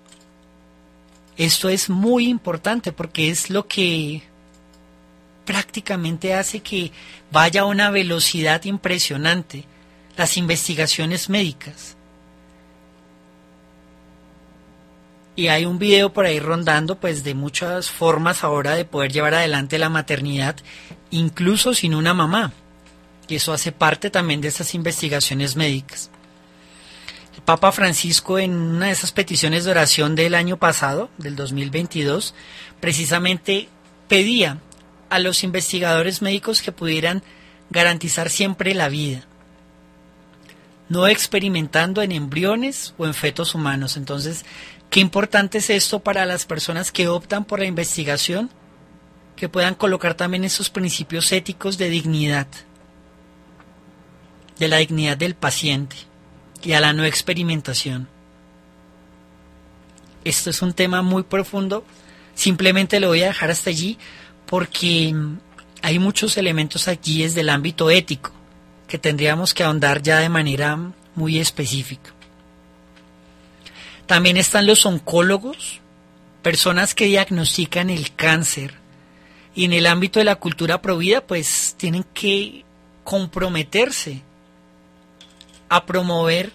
esto 1.38 1.70
es 1.70 1.90
muy 1.90 2.28
importante 2.28 2.92
porque 2.92 3.30
es 3.30 3.52
lo 3.52 3.68
que 3.68 4.24
prácticamente 5.46 6.34
hace 6.34 6.62
que 6.62 6.92
vaya 7.32 7.62
a 7.62 7.66
una 7.66 7.92
velocidad 7.92 8.64
impresionante 8.64 9.64
las 10.18 10.36
investigaciones 10.38 11.30
médicas. 11.30 11.96
Y 15.36 15.50
hay 15.50 15.66
un 15.68 15.78
video 15.78 16.12
por 16.12 16.26
ahí 16.26 16.40
rondando, 16.40 17.00
pues 17.00 17.24
de 17.24 17.36
muchas 17.36 17.92
formas 17.92 18.44
ahora 18.44 18.74
de 18.74 18.86
poder 18.86 19.12
llevar 19.14 19.36
adelante 19.36 19.78
la 19.78 19.90
maternidad, 19.90 20.56
incluso 21.12 21.76
sin 21.76 21.94
una 21.94 22.16
mamá. 22.16 22.52
Y 23.28 23.36
eso 23.36 23.54
hace 23.54 23.72
parte 23.72 24.10
también 24.10 24.42
de 24.42 24.48
esas 24.48 24.74
investigaciones 24.74 25.56
médicas. 25.56 26.10
Papa 27.48 27.72
Francisco 27.72 28.40
en 28.40 28.54
una 28.54 28.88
de 28.88 28.92
esas 28.92 29.14
peticiones 29.14 29.64
de 29.64 29.72
oración 29.72 30.16
del 30.16 30.36
año 30.36 30.58
pasado, 30.58 31.10
del 31.18 31.38
2022, 31.38 32.34
precisamente 32.82 33.70
pedía 34.10 34.60
a 35.10 35.18
los 35.20 35.46
investigadores 35.46 36.22
médicos 36.22 36.62
que 36.62 36.74
pudieran 36.74 37.24
garantizar 37.70 38.30
siempre 38.30 38.74
la 38.74 38.90
vida, 38.90 39.22
no 40.90 41.08
experimentando 41.08 42.02
en 42.02 42.12
embriones 42.12 42.94
o 42.98 43.06
en 43.06 43.14
fetos 43.14 43.56
humanos. 43.56 43.96
Entonces, 43.96 44.44
qué 44.90 45.00
importante 45.00 45.60
es 45.60 45.70
esto 45.70 46.00
para 46.00 46.26
las 46.26 46.46
personas 46.46 46.92
que 46.92 47.08
optan 47.08 47.46
por 47.46 47.60
la 47.60 47.66
investigación, 47.66 48.50
que 49.38 49.48
puedan 49.48 49.76
colocar 49.76 50.16
también 50.16 50.44
esos 50.44 50.70
principios 50.70 51.32
éticos 51.32 51.78
de 51.78 51.90
dignidad, 51.90 52.48
de 54.60 54.68
la 54.68 54.78
dignidad 54.80 55.16
del 55.16 55.36
paciente 55.36 55.96
y 56.64 56.74
a 56.74 56.80
la 56.80 56.94
no 56.94 57.06
experimentación. 57.06 58.08
Esto 60.24 60.50
es 60.50 60.62
un 60.62 60.74
tema 60.74 61.02
muy 61.02 61.24
profundo, 61.24 61.86
simplemente 62.36 63.00
lo 63.00 63.08
voy 63.10 63.24
a 63.24 63.28
dejar 63.28 63.52
hasta 63.52 63.70
allí 63.70 63.98
porque 64.46 65.14
hay 65.82 66.00
muchos 66.00 66.38
elementos 66.38 66.88
aquí 66.88 67.22
desde 67.24 67.42
el 67.42 67.50
ámbito 67.50 67.90
ético 67.90 68.32
que 68.88 68.98
tendríamos 68.98 69.54
que 69.54 69.64
ahondar 69.64 70.02
ya 70.02 70.20
de 70.20 70.30
manera 70.30 70.78
muy 71.16 71.40
específica. 71.40 72.12
También 74.06 74.38
están 74.38 74.68
los 74.68 74.86
oncólogos, 74.86 75.82
personas 76.42 76.96
que 76.96 77.06
diagnostican 77.06 77.90
el 77.90 78.14
cáncer. 78.16 78.76
Y 79.54 79.66
en 79.66 79.74
el 79.74 79.86
ámbito 79.88 80.20
de 80.20 80.26
la 80.26 80.36
cultura 80.36 80.82
prohibida 80.82 81.26
pues 81.26 81.74
tienen 81.78 82.06
que 82.14 82.64
comprometerse 83.04 84.22
a 85.70 85.86
promover 85.86 86.52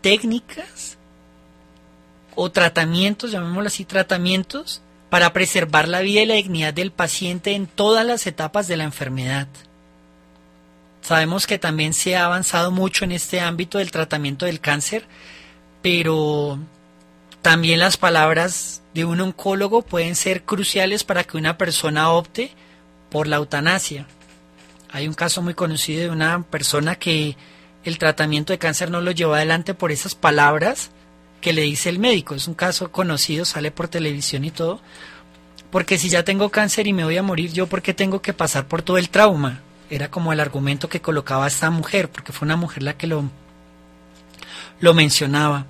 técnicas 0.00 0.96
o 2.34 2.50
tratamientos, 2.50 3.30
llamémoslo 3.30 3.68
así, 3.68 3.84
tratamientos 3.84 4.80
para 5.10 5.32
preservar 5.32 5.86
la 5.88 6.00
vida 6.00 6.22
y 6.22 6.26
la 6.26 6.34
dignidad 6.34 6.74
del 6.74 6.90
paciente 6.90 7.52
en 7.54 7.66
todas 7.66 8.04
las 8.04 8.26
etapas 8.26 8.66
de 8.66 8.76
la 8.76 8.84
enfermedad. 8.84 9.46
Sabemos 11.02 11.46
que 11.46 11.58
también 11.58 11.92
se 11.92 12.16
ha 12.16 12.24
avanzado 12.24 12.70
mucho 12.70 13.04
en 13.04 13.12
este 13.12 13.38
ámbito 13.40 13.78
del 13.78 13.90
tratamiento 13.90 14.46
del 14.46 14.60
cáncer, 14.60 15.04
pero 15.82 16.58
también 17.42 17.78
las 17.78 17.96
palabras 17.96 18.82
de 18.94 19.04
un 19.04 19.20
oncólogo 19.20 19.82
pueden 19.82 20.16
ser 20.16 20.42
cruciales 20.44 21.04
para 21.04 21.24
que 21.24 21.36
una 21.36 21.58
persona 21.58 22.10
opte 22.10 22.50
por 23.10 23.28
la 23.28 23.36
eutanasia. 23.36 24.06
Hay 24.90 25.06
un 25.06 25.14
caso 25.14 25.42
muy 25.42 25.54
conocido 25.54 26.02
de 26.02 26.10
una 26.10 26.42
persona 26.42 26.96
que 26.96 27.36
el 27.84 27.98
tratamiento 27.98 28.52
de 28.52 28.58
cáncer 28.58 28.90
no 28.90 29.00
lo 29.00 29.10
lleva 29.10 29.36
adelante 29.36 29.74
por 29.74 29.92
esas 29.92 30.14
palabras 30.14 30.90
que 31.40 31.52
le 31.52 31.62
dice 31.62 31.90
el 31.90 31.98
médico. 31.98 32.34
Es 32.34 32.48
un 32.48 32.54
caso 32.54 32.90
conocido, 32.90 33.44
sale 33.44 33.70
por 33.70 33.88
televisión 33.88 34.44
y 34.44 34.50
todo. 34.50 34.80
Porque 35.70 35.98
si 35.98 36.08
ya 36.08 36.24
tengo 36.24 36.48
cáncer 36.50 36.86
y 36.86 36.92
me 36.94 37.04
voy 37.04 37.16
a 37.16 37.22
morir, 37.22 37.52
yo 37.52 37.66
porque 37.66 37.92
tengo 37.92 38.22
que 38.22 38.32
pasar 38.32 38.66
por 38.66 38.82
todo 38.82 38.96
el 38.96 39.10
trauma. 39.10 39.60
Era 39.90 40.10
como 40.10 40.32
el 40.32 40.40
argumento 40.40 40.88
que 40.88 41.02
colocaba 41.02 41.46
esta 41.46 41.70
mujer, 41.70 42.10
porque 42.10 42.32
fue 42.32 42.46
una 42.46 42.56
mujer 42.56 42.82
la 42.82 42.96
que 42.96 43.06
lo, 43.06 43.24
lo 44.80 44.94
mencionaba. 44.94 45.66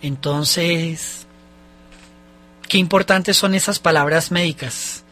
Entonces, 0.00 1.26
qué 2.68 2.78
importantes 2.78 3.36
son 3.36 3.54
esas 3.54 3.78
palabras 3.78 4.32
médicas. 4.32 5.04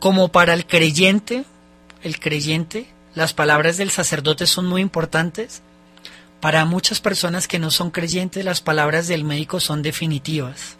Como 0.00 0.28
para 0.28 0.52
el 0.52 0.66
creyente, 0.66 1.44
el 2.06 2.20
creyente, 2.20 2.86
las 3.16 3.34
palabras 3.34 3.76
del 3.78 3.90
sacerdote 3.90 4.46
son 4.46 4.64
muy 4.66 4.80
importantes. 4.80 5.60
Para 6.40 6.64
muchas 6.64 7.00
personas 7.00 7.48
que 7.48 7.58
no 7.58 7.70
son 7.72 7.90
creyentes, 7.90 8.44
las 8.44 8.60
palabras 8.60 9.08
del 9.08 9.24
médico 9.24 9.58
son 9.58 9.82
definitivas. 9.82 10.76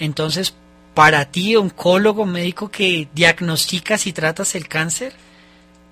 Entonces, 0.00 0.54
para 0.94 1.26
ti, 1.30 1.56
oncólogo 1.56 2.24
médico 2.24 2.70
que 2.70 3.06
diagnosticas 3.14 4.06
y 4.06 4.12
tratas 4.14 4.54
el 4.54 4.66
cáncer, 4.66 5.12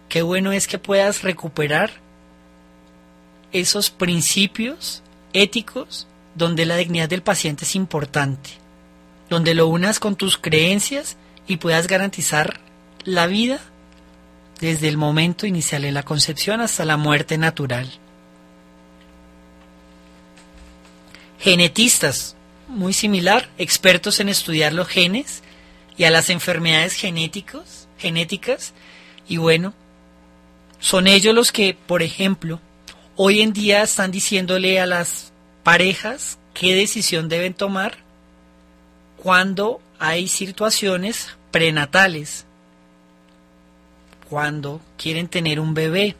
qué 0.09 0.23
bueno 0.23 0.53
es 0.53 0.67
que 0.67 0.79
puedas 0.79 1.21
recuperar 1.23 1.91
esos 3.53 3.91
principios 3.91 5.03
éticos 5.35 6.07
donde 6.37 6.65
la 6.65 6.77
dignidad 6.77 7.09
del 7.11 7.23
paciente 7.23 7.65
es 7.67 7.77
importante, 7.77 8.49
donde 9.29 9.53
lo 9.55 9.67
unas 9.67 10.01
con 10.01 10.17
tus 10.17 10.39
creencias 10.39 11.17
y 11.47 11.57
puedas 11.57 11.87
garantizar 11.87 12.61
la 13.05 13.27
vida 13.27 13.61
desde 14.61 14.89
el 14.89 14.97
momento 14.97 15.47
inicial 15.47 15.83
de 15.83 15.93
la 15.93 16.05
concepción 16.05 16.61
hasta 16.61 16.85
la 16.85 16.97
muerte 16.97 17.37
natural. 17.37 17.91
Genetistas, 21.41 22.37
muy 22.69 22.93
similar, 22.93 23.49
expertos 23.59 24.21
en 24.21 24.29
estudiar 24.29 24.73
los 24.73 24.87
genes 24.87 25.43
y 25.97 26.05
a 26.05 26.11
las 26.11 26.31
enfermedades 26.31 26.93
genéticos, 26.95 27.89
genéticas. 27.99 28.73
Y 29.29 29.39
bueno, 29.39 29.75
son 30.79 31.09
ellos 31.09 31.35
los 31.35 31.51
que, 31.51 31.75
por 31.87 32.03
ejemplo, 32.03 32.61
hoy 33.17 33.41
en 33.41 33.53
día 33.53 33.83
están 33.83 34.13
diciéndole 34.13 34.79
a 34.81 34.87
las 34.87 35.33
parejas 35.65 36.39
qué 36.55 36.77
decisión 36.77 37.29
deben 37.29 37.55
tomar 37.55 37.97
cuando 39.17 39.81
hay 40.05 40.27
situaciones 40.27 41.29
prenatales 41.53 42.45
cuando 44.29 44.81
quieren 44.99 45.29
tener 45.29 45.61
un 45.61 45.75
bebé. 45.75 46.17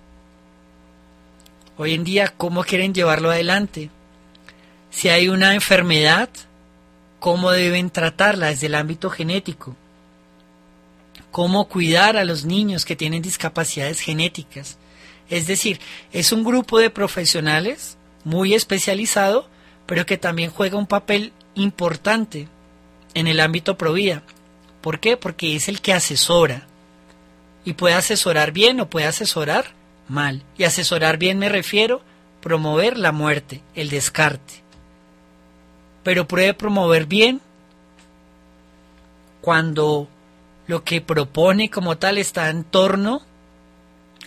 Hoy 1.77 1.95
en 1.95 2.05
día, 2.05 2.33
¿cómo 2.37 2.63
quieren 2.63 2.95
llevarlo 2.95 3.33
adelante? 3.33 3.91
Si 4.93 5.09
hay 5.09 5.29
una 5.29 5.55
enfermedad, 5.55 6.29
¿cómo 7.19 7.51
deben 7.51 7.91
tratarla 7.91 8.47
desde 8.49 8.69
el 8.69 8.77
ámbito 8.77 9.11
genético? 9.11 9.75
¿Cómo 11.33 11.67
cuidar 11.67 12.17
a 12.17 12.25
los 12.25 12.45
niños 12.45 12.85
que 12.85 12.95
tienen 12.95 13.21
discapacidades 13.21 13.99
genéticas? 13.99 14.79
Es 15.29 15.49
decir, 15.49 15.81
es 16.13 16.31
un 16.31 16.45
grupo 16.45 16.79
de 16.79 16.91
profesionales 16.91 17.97
muy 18.23 18.55
especializado, 18.55 19.49
pero 19.87 20.07
que 20.07 20.19
también 20.19 20.53
juega 20.53 20.79
un 20.79 20.87
papel 20.87 21.33
importante 21.57 22.47
en 23.15 23.27
el 23.27 23.41
ámbito 23.41 23.77
provida. 23.77 24.23
¿Por 24.81 25.01
qué? 25.01 25.17
Porque 25.17 25.57
es 25.57 25.69
el 25.69 25.81
que 25.81 25.93
asesora. 25.93 26.63
Y 27.65 27.75
puede 27.75 27.95
asesorar 27.95 28.53
bien 28.53 28.81
o 28.81 28.89
puede 28.91 29.07
asesorar 29.07 29.67
mal. 30.09 30.43
Y 30.59 30.65
asesorar 30.65 31.19
bien 31.19 31.39
me 31.39 31.49
refiero 31.49 32.03
promover 32.41 32.99
la 32.99 33.13
muerte, 33.13 33.63
el 33.75 33.89
descarte. 33.91 34.63
Pero 36.03 36.27
puede 36.27 36.55
promover 36.55 37.07
bien 37.07 37.41
cuando 39.41 40.09
lo 40.67 40.83
que 40.85 41.01
propone 41.01 41.71
como 41.71 41.99
tal 41.99 42.19
está 42.19 42.51
en 42.51 42.65
torno 42.65 43.23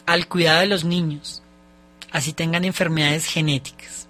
al 0.05 0.27
cuidado 0.27 0.59
de 0.59 0.67
los 0.67 0.83
niños, 0.85 1.41
así 2.11 2.31
tengan 2.31 2.63
enfermedades 2.63 3.25
genéticas. 3.25 4.07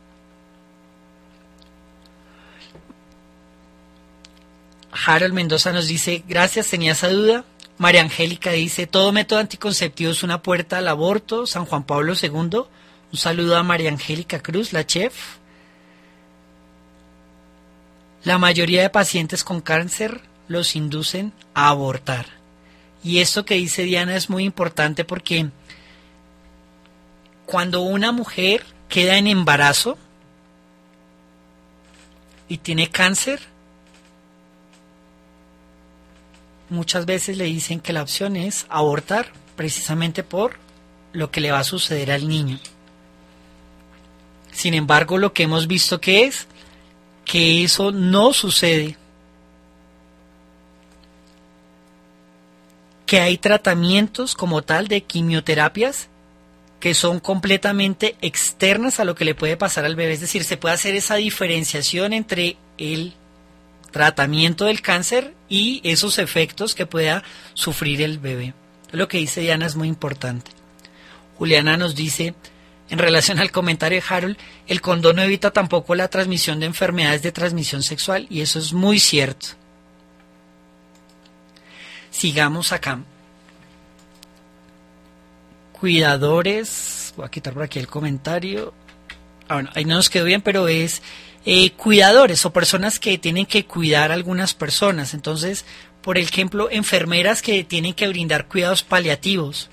Harold 5.05 5.33
Mendoza 5.33 5.71
nos 5.73 5.87
dice, 5.87 6.23
gracias, 6.27 6.67
tenía 6.69 6.93
esa 6.93 7.09
duda. 7.09 7.43
María 7.77 8.01
Angélica 8.01 8.51
dice, 8.51 8.87
todo 8.87 9.11
método 9.11 9.39
anticonceptivo 9.39 10.11
es 10.11 10.23
una 10.23 10.41
puerta 10.41 10.77
al 10.77 10.87
aborto. 10.87 11.45
San 11.45 11.65
Juan 11.65 11.83
Pablo 11.83 12.13
II. 12.21 12.29
Un 13.11 13.17
saludo 13.17 13.57
a 13.57 13.63
María 13.63 13.89
Angélica 13.89 14.41
Cruz, 14.41 14.71
la 14.73 14.85
chef. 14.87 15.13
La 18.23 18.37
mayoría 18.37 18.81
de 18.81 18.89
pacientes 18.89 19.43
con 19.43 19.61
cáncer 19.61 20.21
los 20.47 20.75
inducen 20.75 21.33
a 21.53 21.69
abortar. 21.69 22.27
Y 23.03 23.19
esto 23.19 23.45
que 23.45 23.55
dice 23.55 23.83
Diana 23.83 24.15
es 24.15 24.29
muy 24.29 24.43
importante 24.45 25.03
porque 25.03 25.49
cuando 27.45 27.81
una 27.81 28.11
mujer 28.11 28.65
queda 28.89 29.17
en 29.17 29.27
embarazo 29.27 29.97
y 32.47 32.57
tiene 32.59 32.89
cáncer, 32.89 33.41
muchas 36.69 37.05
veces 37.05 37.37
le 37.37 37.45
dicen 37.45 37.79
que 37.79 37.93
la 37.93 38.01
opción 38.01 38.35
es 38.35 38.65
abortar 38.69 39.27
precisamente 39.55 40.23
por 40.23 40.53
lo 41.13 41.31
que 41.31 41.41
le 41.41 41.51
va 41.51 41.59
a 41.59 41.63
suceder 41.63 42.11
al 42.11 42.27
niño. 42.27 42.59
Sin 44.51 44.73
embargo, 44.73 45.17
lo 45.17 45.33
que 45.33 45.43
hemos 45.43 45.67
visto 45.67 45.99
que 46.01 46.23
es 46.25 46.47
que 47.25 47.63
eso 47.63 47.91
no 47.91 48.33
sucede. 48.33 48.97
Que 53.05 53.19
hay 53.19 53.37
tratamientos 53.37 54.33
como 54.35 54.63
tal 54.63 54.87
de 54.87 55.01
quimioterapias 55.03 56.07
que 56.79 56.93
son 56.93 57.19
completamente 57.19 58.15
externas 58.21 58.99
a 58.99 59.05
lo 59.05 59.15
que 59.15 59.25
le 59.25 59.33
puede 59.35 59.57
pasar 59.57 59.85
al 59.85 59.95
bebé. 59.95 60.13
Es 60.13 60.21
decir, 60.21 60.43
se 60.43 60.57
puede 60.57 60.75
hacer 60.75 60.95
esa 60.95 61.15
diferenciación 61.15 62.13
entre 62.13 62.57
el 62.77 63.13
tratamiento 63.95 64.65
del 64.65 64.81
cáncer 64.81 65.33
y 65.47 65.79
esos 65.89 66.19
efectos 66.19 66.75
que 66.75 66.85
pueda 66.85 67.23
sufrir 67.53 68.01
el 68.01 68.19
bebé. 68.19 68.53
Lo 68.91 69.07
que 69.07 69.19
dice 69.19 69.39
Diana 69.39 69.65
es 69.67 69.77
muy 69.77 69.87
importante. 69.87 70.51
Juliana 71.37 71.77
nos 71.77 71.95
dice, 71.95 72.33
en 72.89 72.99
relación 72.99 73.39
al 73.39 73.51
comentario 73.53 74.01
de 74.01 74.05
Harold, 74.05 74.35
el 74.67 74.81
condón 74.81 75.15
no 75.15 75.21
evita 75.21 75.51
tampoco 75.51 75.95
la 75.95 76.09
transmisión 76.09 76.59
de 76.59 76.65
enfermedades 76.65 77.21
de 77.23 77.31
transmisión 77.31 77.83
sexual 77.83 78.27
y 78.29 78.41
eso 78.41 78.59
es 78.59 78.73
muy 78.73 78.99
cierto. 78.99 79.47
Sigamos 82.11 82.73
acá. 82.73 82.99
Cuidadores, 85.71 87.13
voy 87.15 87.27
a 87.27 87.31
quitar 87.31 87.53
por 87.53 87.63
aquí 87.63 87.79
el 87.79 87.87
comentario. 87.87 88.73
Ah, 89.47 89.53
bueno, 89.53 89.69
ahí 89.73 89.85
no 89.85 89.95
nos 89.95 90.09
quedó 90.09 90.25
bien, 90.25 90.41
pero 90.41 90.67
es 90.67 91.01
eh, 91.47 91.71
cuidadores 91.73 92.43
o 92.47 92.53
personas 92.53 92.97
que 92.97 93.19
tienen 93.19 93.45
que 93.45 93.65
cuidar 93.65 94.09
a 94.11 94.15
algunas 94.15 94.55
personas. 94.55 95.13
Entonces, 95.13 95.63
por 96.01 96.17
ejemplo, 96.17 96.69
enfermeras 96.71 97.43
que 97.43 97.63
tienen 97.63 97.93
que 97.93 98.07
brindar 98.07 98.47
cuidados 98.47 98.81
paliativos. 98.81 99.69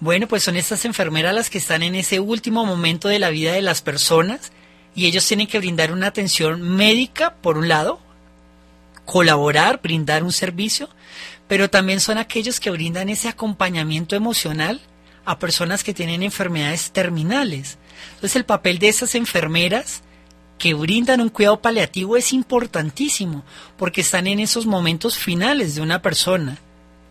Bueno, 0.00 0.26
pues 0.26 0.42
son 0.42 0.56
estas 0.56 0.84
enfermeras 0.84 1.32
las 1.36 1.50
que 1.50 1.58
están 1.58 1.84
en 1.84 1.94
ese 1.94 2.18
último 2.18 2.66
momento 2.66 3.06
de 3.06 3.20
la 3.20 3.30
vida 3.30 3.52
de 3.52 3.62
las 3.62 3.80
personas 3.80 4.50
y 4.96 5.06
ellos 5.06 5.24
tienen 5.24 5.46
que 5.46 5.60
brindar 5.60 5.92
una 5.92 6.08
atención 6.08 6.60
médica, 6.76 7.34
por 7.36 7.56
un 7.56 7.68
lado, 7.68 8.00
colaborar, 9.04 9.80
brindar 9.80 10.24
un 10.24 10.32
servicio, 10.32 10.88
pero 11.46 11.70
también 11.70 12.00
son 12.00 12.18
aquellos 12.18 12.58
que 12.58 12.70
brindan 12.70 13.08
ese 13.08 13.28
acompañamiento 13.28 14.16
emocional 14.16 14.80
a 15.24 15.38
personas 15.38 15.84
que 15.84 15.94
tienen 15.94 16.24
enfermedades 16.24 16.90
terminales. 16.90 17.78
Entonces 18.14 18.34
el 18.34 18.44
papel 18.44 18.80
de 18.80 18.88
esas 18.88 19.14
enfermeras 19.14 20.02
que 20.62 20.74
brindan 20.74 21.20
un 21.20 21.28
cuidado 21.28 21.60
paliativo 21.60 22.16
es 22.16 22.32
importantísimo, 22.32 23.42
porque 23.76 24.02
están 24.02 24.28
en 24.28 24.38
esos 24.38 24.64
momentos 24.64 25.18
finales 25.18 25.74
de 25.74 25.80
una 25.80 26.02
persona, 26.02 26.56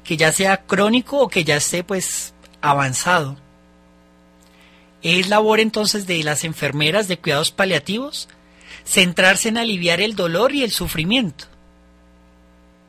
que 0.06 0.16
ya 0.16 0.32
sea 0.32 0.56
crónico 0.62 1.18
o 1.18 1.28
que 1.28 1.43
ya 1.43 1.58
esté 1.58 1.84
pues 1.84 2.34
avanzado. 2.62 3.36
Es 5.02 5.28
labor 5.28 5.60
entonces 5.60 6.08
de 6.08 6.24
las 6.24 6.45
enfermeras 6.45 7.10
de 7.10 7.18
cuidados 7.20 7.52
paliativos 7.52 8.30
centrarse 8.86 9.49
en 9.49 9.58
aliviar 9.58 9.99
el 9.99 10.16
dolor 10.16 10.56
y 10.56 10.64
el 10.64 10.72
sufrimiento. 10.72 11.43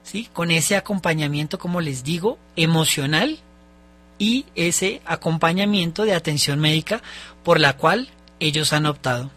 ¿Sí? 0.05 0.29
Con 0.33 0.53
ese 0.53 0.77
acompañamiento, 0.77 1.59
como 1.59 1.81
les 1.81 2.05
digo, 2.05 2.39
emocional 2.55 3.41
y 4.17 4.47
ese 4.55 5.03
acompañamiento 5.07 6.05
de 6.05 6.15
atención 6.15 6.61
médica 6.61 7.03
por 7.43 7.59
la 7.59 7.77
cual 7.77 8.11
ellos 8.39 8.73
han 8.73 8.87
optado. 8.87 9.33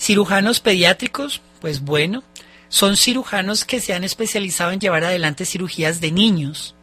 Cirujanos 0.00 0.60
pediátricos, 0.60 1.42
pues 1.60 1.82
bueno, 1.82 2.24
son 2.70 2.96
cirujanos 2.96 3.66
que 3.66 3.80
se 3.80 3.92
han 3.92 4.02
especializado 4.02 4.70
en 4.70 4.80
llevar 4.80 5.04
adelante 5.04 5.44
cirugías 5.44 6.00
de 6.00 6.10
niños. 6.10 6.74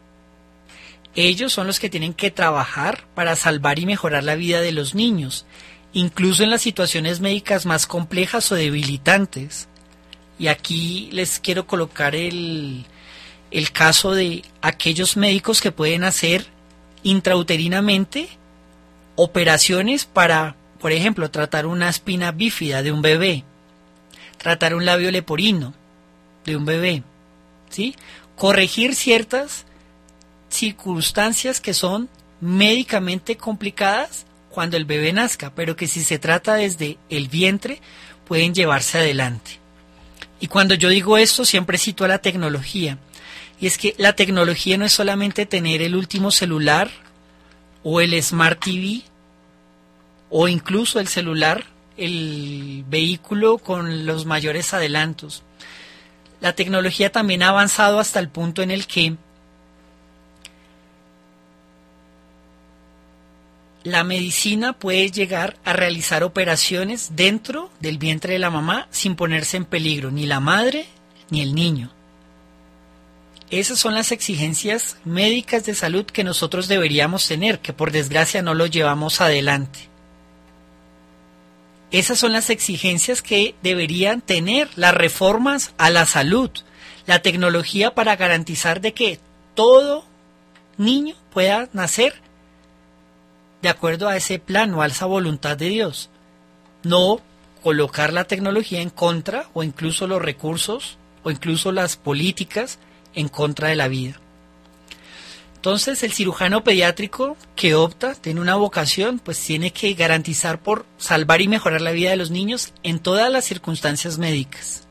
Ellos 1.15 1.51
son 1.51 1.65
los 1.65 1.79
que 1.79 1.89
tienen 1.89 2.13
que 2.13 2.29
trabajar 2.29 3.07
para 3.15 3.35
salvar 3.35 3.79
y 3.79 3.87
mejorar 3.87 4.23
la 4.23 4.35
vida 4.35 4.61
de 4.61 4.71
los 4.71 4.93
niños, 4.93 5.47
incluso 5.93 6.43
en 6.43 6.51
las 6.51 6.61
situaciones 6.61 7.19
médicas 7.19 7.65
más 7.65 7.87
complejas 7.87 8.51
o 8.51 8.55
debilitantes. 8.55 9.67
Y 10.37 10.45
aquí 10.45 11.09
les 11.11 11.39
quiero 11.39 11.65
colocar 11.65 12.15
el, 12.15 12.85
el 13.49 13.71
caso 13.71 14.11
de 14.11 14.43
aquellos 14.61 15.17
médicos 15.17 15.59
que 15.59 15.71
pueden 15.71 16.03
hacer 16.03 16.45
intrauterinamente 17.01 18.29
operaciones 19.15 20.05
para 20.05 20.55
por 20.79 20.91
ejemplo, 20.91 21.31
tratar 21.31 21.65
una 21.65 21.89
espina 21.89 22.31
bífida 22.31 22.83
de 22.83 22.91
un 22.91 23.01
bebé, 23.01 23.43
tratar 24.37 24.75
un 24.75 24.85
labio 24.85 25.11
leporino 25.11 25.73
de 26.45 26.55
un 26.55 26.65
bebé, 26.65 27.03
¿sí? 27.69 27.95
Corregir 28.35 28.93
ciertas 28.93 29.65
circunstancias 30.49 31.59
que 31.59 31.73
son 31.73 32.09
médicamente 32.41 33.37
complicadas 33.37 34.25
cuando 34.51 34.77
el 34.77 34.85
bebé 34.85 35.11
nazca, 35.13 35.51
pero 35.53 35.75
que 35.75 35.87
si 35.87 36.03
se 36.03 36.19
trata 36.19 36.55
desde 36.55 36.97
el 37.09 37.27
vientre 37.27 37.81
pueden 38.27 38.53
llevarse 38.53 38.99
adelante. 38.99 39.59
Y 40.39 40.47
cuando 40.47 40.75
yo 40.75 40.89
digo 40.89 41.17
esto 41.17 41.43
siempre 41.45 41.79
cito 41.79 42.05
a 42.05 42.07
la 42.07 42.19
tecnología. 42.19 42.99
Y 43.59 43.65
es 43.65 43.79
que 43.79 43.95
la 43.97 44.13
tecnología 44.13 44.77
no 44.77 44.85
es 44.85 44.93
solamente 44.93 45.47
tener 45.47 45.81
el 45.81 45.95
último 45.95 46.29
celular 46.29 46.91
o 47.83 48.01
el 48.01 48.21
Smart 48.21 48.59
TV 48.63 49.01
o 50.29 50.47
incluso 50.47 50.99
el 50.99 51.07
celular, 51.07 51.65
el 51.95 52.83
vehículo 52.87 53.57
con 53.57 54.05
los 54.05 54.25
mayores 54.25 54.73
adelantos. 54.73 55.43
La 56.41 56.53
tecnología 56.53 57.11
también 57.11 57.43
ha 57.43 57.49
avanzado 57.49 57.99
hasta 57.99 58.19
el 58.19 58.29
punto 58.29 58.61
en 58.61 58.71
el 58.71 58.85
que 58.85 59.15
la 63.83 64.03
medicina 64.03 64.73
puede 64.73 65.09
llegar 65.09 65.57
a 65.63 65.73
realizar 65.73 66.23
operaciones 66.23 67.11
dentro 67.15 67.71
del 67.79 67.97
vientre 67.97 68.33
de 68.33 68.39
la 68.39 68.49
mamá 68.51 68.87
sin 68.91 69.15
ponerse 69.15 69.57
en 69.57 69.65
peligro 69.65 70.11
ni 70.11 70.25
la 70.25 70.39
madre 70.39 70.85
ni 71.29 71.41
el 71.41 71.55
niño. 71.55 71.91
Esas 73.49 73.79
son 73.79 73.93
las 73.95 74.11
exigencias 74.11 74.97
médicas 75.05 75.63
de 75.63 75.73
salud 75.73 76.05
que 76.05 76.25
nosotros 76.25 76.67
deberíamos 76.67 77.25
tener, 77.29 77.59
que 77.59 77.71
por 77.71 77.91
desgracia 77.93 78.41
no 78.41 78.53
lo 78.53 78.65
llevamos 78.65 79.21
adelante. 79.21 79.87
Esas 81.91 82.19
son 82.19 82.33
las 82.33 82.49
exigencias 82.49 83.21
que 83.21 83.55
deberían 83.63 84.21
tener 84.21 84.69
las 84.75 84.93
reformas 84.93 85.73
a 85.77 85.89
la 85.89 86.05
salud, 86.05 86.51
la 87.05 87.21
tecnología 87.21 87.95
para 87.95 88.17
garantizar 88.17 88.81
de 88.81 88.93
que 88.93 89.19
todo 89.55 90.03
niño 90.77 91.15
pueda 91.31 91.69
nacer 91.71 92.21
de 93.61 93.69
acuerdo 93.69 94.07
a 94.09 94.17
ese 94.17 94.37
plan 94.37 94.73
o 94.73 94.81
a 94.81 94.87
esa 94.87 95.05
voluntad 95.05 95.55
de 95.57 95.69
Dios. 95.69 96.09
No 96.83 97.21
colocar 97.63 98.11
la 98.11 98.25
tecnología 98.25 98.81
en 98.81 98.89
contra 98.89 99.49
o 99.53 99.63
incluso 99.63 100.07
los 100.07 100.21
recursos 100.21 100.97
o 101.23 101.31
incluso 101.31 101.71
las 101.71 101.95
políticas 101.95 102.79
en 103.15 103.29
contra 103.29 103.69
de 103.69 103.75
la 103.77 103.87
vida. 103.87 104.19
Entonces 105.57 106.03
el 106.03 106.13
cirujano 106.13 106.63
pediátrico 106.63 107.35
que 107.55 107.73
opta, 107.73 108.13
tiene 108.13 108.41
una 108.41 108.53
vocación, 108.55 109.17
pues 109.17 109.39
tiene 109.39 109.73
que 109.73 109.91
garantizar 109.95 110.61
por 110.61 110.85
salvar 110.99 111.41
y 111.41 111.47
mejorar 111.47 111.81
la 111.81 111.91
vida 111.91 112.11
de 112.11 112.15
los 112.15 112.29
niños 112.29 112.73
en 112.83 112.99
todas 112.99 113.31
las 113.31 113.43
circunstancias 113.45 114.19
médicas. 114.19 114.83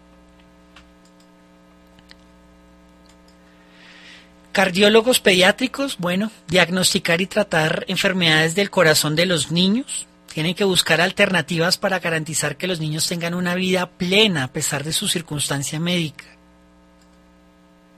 Cardiólogos 4.51 5.21
pediátricos, 5.21 5.99
bueno, 5.99 6.33
diagnosticar 6.49 7.21
y 7.21 7.27
tratar 7.27 7.85
enfermedades 7.87 8.57
del 8.57 8.69
corazón 8.71 9.15
de 9.15 9.27
los 9.27 9.53
niños. 9.53 10.07
Tienen 10.35 10.57
que 10.57 10.65
buscar 10.65 11.01
alternativas 11.01 11.79
para 11.79 12.01
garantizar 12.01 12.57
que 12.57 12.67
los 12.67 12.81
niños 12.81 13.07
tengan 13.09 13.35
una 13.35 13.55
vida 13.55 13.89
plena 13.89 14.45
a 14.45 14.53
pesar 14.53 14.83
de 14.83 14.93
su 14.93 15.07
circunstancia 15.07 15.79
médica. 15.79 16.25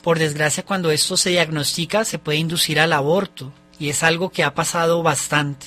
Por 0.09 0.19
desgracia, 0.19 0.63
cuando 0.63 0.91
esto 0.91 1.19
se 1.19 1.29
diagnostica, 1.29 2.03
se 2.03 2.19
puede 2.19 2.39
inducir 2.39 2.81
al 2.81 2.95
aborto 2.95 3.53
y 3.79 3.91
es 3.91 4.03
algo 4.03 4.31
que 4.31 4.43
ha 4.43 4.55
pasado 4.55 5.03
bastante. 5.03 5.67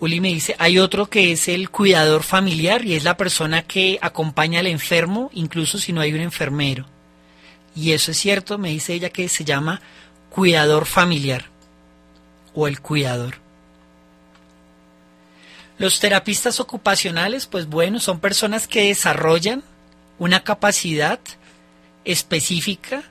Juli 0.00 0.20
me 0.20 0.26
dice, 0.26 0.56
hay 0.58 0.80
otro 0.80 1.08
que 1.08 1.30
es 1.30 1.46
el 1.46 1.70
cuidador 1.70 2.24
familiar 2.24 2.84
y 2.84 2.94
es 2.94 3.04
la 3.04 3.16
persona 3.16 3.62
que 3.62 4.00
acompaña 4.02 4.58
al 4.58 4.66
enfermo 4.66 5.30
incluso 5.34 5.78
si 5.78 5.92
no 5.92 6.00
hay 6.00 6.12
un 6.14 6.18
enfermero. 6.20 6.84
Y 7.76 7.92
eso 7.92 8.10
es 8.10 8.16
cierto, 8.18 8.58
me 8.58 8.70
dice 8.70 8.92
ella 8.92 9.10
que 9.10 9.28
se 9.28 9.44
llama 9.44 9.80
cuidador 10.30 10.86
familiar 10.86 11.44
o 12.54 12.66
el 12.66 12.80
cuidador. 12.80 13.36
Los 15.78 16.00
terapistas 16.00 16.58
ocupacionales, 16.58 17.46
pues 17.46 17.68
bueno, 17.68 18.00
son 18.00 18.18
personas 18.18 18.66
que 18.66 18.88
desarrollan 18.88 19.62
una 20.18 20.42
capacidad 20.44 21.18
específica 22.04 23.02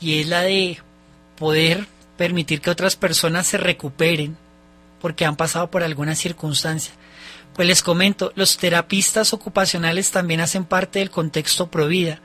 y 0.00 0.20
es 0.20 0.28
la 0.28 0.42
de 0.42 0.78
poder 1.36 1.86
permitir 2.16 2.60
que 2.60 2.70
otras 2.70 2.96
personas 2.96 3.46
se 3.46 3.58
recuperen 3.58 4.36
porque 5.00 5.24
han 5.26 5.36
pasado 5.36 5.70
por 5.70 5.82
alguna 5.82 6.14
circunstancia. 6.14 6.92
Pues 7.54 7.68
les 7.68 7.82
comento, 7.82 8.32
los 8.34 8.56
terapistas 8.56 9.32
ocupacionales 9.32 10.10
también 10.10 10.40
hacen 10.40 10.64
parte 10.64 10.98
del 10.98 11.10
contexto 11.10 11.66
vida 11.68 12.20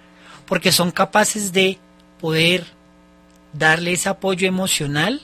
porque 0.46 0.72
son 0.72 0.92
capaces 0.92 1.54
de 1.54 1.78
poder 2.20 2.66
darle 3.54 3.94
ese 3.94 4.10
apoyo 4.10 4.48
emocional 4.48 5.22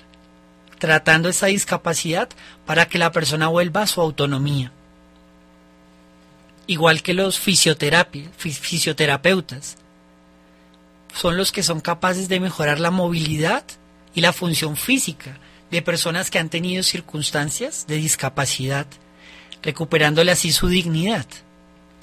tratando 0.80 1.30
esa 1.30 1.48
discapacidad 1.48 2.30
para 2.66 2.86
que 2.86 2.98
la 3.00 3.12
persona 3.12 3.48
vuelva 3.48 3.84
a 3.84 3.88
su 3.88 4.02
autonomía 4.02 4.72
igual 6.68 7.02
que 7.02 7.14
los 7.14 7.40
fisioterapeutas, 7.40 9.78
son 11.14 11.38
los 11.38 11.52
que 11.54 11.64
son 11.64 11.80
capaces 11.82 12.28
de 12.28 12.40
mejorar 12.42 12.80
la 12.80 12.92
movilidad 12.92 13.64
y 14.14 14.22
la 14.22 14.32
función 14.34 14.76
física 14.78 15.38
de 15.72 15.82
personas 15.82 16.30
que 16.30 16.38
han 16.40 16.50
tenido 16.50 16.84
circunstancias 16.84 17.86
de 17.88 17.96
discapacidad, 17.98 18.86
recuperándole 19.62 20.32
así 20.32 20.52
su 20.52 20.68
dignidad. 20.68 21.26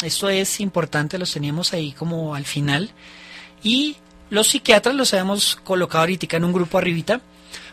Esto 0.02 0.30
es 0.30 0.58
importante, 0.60 1.18
los 1.18 1.32
teníamos 1.32 1.72
ahí 1.74 1.92
como 1.92 2.34
al 2.34 2.44
final. 2.46 2.90
Y 3.62 3.96
los 4.30 4.48
psiquiatras 4.48 4.94
los 4.94 5.12
habíamos 5.12 5.56
colocado 5.56 6.00
ahorita 6.00 6.36
en 6.38 6.44
un 6.44 6.52
grupo 6.52 6.78
arribita, 6.78 7.20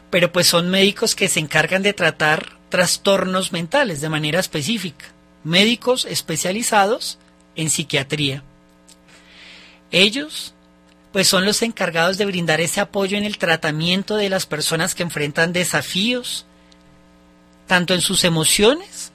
pero 0.10 0.32
pues 0.32 0.48
son 0.48 0.70
médicos 0.70 1.16
que 1.16 1.28
se 1.30 1.40
encargan 1.40 1.84
de 1.84 1.94
tratar 1.94 2.58
trastornos 2.70 3.52
mentales 3.52 4.02
de 4.02 4.10
manera 4.10 4.40
específica 4.40 5.06
médicos 5.44 6.06
especializados 6.06 7.18
en 7.56 7.70
psiquiatría. 7.70 8.44
Ellos 9.92 10.54
pues 11.12 11.28
son 11.28 11.44
los 11.46 11.64
encargados 11.64 12.18
de 12.20 12.26
brindar 12.26 12.62
ese 12.62 12.82
apoyo 12.82 13.18
en 13.18 13.24
el 13.24 13.40
tratamiento 13.40 14.16
de 14.16 14.30
las 14.30 14.46
personas 14.46 14.94
que 14.94 15.02
enfrentan 15.02 15.54
desafíos, 15.54 16.46
tanto 17.66 17.96
en 17.96 18.02
sus 18.02 18.24
emociones 18.26 19.12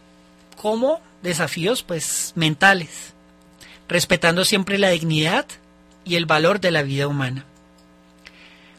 como 0.60 1.00
desafíos 1.22 1.84
pues 1.84 2.32
mentales, 2.34 3.12
respetando 3.88 4.44
siempre 4.44 4.76
la 4.76 4.88
dignidad 4.90 5.46
y 6.04 6.16
el 6.16 6.26
valor 6.26 6.60
de 6.60 6.72
la 6.72 6.82
vida 6.82 7.06
humana. 7.06 7.44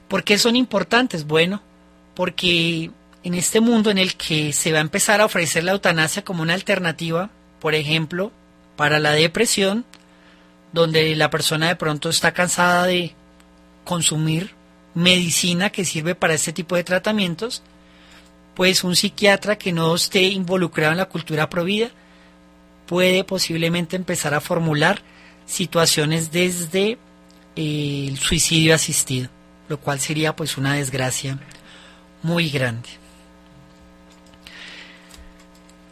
¿Por 0.09 0.25
qué 0.25 0.37
son 0.37 0.57
importantes? 0.57 1.25
Bueno, 1.25 1.61
porque 2.15 2.91
en 3.25 3.33
este 3.33 3.59
mundo 3.59 3.89
en 3.89 3.97
el 3.97 4.15
que 4.15 4.53
se 4.53 4.71
va 4.71 4.77
a 4.77 4.81
empezar 4.81 5.19
a 5.19 5.25
ofrecer 5.25 5.63
la 5.63 5.71
eutanasia 5.71 6.23
como 6.23 6.43
una 6.43 6.53
alternativa, 6.53 7.31
por 7.59 7.73
ejemplo, 7.73 8.31
para 8.75 8.99
la 8.99 9.13
depresión, 9.13 9.83
donde 10.73 11.15
la 11.15 11.31
persona 11.31 11.69
de 11.69 11.75
pronto 11.75 12.09
está 12.11 12.33
cansada 12.33 12.85
de 12.85 13.15
consumir 13.83 14.53
medicina 14.93 15.71
que 15.71 15.85
sirve 15.85 16.13
para 16.13 16.35
este 16.35 16.53
tipo 16.53 16.75
de 16.75 16.83
tratamientos, 16.83 17.63
pues 18.53 18.83
un 18.83 18.95
psiquiatra 18.95 19.57
que 19.57 19.73
no 19.73 19.95
esté 19.95 20.21
involucrado 20.21 20.91
en 20.91 20.99
la 20.99 21.09
cultura 21.09 21.49
provida 21.49 21.89
puede 22.85 23.23
posiblemente 23.23 23.95
empezar 23.95 24.35
a 24.35 24.41
formular 24.41 25.01
situaciones 25.47 26.31
desde 26.31 26.99
eh, 27.55 28.05
el 28.07 28.17
suicidio 28.19 28.75
asistido, 28.75 29.29
lo 29.67 29.79
cual 29.79 29.99
sería 29.99 30.35
pues 30.35 30.57
una 30.59 30.75
desgracia 30.75 31.39
muy 32.21 32.51
grande. 32.51 32.87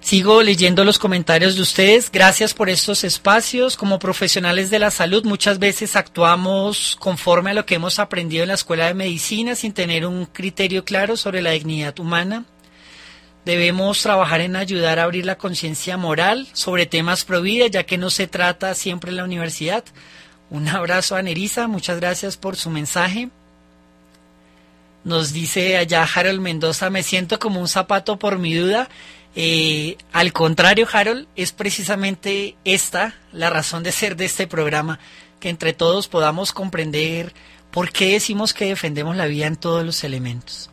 Sigo 0.04 0.43
leyendo 0.43 0.84
los 0.84 0.99
comentarios 0.99 1.56
de 1.56 1.62
ustedes. 1.62 2.12
Gracias 2.12 2.54
por 2.54 2.70
estos 2.70 3.06
espacios. 3.06 3.78
Como 3.78 3.99
profesionales 3.99 4.70
de 4.70 4.78
la 4.78 4.91
salud 4.91 5.24
muchas 5.24 5.60
veces 5.60 5.95
actuamos 5.95 6.97
conforme 6.99 7.51
a 7.51 7.54
lo 7.54 7.66
que 7.66 7.76
hemos 7.76 7.99
aprendido 7.99 8.43
en 8.43 8.49
la 8.49 8.56
escuela 8.56 8.88
de 8.88 8.93
medicina 8.95 9.56
sin 9.56 9.72
tener 9.72 10.06
un 10.06 10.26
criterio 10.26 10.84
claro 10.84 11.16
sobre 11.16 11.41
la 11.41 11.51
dignidad 11.51 11.97
humana. 11.99 12.43
Debemos 13.45 14.01
trabajar 14.01 14.41
en 14.41 14.58
ayudar 14.58 14.99
a 14.99 15.04
abrir 15.04 15.26
la 15.26 15.38
conciencia 15.38 15.95
moral 15.95 16.47
sobre 16.51 16.86
temas 16.86 17.24
pro 17.24 17.43
ya 17.45 17.84
que 17.86 17.97
no 17.97 18.10
se 18.10 18.28
trata 18.28 18.76
siempre 18.76 19.10
en 19.12 19.16
la 19.18 19.24
universidad. 19.24 19.86
Un 20.49 20.68
abrazo 20.68 21.16
a 21.16 21.22
Nerisa, 21.22 21.70
muchas 21.70 22.01
gracias 22.01 22.36
por 22.36 22.58
su 22.58 22.70
mensaje. 22.70 23.30
Nos 25.06 25.32
dice 25.32 25.78
allá 25.78 26.04
Harold 26.14 26.41
Mendoza, 26.41 26.89
me 26.89 27.04
siento 27.04 27.39
como 27.39 27.62
un 27.62 27.70
zapato 27.70 28.20
por 28.20 28.38
mi 28.38 28.54
duda 28.54 28.89
eh, 29.36 29.98
al 30.12 30.32
contrario, 30.32 30.88
Harold, 30.92 31.28
es 31.36 31.52
precisamente 31.52 32.56
esta 32.66 33.16
la 33.32 33.50
razón 33.50 33.82
de 33.84 33.92
ser 33.92 34.16
de 34.16 34.26
este 34.26 34.46
programa, 34.48 35.00
que 35.40 35.50
entre 35.50 35.74
todos 35.74 36.08
podamos 36.08 36.52
comprender 36.54 37.34
por 37.72 37.92
qué 37.92 38.12
decimos 38.14 38.54
que 38.54 38.66
defendemos 38.68 39.16
la 39.16 39.26
vida 39.26 39.48
en 39.48 39.56
todos 39.56 39.84
los 39.84 40.04
elementos. 40.04 40.70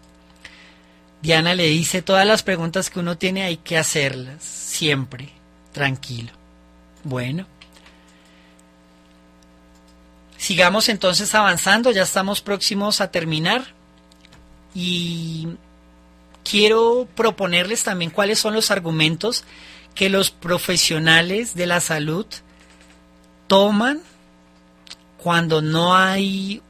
Diana 1.23 1.55
le 1.55 1.67
dice, 1.69 2.03
todas 2.03 2.27
las 2.27 2.43
preguntas 2.43 2.91
que 2.91 3.01
uno 3.01 3.17
tiene 3.17 3.45
hay 3.45 3.57
que 3.57 3.79
hacerlas, 3.79 4.43
siempre, 4.43 5.31
tranquilo. 5.73 6.33
Bueno. 7.03 7.47
Sigamos 10.37 10.89
entonces 10.89 11.35
avanzando, 11.35 11.91
ya 11.91 12.03
estamos 12.03 12.41
próximos 12.41 13.03
a 13.03 13.11
terminar 13.11 13.67
y 14.75 15.49
quiero 16.51 17.07
proponerles 17.15 17.85
también 17.85 18.11
cuáles 18.11 18.41
son 18.41 18.55
los 18.55 18.73
argumentos 18.73 19.45
que 19.95 20.09
los 20.11 20.31
profesionales 20.33 21.55
de 21.55 21.67
la 21.67 21.79
salud 21.81 22.27
toman 23.47 24.01
cuando 25.23 25.63
no 25.63 25.95
hay 25.95 26.61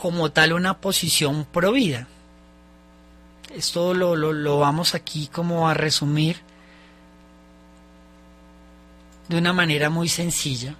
como 0.00 0.32
tal 0.32 0.54
una 0.54 0.78
posición 0.80 1.44
provida. 1.44 2.06
Esto 3.54 3.92
lo, 3.92 4.58
vamos 4.58 4.94
aquí 4.94 5.26
como 5.30 5.68
a 5.68 5.74
resumir 5.74 6.36
de 9.28 9.36
una 9.36 9.52
manera 9.52 9.90
muy 9.90 10.08
sencilla. 10.08 10.74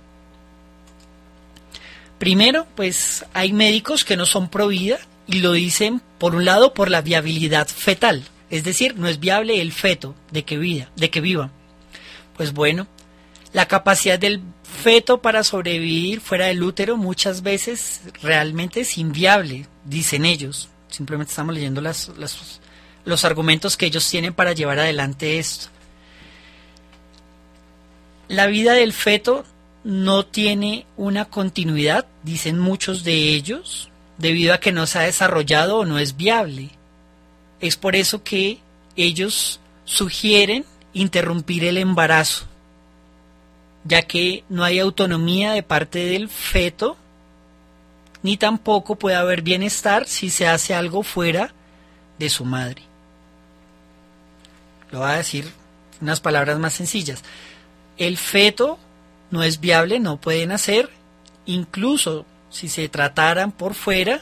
Primero, 2.18 2.66
pues 2.76 3.26
hay 3.34 3.52
médicos 3.52 4.06
que 4.06 4.16
no 4.16 4.24
son 4.24 4.48
provida, 4.48 4.98
y 5.26 5.40
lo 5.40 5.52
dicen, 5.52 6.00
por 6.18 6.34
un 6.34 6.44
lado, 6.44 6.72
por 6.72 6.90
la 6.90 7.00
viabilidad 7.02 7.66
fetal, 7.68 8.24
es 8.50 8.62
decir, 8.64 8.96
no 8.96 9.08
es 9.08 9.18
viable 9.18 9.60
el 9.60 9.72
feto 9.72 10.14
de 10.30 10.44
que, 10.44 10.56
vida, 10.56 10.88
de 10.96 11.10
que 11.10 11.20
viva. 11.20 11.50
Pues 12.36 12.52
bueno, 12.52 12.86
la 13.52 13.66
capacidad 13.66 14.18
del 14.18 14.42
feto 14.62 15.20
para 15.22 15.42
sobrevivir 15.42 16.20
fuera 16.20 16.46
del 16.46 16.62
útero 16.62 16.96
muchas 16.96 17.42
veces 17.42 18.02
realmente 18.22 18.80
es 18.80 18.98
inviable, 18.98 19.66
dicen 19.84 20.24
ellos. 20.24 20.68
Simplemente 20.88 21.30
estamos 21.32 21.54
leyendo 21.54 21.80
las, 21.80 22.10
los 23.04 23.24
argumentos 23.24 23.76
que 23.76 23.86
ellos 23.86 24.08
tienen 24.08 24.32
para 24.32 24.52
llevar 24.52 24.78
adelante 24.78 25.38
esto. 25.38 25.68
La 28.28 28.46
vida 28.46 28.74
del 28.74 28.92
feto 28.92 29.44
no 29.82 30.24
tiene 30.24 30.86
una 30.96 31.24
continuidad, 31.24 32.06
dicen 32.22 32.58
muchos 32.58 33.02
de 33.02 33.14
ellos, 33.34 33.88
debido 34.18 34.54
a 34.54 34.58
que 34.60 34.72
no 34.72 34.86
se 34.86 34.98
ha 34.98 35.02
desarrollado 35.02 35.78
o 35.78 35.84
no 35.84 35.98
es 35.98 36.16
viable. 36.16 36.70
Es 37.60 37.76
por 37.76 37.96
eso 37.96 38.22
que 38.22 38.60
ellos 38.96 39.60
sugieren 39.84 40.64
interrumpir 40.92 41.64
el 41.64 41.76
embarazo, 41.76 42.46
ya 43.84 44.02
que 44.02 44.44
no 44.48 44.64
hay 44.64 44.78
autonomía 44.78 45.52
de 45.52 45.62
parte 45.62 45.98
del 46.06 46.28
feto, 46.28 46.96
ni 48.22 48.36
tampoco 48.36 48.96
puede 48.96 49.16
haber 49.16 49.42
bienestar 49.42 50.06
si 50.06 50.30
se 50.30 50.48
hace 50.48 50.74
algo 50.74 51.02
fuera 51.02 51.52
de 52.18 52.28
su 52.30 52.44
madre. 52.44 52.82
Lo 54.90 55.00
voy 55.00 55.10
a 55.10 55.14
decir 55.14 55.52
unas 56.00 56.20
palabras 56.20 56.58
más 56.58 56.74
sencillas. 56.74 57.22
El 57.98 58.16
feto 58.16 58.78
no 59.30 59.42
es 59.42 59.60
viable, 59.60 60.00
no 60.00 60.16
puede 60.20 60.46
nacer, 60.46 60.90
incluso 61.44 62.24
si 62.56 62.68
se 62.68 62.88
trataran 62.88 63.52
por 63.52 63.74
fuera, 63.74 64.20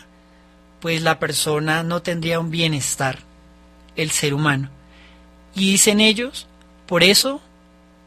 pues 0.80 1.00
la 1.02 1.18
persona 1.20 1.82
no 1.84 2.02
tendría 2.02 2.40
un 2.40 2.50
bienestar, 2.50 3.20
el 3.96 4.10
ser 4.10 4.34
humano. 4.34 4.68
Y 5.54 5.70
dicen 5.70 6.00
ellos, 6.00 6.48
por 6.86 7.02
eso 7.04 7.40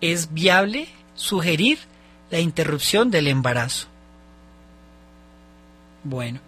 es 0.01 0.34
viable 0.34 0.89
sugerir 1.15 1.80
la 2.30 2.39
interrupción 2.39 3.09
del 3.09 3.28
embarazo. 3.28 3.88
Bueno, 6.03 6.39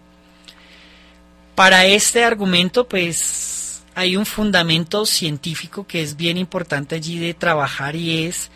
para 1.54 1.86
este 1.86 2.22
argumento 2.24 2.86
pues 2.86 3.82
hay 3.94 4.16
un 4.16 4.26
fundamento 4.26 5.04
científico 5.06 5.86
que 5.86 6.02
es 6.02 6.16
bien 6.16 6.36
importante 6.38 6.94
allí 6.94 7.18
de 7.18 7.34
trabajar 7.34 7.96
y 7.96 8.24
es 8.26 8.50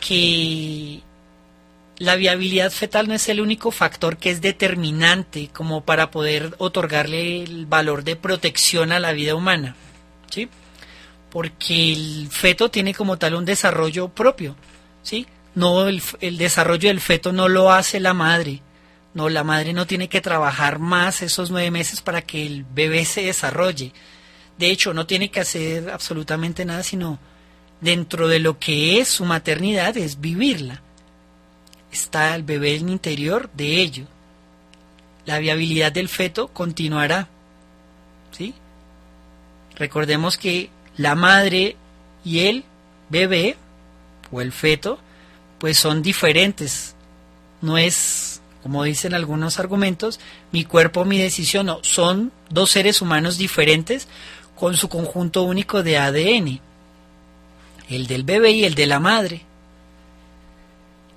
que 0.00 1.02
la 1.98 2.16
viabilidad 2.16 2.72
fetal 2.72 3.06
no 3.08 3.14
es 3.14 3.28
el 3.28 3.40
único 3.40 3.70
factor 3.70 4.16
que 4.16 4.30
es 4.30 4.40
determinante 4.40 5.48
como 5.52 5.84
para 5.84 6.10
poder 6.10 6.54
otorgarle 6.58 7.42
el 7.44 7.66
valor 7.66 8.02
de 8.02 8.16
protección 8.16 8.90
a 8.92 8.98
la 8.98 9.12
vida 9.12 9.34
humana, 9.34 9.76
¿sí? 10.30 10.48
Porque 11.30 11.92
el 11.92 12.28
feto 12.30 12.70
tiene 12.70 12.94
como 12.94 13.16
tal 13.18 13.34
un 13.34 13.44
desarrollo 13.44 14.08
propio, 14.08 14.56
¿sí? 15.02 15.26
No 15.54 15.86
el, 15.86 16.02
el 16.20 16.36
desarrollo 16.36 16.88
del 16.88 17.00
feto 17.00 17.32
no 17.32 17.48
lo 17.48 17.70
hace 17.72 18.00
la 18.00 18.14
madre. 18.14 18.60
No, 19.14 19.28
la 19.28 19.44
madre 19.44 19.72
no 19.72 19.86
tiene 19.86 20.08
que 20.08 20.20
trabajar 20.20 20.80
más 20.80 21.22
esos 21.22 21.48
nueve 21.52 21.70
meses 21.70 22.00
para 22.00 22.22
que 22.22 22.44
el 22.44 22.64
bebé 22.64 23.04
se 23.04 23.22
desarrolle. 23.22 23.92
De 24.58 24.70
hecho, 24.70 24.92
no 24.92 25.06
tiene 25.06 25.30
que 25.30 25.38
hacer 25.38 25.88
absolutamente 25.90 26.64
nada, 26.64 26.82
sino 26.82 27.20
dentro 27.80 28.26
de 28.26 28.40
lo 28.40 28.58
que 28.58 28.98
es 28.98 29.06
su 29.06 29.24
maternidad, 29.24 29.96
es 29.96 30.20
vivirla 30.20 30.82
está 31.94 32.34
el 32.34 32.42
bebé 32.42 32.74
en 32.76 32.86
el 32.88 32.92
interior 32.92 33.50
de 33.54 33.80
ello. 33.80 34.04
La 35.26 35.38
viabilidad 35.38 35.92
del 35.92 36.08
feto 36.08 36.48
continuará. 36.48 37.28
¿sí? 38.36 38.52
Recordemos 39.76 40.36
que 40.36 40.70
la 40.96 41.14
madre 41.14 41.76
y 42.24 42.40
el 42.40 42.64
bebé 43.08 43.56
o 44.30 44.40
el 44.40 44.52
feto 44.52 44.98
pues 45.58 45.78
son 45.78 46.02
diferentes. 46.02 46.94
No 47.62 47.78
es, 47.78 48.42
como 48.62 48.84
dicen 48.84 49.14
algunos 49.14 49.58
argumentos, 49.58 50.20
mi 50.52 50.64
cuerpo, 50.64 51.04
mi 51.06 51.18
decisión, 51.18 51.66
no, 51.66 51.78
son 51.82 52.32
dos 52.50 52.70
seres 52.72 53.00
humanos 53.00 53.38
diferentes 53.38 54.06
con 54.56 54.76
su 54.76 54.88
conjunto 54.88 55.42
único 55.44 55.82
de 55.82 55.96
ADN, 55.98 56.60
el 57.88 58.06
del 58.06 58.24
bebé 58.24 58.50
y 58.50 58.64
el 58.64 58.74
de 58.74 58.86
la 58.86 59.00
madre. 59.00 59.42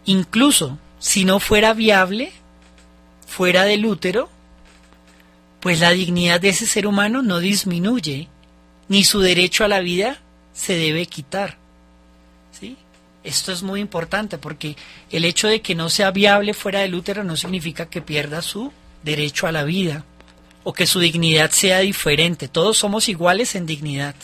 Incluso 0.10 0.80
si 1.00 1.26
no 1.26 1.40
fuera 1.42 1.74
viable, 1.74 2.32
fuera 3.28 3.66
del 3.66 3.86
útero, 3.86 4.30
pues 5.60 5.82
la 5.82 5.92
dignidad 5.92 6.40
de 6.40 6.48
ese 6.50 6.66
ser 6.66 6.88
humano 6.88 7.22
no 7.22 7.40
disminuye, 7.40 8.30
ni 8.88 9.04
su 9.04 9.20
derecho 9.20 9.66
a 9.66 9.68
la 9.68 9.82
vida 9.82 10.20
se 10.54 10.78
debe 10.78 11.08
quitar. 11.08 11.58
¿sí? 12.58 12.78
Esto 13.26 13.52
es 13.52 13.64
muy 13.64 13.82
importante 13.82 14.38
porque 14.38 14.78
el 15.12 15.26
hecho 15.26 15.50
de 15.50 15.62
que 15.62 15.76
no 15.76 15.90
sea 15.90 16.10
viable 16.12 16.54
fuera 16.54 16.80
del 16.80 16.96
útero 16.96 17.26
no 17.26 17.36
significa 17.36 17.88
que 17.90 18.02
pierda 18.02 18.42
su 18.42 18.72
derecho 19.04 19.46
a 19.46 19.52
la 19.52 19.66
vida 19.66 20.06
o 20.64 20.72
que 20.72 20.88
su 20.88 21.02
dignidad 21.02 21.52
sea 21.52 21.80
diferente. 21.80 22.48
Todos 22.48 22.78
somos 22.78 23.10
iguales 23.10 23.56
en 23.56 23.66
dignidad. 23.66 24.16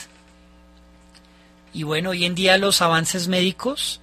Y 1.73 1.83
bueno, 1.83 2.11
hoy 2.11 2.23
en 2.23 2.35
día 2.35 2.57
los 2.57 2.81
avances 2.81 3.27
médicos 3.27 3.99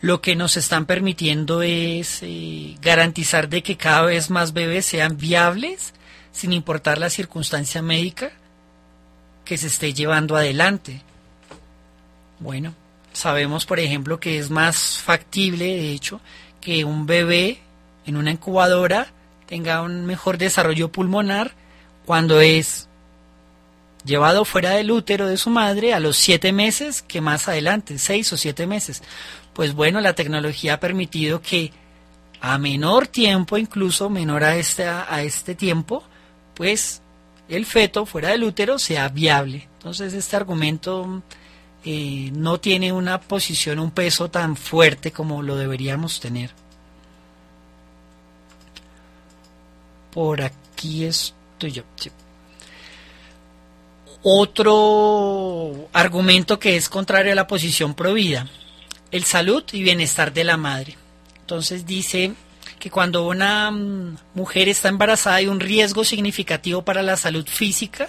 lo 0.00 0.20
que 0.20 0.36
nos 0.36 0.56
están 0.56 0.86
permitiendo 0.86 1.62
es 1.62 2.18
eh, 2.22 2.76
garantizar 2.82 3.48
de 3.48 3.62
que 3.62 3.76
cada 3.76 4.02
vez 4.02 4.30
más 4.30 4.52
bebés 4.52 4.86
sean 4.86 5.16
viables, 5.16 5.94
sin 6.32 6.52
importar 6.52 6.98
la 6.98 7.08
circunstancia 7.10 7.80
médica 7.82 8.30
que 9.44 9.56
se 9.56 9.68
esté 9.68 9.94
llevando 9.94 10.36
adelante. 10.36 11.00
Bueno, 12.40 12.74
sabemos, 13.14 13.64
por 13.64 13.80
ejemplo, 13.80 14.20
que 14.20 14.38
es 14.38 14.50
más 14.50 14.98
factible, 14.98 15.64
de 15.64 15.92
hecho, 15.92 16.20
que 16.60 16.84
un 16.84 17.06
bebé 17.06 17.58
en 18.04 18.16
una 18.16 18.32
incubadora 18.32 19.06
tenga 19.46 19.80
un 19.80 20.04
mejor 20.04 20.36
desarrollo 20.36 20.92
pulmonar 20.92 21.52
cuando 22.04 22.40
es 22.40 22.88
llevado 24.04 24.44
fuera 24.44 24.70
del 24.70 24.90
útero 24.90 25.26
de 25.26 25.36
su 25.38 25.48
madre 25.50 25.94
a 25.94 26.00
los 26.00 26.16
siete 26.16 26.52
meses 26.52 27.00
que 27.02 27.20
más 27.20 27.48
adelante, 27.48 27.98
seis 27.98 28.30
o 28.32 28.36
siete 28.36 28.66
meses 28.66 29.02
pues 29.56 29.74
bueno, 29.74 30.02
la 30.02 30.12
tecnología 30.12 30.74
ha 30.74 30.80
permitido 30.80 31.40
que 31.40 31.72
a 32.42 32.58
menor 32.58 33.06
tiempo, 33.08 33.56
incluso 33.56 34.10
menor 34.10 34.44
a 34.44 34.56
este, 34.56 34.86
a 34.86 35.22
este 35.22 35.54
tiempo, 35.54 36.04
pues 36.52 37.00
el 37.48 37.64
feto 37.64 38.04
fuera 38.04 38.28
del 38.28 38.44
útero 38.44 38.78
sea 38.78 39.08
viable. 39.08 39.66
Entonces 39.78 40.12
este 40.12 40.36
argumento 40.36 41.22
eh, 41.86 42.28
no 42.34 42.60
tiene 42.60 42.92
una 42.92 43.18
posición, 43.18 43.78
un 43.78 43.92
peso 43.92 44.30
tan 44.30 44.56
fuerte 44.56 45.10
como 45.10 45.40
lo 45.42 45.56
deberíamos 45.56 46.20
tener. 46.20 46.50
Por 50.12 50.42
aquí 50.42 51.04
estoy 51.04 51.72
yo. 51.72 51.82
Otro 54.22 55.88
argumento 55.94 56.58
que 56.58 56.76
es 56.76 56.90
contrario 56.90 57.32
a 57.32 57.36
la 57.36 57.46
posición 57.46 57.94
prohibida 57.94 58.46
el 59.12 59.24
salud 59.24 59.62
y 59.72 59.82
bienestar 59.82 60.32
de 60.32 60.44
la 60.44 60.56
madre. 60.56 60.96
Entonces 61.40 61.86
dice 61.86 62.32
que 62.78 62.90
cuando 62.90 63.26
una 63.26 63.70
mm, 63.70 64.18
mujer 64.34 64.68
está 64.68 64.88
embarazada 64.88 65.36
hay 65.36 65.46
un 65.46 65.60
riesgo 65.60 66.04
significativo 66.04 66.82
para 66.82 67.02
la 67.02 67.16
salud 67.16 67.46
física 67.46 68.08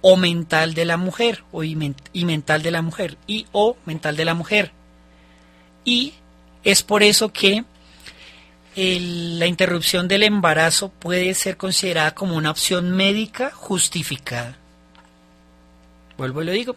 o 0.00 0.16
mental 0.16 0.74
de 0.74 0.84
la 0.84 0.96
mujer 0.96 1.44
y, 1.62 2.24
mental 2.24 2.62
de 2.62 2.70
la 2.70 2.82
mujer 2.82 3.16
y 3.26 3.46
o 3.52 3.76
mental 3.84 4.16
de 4.16 4.24
la 4.24 4.34
mujer. 4.34 4.72
Y 5.84 6.14
es 6.64 6.82
por 6.82 7.02
eso 7.02 7.32
que 7.32 7.64
la 8.74 9.46
interrupción 9.46 10.06
del 10.06 10.22
embarazo 10.22 10.90
puede 10.90 11.32
ser 11.34 11.56
considerada 11.56 12.14
como 12.14 12.36
una 12.36 12.50
opción 12.50 12.90
médica 12.90 13.50
justificada. 13.50 14.56
Vuelvo 16.18 16.42
y 16.42 16.46
lo 16.46 16.52
digo. 16.52 16.76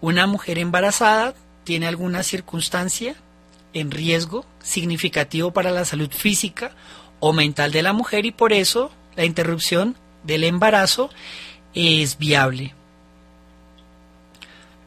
Una 0.00 0.26
mujer 0.26 0.58
embarazada 0.58 1.34
tiene 1.64 1.86
alguna 1.86 2.22
circunstancia 2.22 3.14
en 3.72 3.90
riesgo 3.90 4.44
significativo 4.62 5.50
para 5.52 5.70
la 5.70 5.84
salud 5.84 6.10
física 6.10 6.72
o 7.20 7.32
mental 7.32 7.72
de 7.72 7.82
la 7.82 7.92
mujer 7.92 8.26
y 8.26 8.32
por 8.32 8.52
eso 8.52 8.90
la 9.16 9.24
interrupción 9.24 9.96
del 10.24 10.44
embarazo 10.44 11.10
es 11.74 12.18
viable. 12.18 12.74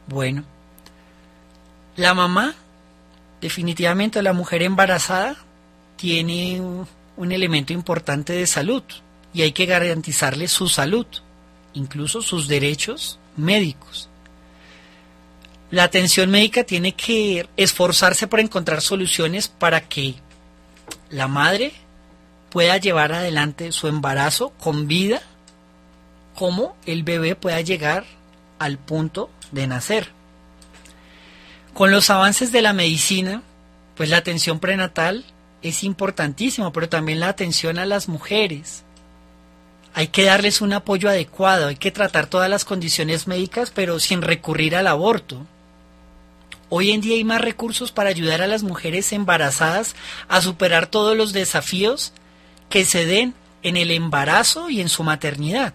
Bueno, 0.06 0.44
la 1.96 2.14
mamá, 2.14 2.54
definitivamente 3.40 4.22
la 4.22 4.32
mujer 4.32 4.62
embarazada, 4.62 5.36
tiene 5.96 6.60
un 7.16 7.32
elemento 7.32 7.72
importante 7.72 8.34
de 8.34 8.46
salud 8.46 8.82
y 9.32 9.42
hay 9.42 9.52
que 9.52 9.66
garantizarle 9.66 10.46
su 10.46 10.68
salud, 10.68 11.06
incluso 11.74 12.22
sus 12.22 12.46
derechos 12.48 13.18
médicos. 13.36 14.08
La 15.76 15.84
atención 15.84 16.30
médica 16.30 16.64
tiene 16.64 16.92
que 16.94 17.46
esforzarse 17.58 18.26
por 18.26 18.40
encontrar 18.40 18.80
soluciones 18.80 19.48
para 19.48 19.82
que 19.90 20.14
la 21.10 21.28
madre 21.28 21.70
pueda 22.48 22.78
llevar 22.78 23.12
adelante 23.12 23.70
su 23.72 23.86
embarazo 23.86 24.54
con 24.58 24.88
vida, 24.88 25.20
como 26.34 26.74
el 26.86 27.02
bebé 27.02 27.36
pueda 27.36 27.60
llegar 27.60 28.06
al 28.58 28.78
punto 28.78 29.28
de 29.52 29.66
nacer. 29.66 30.08
Con 31.74 31.90
los 31.90 32.08
avances 32.08 32.52
de 32.52 32.62
la 32.62 32.72
medicina, 32.72 33.42
pues 33.98 34.08
la 34.08 34.16
atención 34.16 34.60
prenatal 34.60 35.26
es 35.60 35.84
importantísima, 35.84 36.72
pero 36.72 36.88
también 36.88 37.20
la 37.20 37.28
atención 37.28 37.78
a 37.78 37.84
las 37.84 38.08
mujeres. 38.08 38.82
Hay 39.92 40.06
que 40.08 40.24
darles 40.24 40.62
un 40.62 40.72
apoyo 40.72 41.10
adecuado, 41.10 41.66
hay 41.68 41.76
que 41.76 41.92
tratar 41.92 42.28
todas 42.28 42.48
las 42.48 42.64
condiciones 42.64 43.26
médicas, 43.26 43.70
pero 43.74 44.00
sin 44.00 44.22
recurrir 44.22 44.74
al 44.74 44.86
aborto. 44.86 45.44
Hoy 46.68 46.90
en 46.90 47.00
día 47.00 47.14
hay 47.14 47.22
más 47.24 47.40
recursos 47.40 47.92
para 47.92 48.10
ayudar 48.10 48.42
a 48.42 48.48
las 48.48 48.64
mujeres 48.64 49.12
embarazadas 49.12 49.94
a 50.28 50.40
superar 50.42 50.88
todos 50.88 51.16
los 51.16 51.32
desafíos 51.32 52.12
que 52.68 52.84
se 52.84 53.06
den 53.06 53.34
en 53.62 53.76
el 53.76 53.92
embarazo 53.92 54.68
y 54.68 54.80
en 54.80 54.88
su 54.88 55.04
maternidad. 55.04 55.74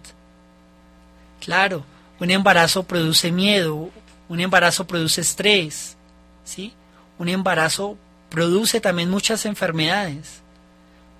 Claro, 1.39 1.85
un 2.19 2.29
embarazo 2.29 2.83
produce 2.83 3.31
miedo, 3.31 3.89
un 4.27 4.39
embarazo 4.41 4.85
produce 4.85 5.21
estrés, 5.21 5.95
¿sí? 6.43 6.73
Un 7.17 7.29
embarazo 7.29 7.97
produce 8.29 8.81
también 8.81 9.09
muchas 9.09 9.45
enfermedades 9.45 10.41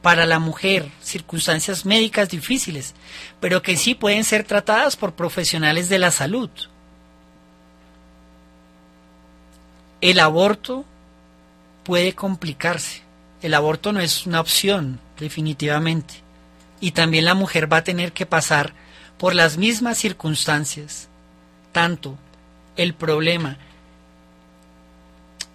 para 0.02 0.26
la 0.26 0.40
mujer, 0.40 0.92
circunstancias 1.02 1.86
médicas 1.86 2.28
difíciles, 2.30 2.94
pero 3.40 3.62
que 3.62 3.78
sí 3.78 3.96
pueden 3.96 4.26
ser 4.26 4.44
tratadas 4.44 4.98
por 4.98 5.14
profesionales 5.14 5.88
de 5.88 6.00
la 6.00 6.12
salud. 6.12 6.50
el 10.02 10.20
aborto 10.20 10.84
puede 11.84 12.14
complicarse. 12.14 13.04
El 13.42 13.54
aborto 13.54 13.94
no 13.94 14.00
es 14.02 14.26
una 14.26 14.42
opción, 14.42 15.00
definitivamente. 15.18 16.16
Y 16.80 16.92
también 16.92 17.26
la 17.26 17.36
mujer 17.36 17.72
va 17.72 17.78
a 17.78 17.84
tener 17.84 18.12
que 18.12 18.26
pasar 18.26 18.74
por 19.18 19.36
las 19.36 19.58
mismas 19.58 19.98
circunstancias. 20.00 21.08
Tanto 21.72 22.18
el 22.76 22.94
problema 22.94 23.58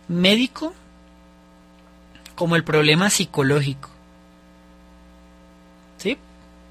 médico 0.09 0.73
como 2.37 2.55
el 2.55 2.63
problema 2.65 3.11
psicológico. 3.11 3.89
¿Sí? 5.99 6.17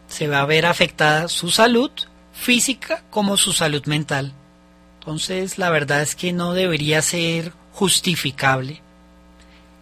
Se 0.08 0.28
va 0.28 0.40
a 0.42 0.46
ver 0.46 0.66
afectada 0.66 1.28
su 1.28 1.50
salud 1.50 1.92
física 2.34 3.04
como 3.10 3.36
su 3.36 3.52
salud 3.52 3.86
mental. 3.88 4.32
Entonces, 5.00 5.58
la 5.58 5.70
verdad 5.72 6.02
es 6.02 6.16
que 6.16 6.34
no 6.34 6.54
debería 6.54 7.02
ser 7.02 7.52
justificable, 7.76 8.82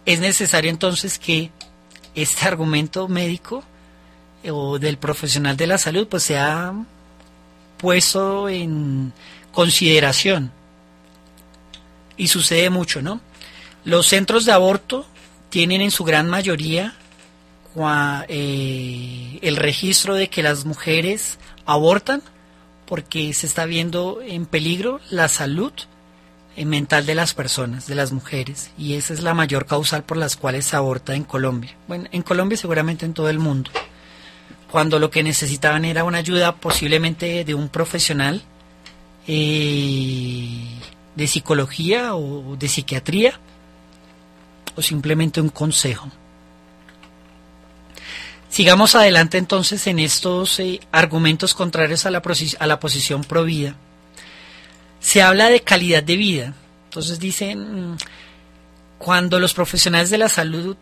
es 0.04 0.18
necesario 0.18 0.68
entonces 0.68 1.16
que 1.20 1.52
este 2.16 2.44
argumento 2.46 3.06
médico 3.06 3.62
eh, 4.42 4.50
o 4.50 4.80
del 4.80 4.98
profesional 4.98 5.56
de 5.56 5.68
la 5.68 5.78
salud 5.78 6.08
pues 6.08 6.24
sea 6.24 6.74
puesto 7.76 8.48
en 8.48 9.12
consideración. 9.52 10.50
Y 12.16 12.28
sucede 12.28 12.68
mucho, 12.70 13.00
¿no? 13.00 13.20
Los 13.84 14.06
centros 14.08 14.44
de 14.44 14.52
aborto 14.52 15.06
tienen 15.50 15.80
en 15.80 15.90
su 15.90 16.04
gran 16.04 16.28
mayoría 16.28 16.96
eh, 18.28 19.38
el 19.42 19.56
registro 19.56 20.14
de 20.14 20.28
que 20.30 20.42
las 20.42 20.64
mujeres 20.64 21.38
abortan 21.66 22.22
porque 22.86 23.32
se 23.34 23.46
está 23.46 23.66
viendo 23.66 24.20
en 24.22 24.46
peligro 24.46 25.00
la 25.10 25.26
salud 25.28 25.72
eh, 26.56 26.64
mental 26.66 27.04
de 27.04 27.16
las 27.16 27.34
personas, 27.34 27.88
de 27.88 27.96
las 27.96 28.12
mujeres, 28.12 28.70
y 28.78 28.94
esa 28.94 29.12
es 29.12 29.24
la 29.24 29.34
mayor 29.34 29.66
causal 29.66 30.04
por 30.04 30.16
las 30.16 30.36
cuales 30.36 30.64
se 30.66 30.76
aborta 30.76 31.16
en 31.16 31.24
Colombia. 31.24 31.74
Bueno, 31.88 32.04
en 32.12 32.22
Colombia 32.22 32.56
seguramente 32.56 33.04
en 33.04 33.12
todo 33.12 33.28
el 33.28 33.40
mundo. 33.40 33.72
Cuando 34.70 35.00
lo 35.00 35.10
que 35.10 35.24
necesitaban 35.24 35.84
era 35.84 36.04
una 36.04 36.18
ayuda 36.18 36.54
posiblemente 36.54 37.44
de 37.44 37.54
un 37.54 37.68
profesional 37.68 38.40
eh, 39.26 40.78
de 41.16 41.26
psicología 41.26 42.14
o 42.14 42.54
de 42.54 42.68
psiquiatría, 42.68 43.40
o 44.76 44.82
simplemente 44.82 45.40
un 45.40 45.48
consejo. 45.48 46.08
Sigamos 48.48 48.94
adelante 48.94 49.38
entonces 49.38 49.84
en 49.88 49.98
estos 49.98 50.60
eh, 50.60 50.78
argumentos 50.92 51.52
contrarios 51.52 52.06
a 52.06 52.12
la, 52.12 52.22
a 52.60 52.66
la 52.68 52.78
posición 52.78 53.24
provida 53.24 53.74
se 55.04 55.20
habla 55.20 55.50
de 55.50 55.60
calidad 55.60 56.02
de 56.02 56.16
vida. 56.16 56.54
Entonces 56.84 57.20
dicen, 57.20 57.92
mm, 57.92 57.98
cuando 58.96 59.38
los 59.38 59.52
profesionales 59.52 60.08
de 60.08 60.16
la 60.16 60.30
salud 60.30 60.78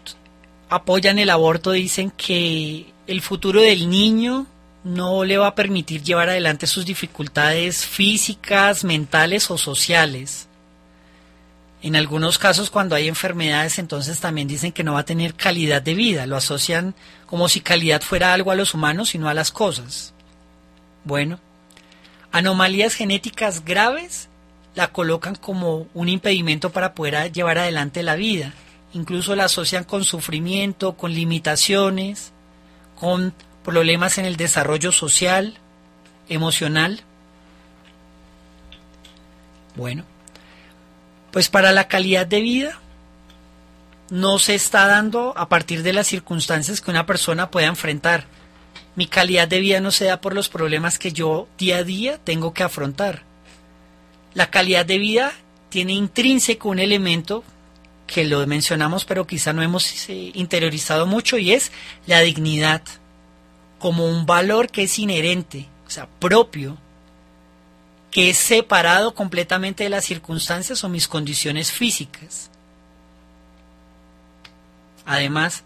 apoyan 0.70 1.18
el 1.18 1.28
aborto, 1.28 1.72
dicen 1.72 2.12
que 2.12 2.86
el 3.08 3.20
futuro 3.20 3.60
del 3.62 3.90
niño 3.90 4.46
no 4.84 5.24
le 5.24 5.38
va 5.38 5.48
a 5.48 5.54
permitir 5.56 6.04
llevar 6.04 6.28
adelante 6.28 6.68
sus 6.68 6.86
dificultades 6.86 7.84
físicas, 7.84 8.84
mentales 8.84 9.50
o 9.50 9.58
sociales. 9.58 10.46
En 11.82 11.96
algunos 11.96 12.38
casos, 12.38 12.70
cuando 12.70 12.94
hay 12.94 13.08
enfermedades, 13.08 13.80
entonces 13.80 14.20
también 14.20 14.46
dicen 14.46 14.70
que 14.70 14.84
no 14.84 14.92
va 14.92 15.00
a 15.00 15.04
tener 15.04 15.34
calidad 15.34 15.82
de 15.82 15.94
vida. 15.94 16.26
Lo 16.28 16.36
asocian 16.36 16.94
como 17.26 17.48
si 17.48 17.60
calidad 17.60 18.02
fuera 18.02 18.32
algo 18.32 18.52
a 18.52 18.56
los 18.56 18.72
humanos 18.72 19.16
y 19.16 19.18
no 19.18 19.28
a 19.28 19.34
las 19.34 19.50
cosas. 19.50 20.14
Bueno. 21.02 21.40
Anomalías 22.32 22.94
genéticas 22.94 23.62
graves 23.62 24.28
la 24.74 24.88
colocan 24.88 25.34
como 25.34 25.86
un 25.92 26.08
impedimento 26.08 26.70
para 26.70 26.94
poder 26.94 27.30
llevar 27.30 27.58
adelante 27.58 28.02
la 28.02 28.14
vida. 28.16 28.54
Incluso 28.94 29.36
la 29.36 29.44
asocian 29.44 29.84
con 29.84 30.02
sufrimiento, 30.02 30.96
con 30.96 31.12
limitaciones, 31.12 32.32
con 32.96 33.34
problemas 33.64 34.16
en 34.16 34.24
el 34.24 34.36
desarrollo 34.36 34.92
social, 34.92 35.54
emocional. 36.30 37.02
Bueno, 39.76 40.04
pues 41.32 41.50
para 41.50 41.70
la 41.72 41.86
calidad 41.86 42.26
de 42.26 42.40
vida 42.40 42.78
no 44.08 44.38
se 44.38 44.54
está 44.54 44.86
dando 44.86 45.34
a 45.36 45.50
partir 45.50 45.82
de 45.82 45.92
las 45.92 46.06
circunstancias 46.06 46.80
que 46.80 46.90
una 46.90 47.04
persona 47.04 47.50
pueda 47.50 47.66
enfrentar 47.66 48.24
mi 48.94 49.06
calidad 49.06 49.48
de 49.48 49.60
vida 49.60 49.80
no 49.80 49.90
se 49.90 50.04
da 50.06 50.20
por 50.20 50.34
los 50.34 50.48
problemas 50.48 50.98
que 50.98 51.12
yo 51.12 51.48
día 51.58 51.78
a 51.78 51.82
día 51.84 52.18
tengo 52.22 52.52
que 52.52 52.62
afrontar. 52.62 53.22
La 54.34 54.50
calidad 54.50 54.84
de 54.84 54.98
vida 54.98 55.32
tiene 55.70 55.92
intrínseco 55.92 56.68
un 56.68 56.78
elemento 56.78 57.44
que 58.06 58.24
lo 58.24 58.46
mencionamos 58.46 59.04
pero 59.04 59.26
quizá 59.26 59.52
no 59.52 59.62
hemos 59.62 60.08
eh, 60.08 60.32
interiorizado 60.34 61.06
mucho 61.06 61.38
y 61.38 61.52
es 61.52 61.72
la 62.06 62.20
dignidad 62.20 62.82
como 63.78 64.06
un 64.06 64.26
valor 64.26 64.70
que 64.70 64.84
es 64.84 64.98
inherente, 64.98 65.66
o 65.86 65.90
sea, 65.90 66.06
propio, 66.06 66.76
que 68.12 68.30
es 68.30 68.36
separado 68.38 69.14
completamente 69.14 69.84
de 69.84 69.90
las 69.90 70.04
circunstancias 70.04 70.84
o 70.84 70.88
mis 70.88 71.08
condiciones 71.08 71.72
físicas. 71.72 72.50
Además, 75.04 75.64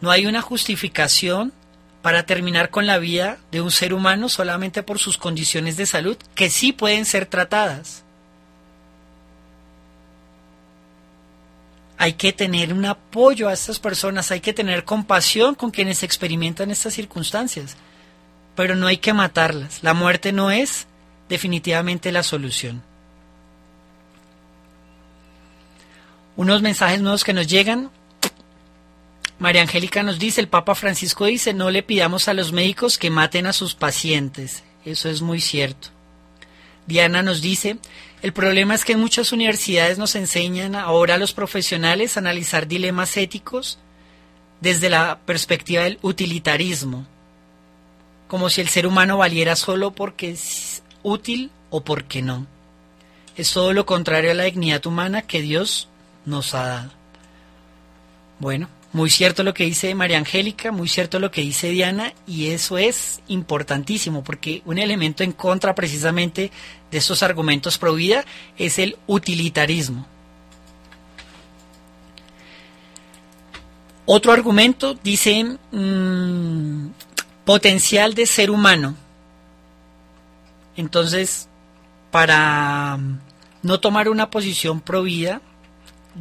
no 0.00 0.12
hay 0.12 0.26
una 0.26 0.42
justificación 0.42 1.52
para 2.06 2.24
terminar 2.24 2.70
con 2.70 2.86
la 2.86 2.98
vida 2.98 3.36
de 3.50 3.60
un 3.60 3.72
ser 3.72 3.92
humano 3.92 4.28
solamente 4.28 4.84
por 4.84 5.00
sus 5.00 5.18
condiciones 5.18 5.76
de 5.76 5.86
salud 5.86 6.16
que 6.36 6.50
sí 6.50 6.70
pueden 6.70 7.04
ser 7.04 7.26
tratadas. 7.26 8.04
Hay 11.98 12.12
que 12.12 12.32
tener 12.32 12.72
un 12.72 12.84
apoyo 12.84 13.48
a 13.48 13.52
estas 13.54 13.80
personas, 13.80 14.30
hay 14.30 14.38
que 14.40 14.52
tener 14.52 14.84
compasión 14.84 15.56
con 15.56 15.72
quienes 15.72 16.04
experimentan 16.04 16.70
estas 16.70 16.94
circunstancias, 16.94 17.76
pero 18.54 18.76
no 18.76 18.86
hay 18.86 18.98
que 18.98 19.12
matarlas. 19.12 19.82
La 19.82 19.92
muerte 19.92 20.30
no 20.30 20.52
es 20.52 20.86
definitivamente 21.28 22.12
la 22.12 22.22
solución. 22.22 22.84
Unos 26.36 26.62
mensajes 26.62 27.00
nuevos 27.00 27.24
que 27.24 27.32
nos 27.32 27.48
llegan 27.48 27.90
María 29.38 29.60
Angélica 29.62 30.02
nos 30.02 30.18
dice, 30.18 30.40
el 30.40 30.48
Papa 30.48 30.74
Francisco 30.74 31.26
dice, 31.26 31.52
no 31.52 31.70
le 31.70 31.82
pidamos 31.82 32.26
a 32.28 32.34
los 32.34 32.52
médicos 32.52 32.96
que 32.96 33.10
maten 33.10 33.46
a 33.46 33.52
sus 33.52 33.74
pacientes. 33.74 34.62
Eso 34.86 35.10
es 35.10 35.20
muy 35.20 35.40
cierto. 35.40 35.88
Diana 36.86 37.22
nos 37.22 37.42
dice, 37.42 37.76
el 38.22 38.32
problema 38.32 38.74
es 38.74 38.84
que 38.86 38.92
en 38.92 39.00
muchas 39.00 39.32
universidades 39.32 39.98
nos 39.98 40.14
enseñan 40.14 40.74
ahora 40.74 41.14
a 41.14 41.18
los 41.18 41.32
profesionales 41.34 42.16
a 42.16 42.20
analizar 42.20 42.66
dilemas 42.66 43.16
éticos 43.18 43.78
desde 44.62 44.88
la 44.88 45.18
perspectiva 45.26 45.82
del 45.82 45.98
utilitarismo, 46.00 47.06
como 48.28 48.48
si 48.48 48.62
el 48.62 48.68
ser 48.68 48.86
humano 48.86 49.18
valiera 49.18 49.54
solo 49.54 49.90
porque 49.90 50.30
es 50.30 50.82
útil 51.02 51.50
o 51.68 51.84
porque 51.84 52.22
no. 52.22 52.46
Es 53.36 53.52
todo 53.52 53.74
lo 53.74 53.84
contrario 53.84 54.30
a 54.30 54.34
la 54.34 54.44
dignidad 54.44 54.86
humana 54.86 55.22
que 55.22 55.42
Dios 55.42 55.88
nos 56.24 56.54
ha 56.54 56.64
dado. 56.66 56.90
Bueno, 58.38 58.68
muy 58.96 59.10
cierto 59.10 59.42
lo 59.42 59.52
que 59.52 59.64
dice 59.64 59.94
María 59.94 60.16
Angélica, 60.16 60.72
muy 60.72 60.88
cierto 60.88 61.18
lo 61.18 61.30
que 61.30 61.42
dice 61.42 61.68
Diana, 61.68 62.14
y 62.26 62.46
eso 62.46 62.78
es 62.78 63.20
importantísimo, 63.28 64.24
porque 64.24 64.62
un 64.64 64.78
elemento 64.78 65.22
en 65.22 65.32
contra 65.32 65.74
precisamente 65.74 66.50
de 66.90 66.96
estos 66.96 67.22
argumentos 67.22 67.76
pro 67.76 67.92
vida 67.92 68.24
es 68.56 68.78
el 68.78 68.96
utilitarismo. 69.06 70.06
Otro 74.06 74.32
argumento 74.32 74.94
dice 75.04 75.44
mm, 75.72 76.86
potencial 77.44 78.14
de 78.14 78.24
ser 78.24 78.50
humano. 78.50 78.96
Entonces, 80.74 81.50
para 82.10 82.98
no 83.60 83.78
tomar 83.78 84.08
una 84.08 84.30
posición 84.30 84.80
pro 84.80 85.02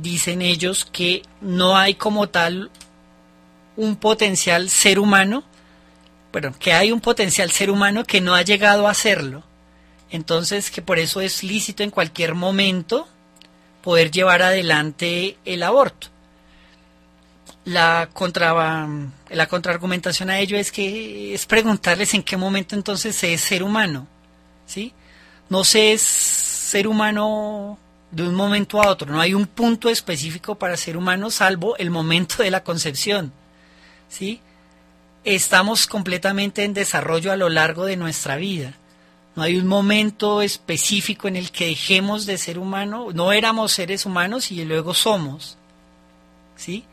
dicen 0.02 0.42
ellos 0.42 0.86
que 0.90 1.24
no 1.42 1.78
hay 1.78 1.96
como 1.96 2.28
tal 2.30 2.70
un 3.78 3.96
potencial 3.96 4.70
ser 4.70 5.00
humano, 5.00 5.44
bueno, 6.32 6.54
que 6.60 6.74
hay 6.74 6.92
un 6.92 7.02
potencial 7.02 7.52
ser 7.52 7.70
humano 7.70 8.04
que 8.04 8.22
no 8.22 8.36
ha 8.36 8.42
llegado 8.42 8.88
a 8.88 8.94
serlo. 8.94 9.44
Entonces, 10.12 10.70
que 10.70 10.82
por 10.82 11.00
eso 11.00 11.22
es 11.22 11.44
lícito 11.44 11.84
en 11.84 11.92
cualquier 11.92 12.36
momento 12.36 13.08
poder 13.82 14.12
llevar 14.12 14.42
adelante 14.42 15.38
el 15.46 15.64
aborto. 15.64 16.08
La, 17.64 18.10
la 19.32 19.46
contraargumentación 19.48 20.30
a 20.30 20.40
ello 20.40 20.58
es 20.58 20.72
que 20.72 21.34
es 21.34 21.46
preguntarles 21.46 22.14
en 22.14 22.22
qué 22.24 22.38
momento 22.38 22.76
entonces 22.76 23.16
se 23.16 23.34
es 23.34 23.42
ser 23.42 23.64
humano. 23.64 24.08
¿sí? 24.66 24.94
No 25.50 25.64
se 25.64 25.94
es 25.94 26.02
ser 26.02 26.88
humano 26.88 27.80
de 28.16 28.24
un 28.24 28.34
momento 28.36 28.82
a 28.82 28.88
otro. 28.88 29.12
No 29.12 29.20
hay 29.20 29.34
un 29.34 29.46
punto 29.46 29.90
específico 29.90 30.56
para 30.56 30.78
ser 30.78 30.96
humano 30.96 31.30
salvo 31.30 31.76
el 31.78 31.92
momento 31.92 32.44
de 32.44 32.50
la 32.50 32.64
concepción. 32.64 33.34
¿Sí? 34.08 34.40
Estamos 35.26 35.86
completamente 35.86 36.64
en 36.64 36.74
desarrollo 36.74 37.34
a 37.34 37.36
lo 37.36 37.50
largo 37.50 37.86
de 37.86 37.98
nuestra 37.98 38.38
vida. 38.38 38.74
No 39.36 39.44
hay 39.44 39.58
un 39.58 39.68
momento 39.68 40.42
específico 40.42 41.28
en 41.28 41.36
el 41.36 41.52
que 41.52 41.66
dejemos 41.66 42.26
de 42.26 42.38
ser 42.38 42.58
humano, 42.58 43.08
no 43.14 43.34
éramos 43.34 43.74
seres 43.74 44.06
humanos 44.06 44.50
y 44.50 44.64
luego 44.64 44.94
somos. 44.94 45.58
¿Sí? 46.56 46.86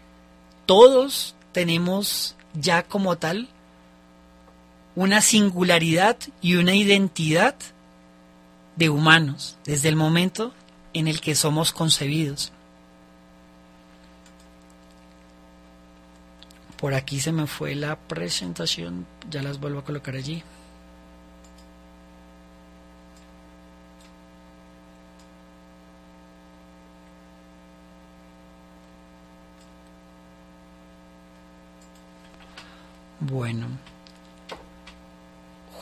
Todos 0.67 1.37
tenemos 1.53 2.35
ya 2.55 2.83
como 2.83 3.17
tal 3.17 3.47
una 4.97 5.21
singularidad 5.21 6.17
y 6.41 6.57
una 6.57 6.75
identidad 6.75 7.55
de 8.75 8.89
humanos 8.91 9.57
desde 9.65 9.89
el 9.89 9.97
momento 9.97 10.53
en 10.95 11.09
el 11.09 11.21
que 11.21 11.35
somos 11.35 11.73
concebidos. 11.73 12.53
Por 16.81 16.95
aquí 16.95 17.21
se 17.21 17.33
me 17.33 17.47
fue 17.47 17.75
la 17.75 17.97
presentación, 17.97 19.07
ya 19.31 19.43
las 19.43 19.61
vuelvo 19.61 19.79
a 19.81 19.85
colocar 19.85 20.17
allí. 20.17 20.43
Bueno. 33.21 33.67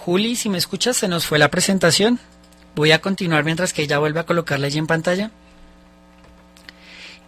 Juli, 0.04 0.36
si 0.36 0.50
me 0.50 0.58
escuchas, 0.58 0.98
se 0.98 1.08
nos 1.08 1.24
fue 1.26 1.38
la 1.38 1.48
presentación. 1.50 2.20
Voy 2.76 2.92
a 2.92 3.00
continuar 3.00 3.44
mientras 3.44 3.72
que 3.72 3.82
ella 3.82 3.98
vuelve 3.98 4.20
a 4.20 4.26
colocarla 4.26 4.66
allí 4.66 4.78
en 4.78 4.86
pantalla. 4.86 5.30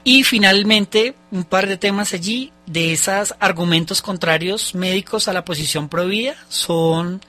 Y 0.04 0.24
finalmente, 0.24 1.14
un 1.30 1.44
par 1.44 1.66
de 1.68 1.76
temas 1.76 2.12
allí 2.12 2.52
de 2.66 2.92
esos 2.92 3.34
argumentos 3.38 4.02
contrarios 4.02 4.74
médicos 4.74 5.28
a 5.28 5.32
la 5.32 5.44
posición 5.44 5.88
prohibida 5.88 6.34
son 6.48 7.20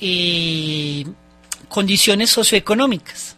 eh, 0.00 1.04
condiciones 1.68 2.30
socioeconómicas. 2.30 3.36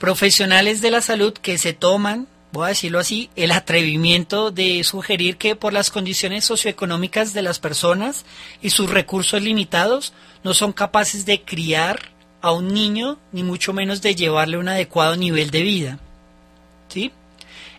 Profesionales 0.00 0.80
de 0.80 0.90
la 0.90 1.00
salud 1.00 1.32
que 1.34 1.58
se 1.58 1.72
toman, 1.72 2.26
voy 2.52 2.64
a 2.66 2.68
decirlo 2.68 2.98
así, 2.98 3.30
el 3.36 3.52
atrevimiento 3.52 4.50
de 4.50 4.82
sugerir 4.82 5.36
que 5.36 5.54
por 5.54 5.72
las 5.72 5.90
condiciones 5.90 6.44
socioeconómicas 6.46 7.34
de 7.34 7.42
las 7.42 7.60
personas 7.60 8.24
y 8.62 8.70
sus 8.70 8.90
recursos 8.90 9.42
limitados 9.42 10.12
no 10.42 10.54
son 10.54 10.72
capaces 10.72 11.24
de 11.24 11.42
criar 11.42 12.00
a 12.40 12.52
un 12.52 12.68
niño, 12.72 13.18
ni 13.32 13.42
mucho 13.42 13.72
menos 13.72 14.02
de 14.02 14.14
llevarle 14.14 14.58
un 14.58 14.68
adecuado 14.68 15.16
nivel 15.16 15.50
de 15.50 15.62
vida. 15.62 15.98
¿Sí? 16.88 17.12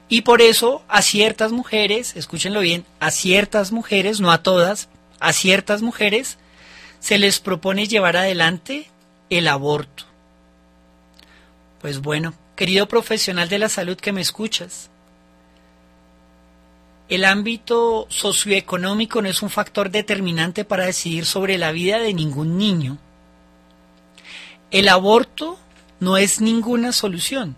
Y 0.08 0.22
por 0.22 0.42
eso 0.42 0.84
a 0.88 1.02
ciertas 1.02 1.52
mujeres, 1.52 2.16
escúchenlo 2.16 2.60
bien, 2.60 2.86
a 3.00 3.12
ciertas 3.12 3.72
mujeres, 3.72 4.20
no 4.20 4.32
a 4.32 4.44
todas, 4.44 4.90
a 5.20 5.34
ciertas 5.34 5.82
mujeres 5.82 6.38
se 7.00 7.18
les 7.18 7.40
propone 7.40 7.88
llevar 7.88 8.18
adelante 8.18 8.88
el 9.30 9.48
aborto. 9.48 10.04
Pues 11.80 12.00
bueno, 12.00 12.34
querido 12.56 12.88
profesional 12.88 13.50
de 13.50 13.58
la 13.60 13.70
salud 13.70 13.98
que 13.98 14.12
me 14.12 14.22
escuchas, 14.22 14.90
el 17.10 17.26
ámbito 17.26 18.06
socioeconómico 18.10 19.22
no 19.22 19.28
es 19.28 19.42
un 19.42 19.50
factor 19.50 19.90
determinante 19.90 20.64
para 20.64 20.86
decidir 20.86 21.26
sobre 21.26 21.58
la 21.58 21.74
vida 21.74 22.00
de 22.00 22.14
ningún 22.14 22.58
niño 22.58 22.98
el 24.72 24.88
aborto 24.90 25.60
no 26.00 26.18
es 26.18 26.42
ninguna 26.42 26.94
solución. 26.94 27.56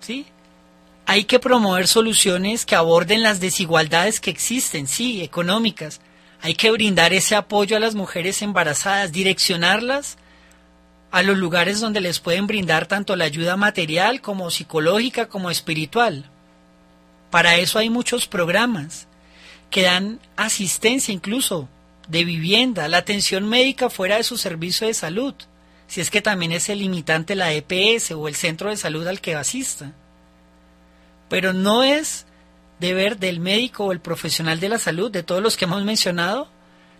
¿Sí? 0.00 0.26
Hay 1.06 1.24
que 1.24 1.38
promover 1.38 1.86
soluciones 1.88 2.66
que 2.66 2.74
aborden 2.74 3.22
las 3.22 3.40
desigualdades 3.40 4.20
que 4.20 4.30
existen, 4.30 4.86
sí, 4.86 5.22
económicas. 5.22 6.00
Hay 6.42 6.54
que 6.54 6.70
brindar 6.70 7.12
ese 7.12 7.36
apoyo 7.36 7.76
a 7.76 7.80
las 7.80 7.94
mujeres 7.94 8.42
embarazadas, 8.42 9.12
direccionarlas 9.12 10.18
a 11.10 11.22
los 11.22 11.36
lugares 11.36 11.80
donde 11.80 12.00
les 12.00 12.20
pueden 12.20 12.46
brindar 12.46 12.86
tanto 12.86 13.16
la 13.16 13.24
ayuda 13.24 13.56
material 13.56 14.20
como 14.20 14.50
psicológica 14.50 15.28
como 15.28 15.50
espiritual. 15.50 16.26
Para 17.30 17.56
eso 17.56 17.78
hay 17.78 17.90
muchos 17.90 18.26
programas 18.26 19.06
que 19.70 19.82
dan 19.82 20.20
asistencia 20.36 21.12
incluso 21.12 21.68
de 22.08 22.24
vivienda, 22.24 22.88
la 22.88 22.98
atención 22.98 23.48
médica 23.48 23.90
fuera 23.90 24.16
de 24.16 24.24
su 24.24 24.36
servicio 24.36 24.86
de 24.86 24.94
salud 24.94 25.34
si 25.90 26.00
es 26.00 26.08
que 26.12 26.22
también 26.22 26.52
es 26.52 26.68
el 26.68 26.78
limitante 26.78 27.34
la 27.34 27.52
EPS 27.52 28.12
o 28.12 28.28
el 28.28 28.36
centro 28.36 28.70
de 28.70 28.76
salud 28.76 29.04
al 29.08 29.20
que 29.20 29.34
asista. 29.34 29.92
Pero 31.28 31.52
no 31.52 31.82
es 31.82 32.26
deber 32.78 33.18
del 33.18 33.40
médico 33.40 33.86
o 33.86 33.92
el 33.92 33.98
profesional 33.98 34.60
de 34.60 34.68
la 34.68 34.78
salud, 34.78 35.10
de 35.10 35.24
todos 35.24 35.42
los 35.42 35.56
que 35.56 35.64
hemos 35.64 35.82
mencionado, 35.82 36.48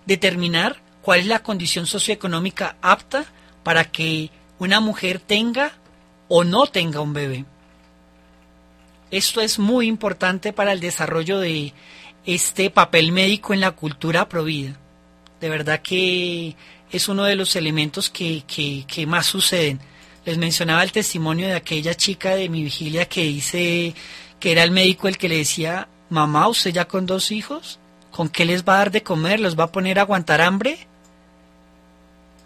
determinar 0.06 0.80
cuál 1.02 1.20
es 1.20 1.26
la 1.26 1.40
condición 1.44 1.86
socioeconómica 1.86 2.78
apta 2.82 3.26
para 3.62 3.84
que 3.84 4.32
una 4.58 4.80
mujer 4.80 5.20
tenga 5.20 5.70
o 6.26 6.42
no 6.42 6.66
tenga 6.66 6.98
un 7.00 7.12
bebé. 7.12 7.44
Esto 9.12 9.40
es 9.40 9.60
muy 9.60 9.86
importante 9.86 10.52
para 10.52 10.72
el 10.72 10.80
desarrollo 10.80 11.38
de 11.38 11.74
este 12.26 12.70
papel 12.70 13.12
médico 13.12 13.54
en 13.54 13.60
la 13.60 13.70
cultura 13.70 14.28
provida. 14.28 14.76
De 15.40 15.48
verdad 15.48 15.80
que 15.80 16.56
es 16.92 17.08
uno 17.08 17.24
de 17.24 17.34
los 17.36 17.54
elementos 17.56 18.10
que, 18.10 18.42
más 19.06 19.24
suceden. 19.26 19.80
Les 20.24 20.36
mencionaba 20.38 20.82
el 20.82 20.92
testimonio 20.92 21.46
de 21.46 21.54
aquella 21.56 21.94
chica 21.94 22.30
de 22.34 22.48
mi 22.48 22.62
vigilia 22.62 23.06
que 23.08 23.22
dice 23.24 23.94
que 24.38 24.52
era 24.52 24.62
el 24.64 24.70
médico 24.70 25.08
el 25.08 25.16
que 25.18 25.28
le 25.28 25.36
decía, 25.38 25.88
mamá, 26.08 26.48
usted 26.48 26.72
ya 26.72 26.86
con 26.88 27.06
dos 27.06 27.30
hijos, 27.30 27.78
¿con 28.10 28.28
qué 28.28 28.44
les 28.44 28.64
va 28.64 28.74
a 28.74 28.78
dar 28.78 28.90
de 28.90 29.02
comer? 29.02 29.40
¿Los 29.40 29.58
va 29.58 29.64
a 29.64 29.72
poner 29.72 29.98
a 29.98 30.02
aguantar 30.02 30.40
hambre? 30.40 30.86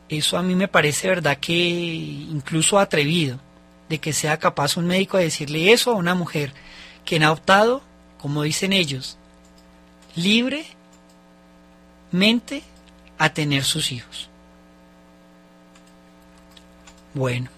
Eso 0.08 0.36
a 0.36 0.42
mí 0.42 0.54
me 0.54 0.68
parece 0.68 1.08
verdad 1.08 1.38
que 1.38 1.52
incluso 1.54 2.78
atrevido, 2.78 3.38
de 3.88 3.98
que 3.98 4.12
sea 4.12 4.38
capaz 4.38 4.76
un 4.76 4.86
médico 4.86 5.16
de 5.18 5.24
decirle 5.24 5.72
eso 5.72 5.90
a 5.92 5.96
una 5.96 6.14
mujer, 6.14 6.52
quien 7.06 7.22
ha 7.22 7.32
optado, 7.32 7.82
como 8.18 8.42
dicen 8.42 8.72
ellos, 8.72 9.16
libremente 10.14 10.72
a 13.18 13.32
tener 13.32 13.64
sus 13.64 13.92
hijos. 13.92 14.28
Bueno, 17.14 17.48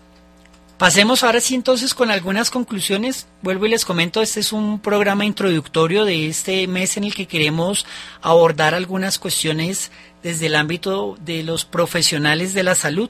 pasemos 0.77 1.23
ahora 1.24 1.41
sí 1.41 1.55
entonces 1.55 1.95
con 1.95 2.11
algunas 2.11 2.51
conclusiones. 2.51 3.27
Vuelvo 3.41 3.65
y 3.65 3.70
les 3.70 3.87
comento, 3.87 4.20
este 4.20 4.41
es 4.41 4.53
un 4.53 4.78
programa 4.81 5.24
introductorio 5.24 6.05
de 6.05 6.27
este 6.28 6.66
mes 6.66 6.99
en 6.99 7.05
el 7.05 7.15
que 7.15 7.27
queremos 7.27 7.87
abordar 8.20 8.74
algunas 8.74 9.19
cuestiones 9.19 9.91
desde 10.23 10.47
el 10.47 10.57
ámbito 10.57 11.16
de 11.23 11.43
los 11.43 11.65
profesionales 11.65 12.53
de 12.53 12.62
la 12.65 12.74
salud. 12.74 13.09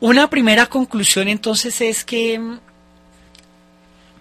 Una 0.00 0.30
primera 0.30 0.66
conclusión 0.66 1.28
entonces 1.28 1.82
es 1.82 2.02
que 2.02 2.38
mm, 2.38 2.60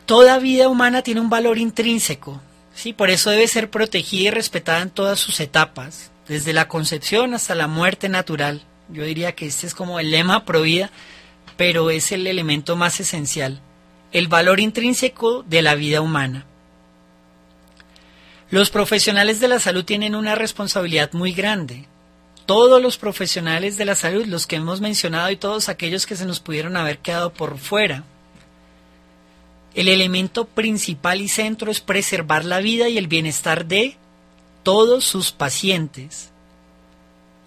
toda 0.06 0.38
vida 0.40 0.68
humana 0.68 1.02
tiene 1.02 1.22
un 1.22 1.30
valor 1.30 1.58
intrínseco, 1.58 2.42
¿sí? 2.74 2.92
por 2.92 3.10
eso 3.10 3.30
debe 3.30 3.48
ser 3.48 3.70
protegida 3.70 4.28
y 4.28 4.32
respetada 4.32 4.82
en 4.82 4.90
todas 4.90 5.18
sus 5.18 5.40
etapas 5.40 6.12
desde 6.28 6.54
la 6.54 6.68
concepción 6.68 7.34
hasta 7.34 7.56
la 7.56 7.68
muerte 7.68 8.10
natural. 8.10 8.64
Yo 8.90 9.04
diría 9.04 9.34
que 9.36 9.46
este 9.48 9.68
es 9.68 9.76
como 9.76 10.00
el 10.00 10.12
lema 10.12 10.40
vida, 10.64 10.90
pero 11.58 11.90
es 11.90 12.12
el 12.12 12.28
elemento 12.28 12.76
más 12.76 13.00
esencial, 13.00 13.62
el 14.12 14.28
valor 14.28 14.60
intrínseco 14.60 15.44
de 15.44 15.62
la 15.62 15.76
vida 15.76 16.02
humana. 16.02 16.46
Los 18.52 18.70
profesionales 18.70 19.40
de 19.40 19.48
la 19.48 19.60
salud 19.60 19.84
tienen 19.86 20.16
una 20.16 20.36
responsabilidad 20.36 21.12
muy 21.14 21.34
grande. 21.34 21.88
Todos 22.46 22.80
los 22.82 22.98
profesionales 22.98 23.76
de 23.78 23.86
la 23.86 23.96
salud, 23.96 24.26
los 24.28 24.46
que 24.46 24.58
hemos 24.58 24.82
mencionado 24.82 25.32
y 25.32 25.36
todos 25.36 25.68
aquellos 25.68 26.06
que 26.06 26.16
se 26.16 26.26
nos 26.26 26.40
pudieron 26.40 26.78
haber 26.78 27.00
quedado 27.00 27.34
por 27.34 27.58
fuera, 27.58 28.04
el 29.74 29.88
elemento 29.88 30.46
principal 30.46 31.20
y 31.22 31.28
centro 31.28 31.72
es 31.72 31.82
preservar 31.82 32.46
la 32.46 32.60
vida 32.60 32.88
y 32.88 32.98
el 33.00 33.08
bienestar 33.08 33.66
de 33.66 33.98
todos 34.66 35.06
sus 35.06 35.32
pacientes 35.32 36.32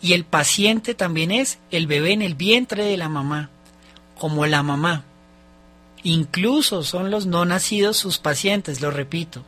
y 0.01 0.13
el 0.13 0.25
paciente 0.25 0.95
también 0.95 1.33
es 1.33 1.59
el 1.73 1.89
bebé 1.89 2.13
en 2.13 2.23
el 2.23 2.37
vientre 2.37 2.85
de 2.85 2.97
la 2.97 3.09
mamá, 3.09 3.51
como 4.17 4.47
la 4.47 4.63
mamá. 4.63 5.03
Incluso 6.05 6.85
son 6.85 7.11
los 7.11 7.27
no 7.27 7.45
nacidos 7.45 7.97
sus 7.97 8.19
pacientes, 8.19 8.81
lo 8.81 8.93
repito. 8.93 9.43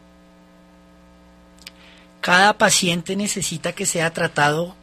Cada 2.21 2.59
paciente 2.59 3.15
necesita 3.15 3.73
que 3.73 3.87
sea 3.87 4.13
tratado 4.13 4.75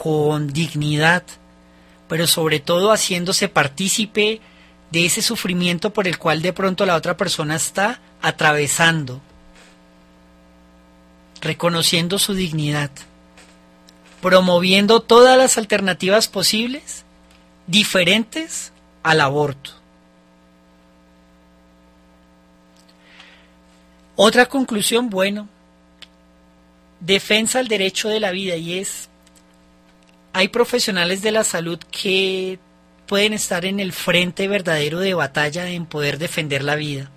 con 0.00 0.52
dignidad, 0.52 1.24
pero 2.08 2.28
sobre 2.28 2.60
todo 2.60 2.92
haciéndose 2.92 3.48
partícipe 3.48 4.40
de 4.92 5.04
ese 5.04 5.20
sufrimiento 5.20 5.92
por 5.92 6.06
el 6.06 6.16
cual 6.18 6.42
de 6.42 6.52
pronto 6.52 6.86
la 6.86 6.94
otra 6.94 7.16
persona 7.16 7.56
está 7.56 7.98
atravesando 8.22 9.20
reconociendo 11.40 12.18
su 12.18 12.34
dignidad, 12.34 12.90
promoviendo 14.20 15.00
todas 15.00 15.36
las 15.38 15.58
alternativas 15.58 16.28
posibles 16.28 17.04
diferentes 17.66 18.72
al 19.02 19.20
aborto. 19.20 19.70
Otra 24.18 24.46
conclusión, 24.46 25.10
bueno, 25.10 25.46
defensa 27.00 27.58
al 27.58 27.68
derecho 27.68 28.08
de 28.08 28.20
la 28.20 28.30
vida 28.30 28.56
y 28.56 28.78
es, 28.78 29.08
hay 30.32 30.48
profesionales 30.48 31.20
de 31.22 31.32
la 31.32 31.44
salud 31.44 31.78
que 31.90 32.58
pueden 33.06 33.34
estar 33.34 33.64
en 33.66 33.78
el 33.78 33.92
frente 33.92 34.48
verdadero 34.48 35.00
de 35.00 35.14
batalla 35.14 35.68
en 35.68 35.84
poder 35.86 36.18
defender 36.18 36.62
la 36.64 36.76
vida. 36.76 37.10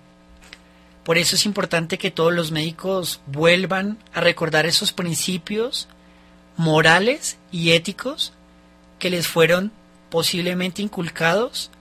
Por 1.09 1.17
eso 1.17 1.35
es 1.35 1.47
importante 1.47 1.97
que 1.97 2.11
todos 2.11 2.31
los 2.31 2.51
médicos 2.51 3.19
vuelvan 3.25 3.97
a 4.13 4.21
recordar 4.21 4.67
esos 4.67 4.91
principios 4.93 5.87
morales 6.55 7.39
y 7.51 7.71
éticos 7.71 8.31
que 8.99 9.09
les 9.09 9.25
fueron 9.27 9.71
posiblemente 10.11 10.83
inculcados 10.83 11.71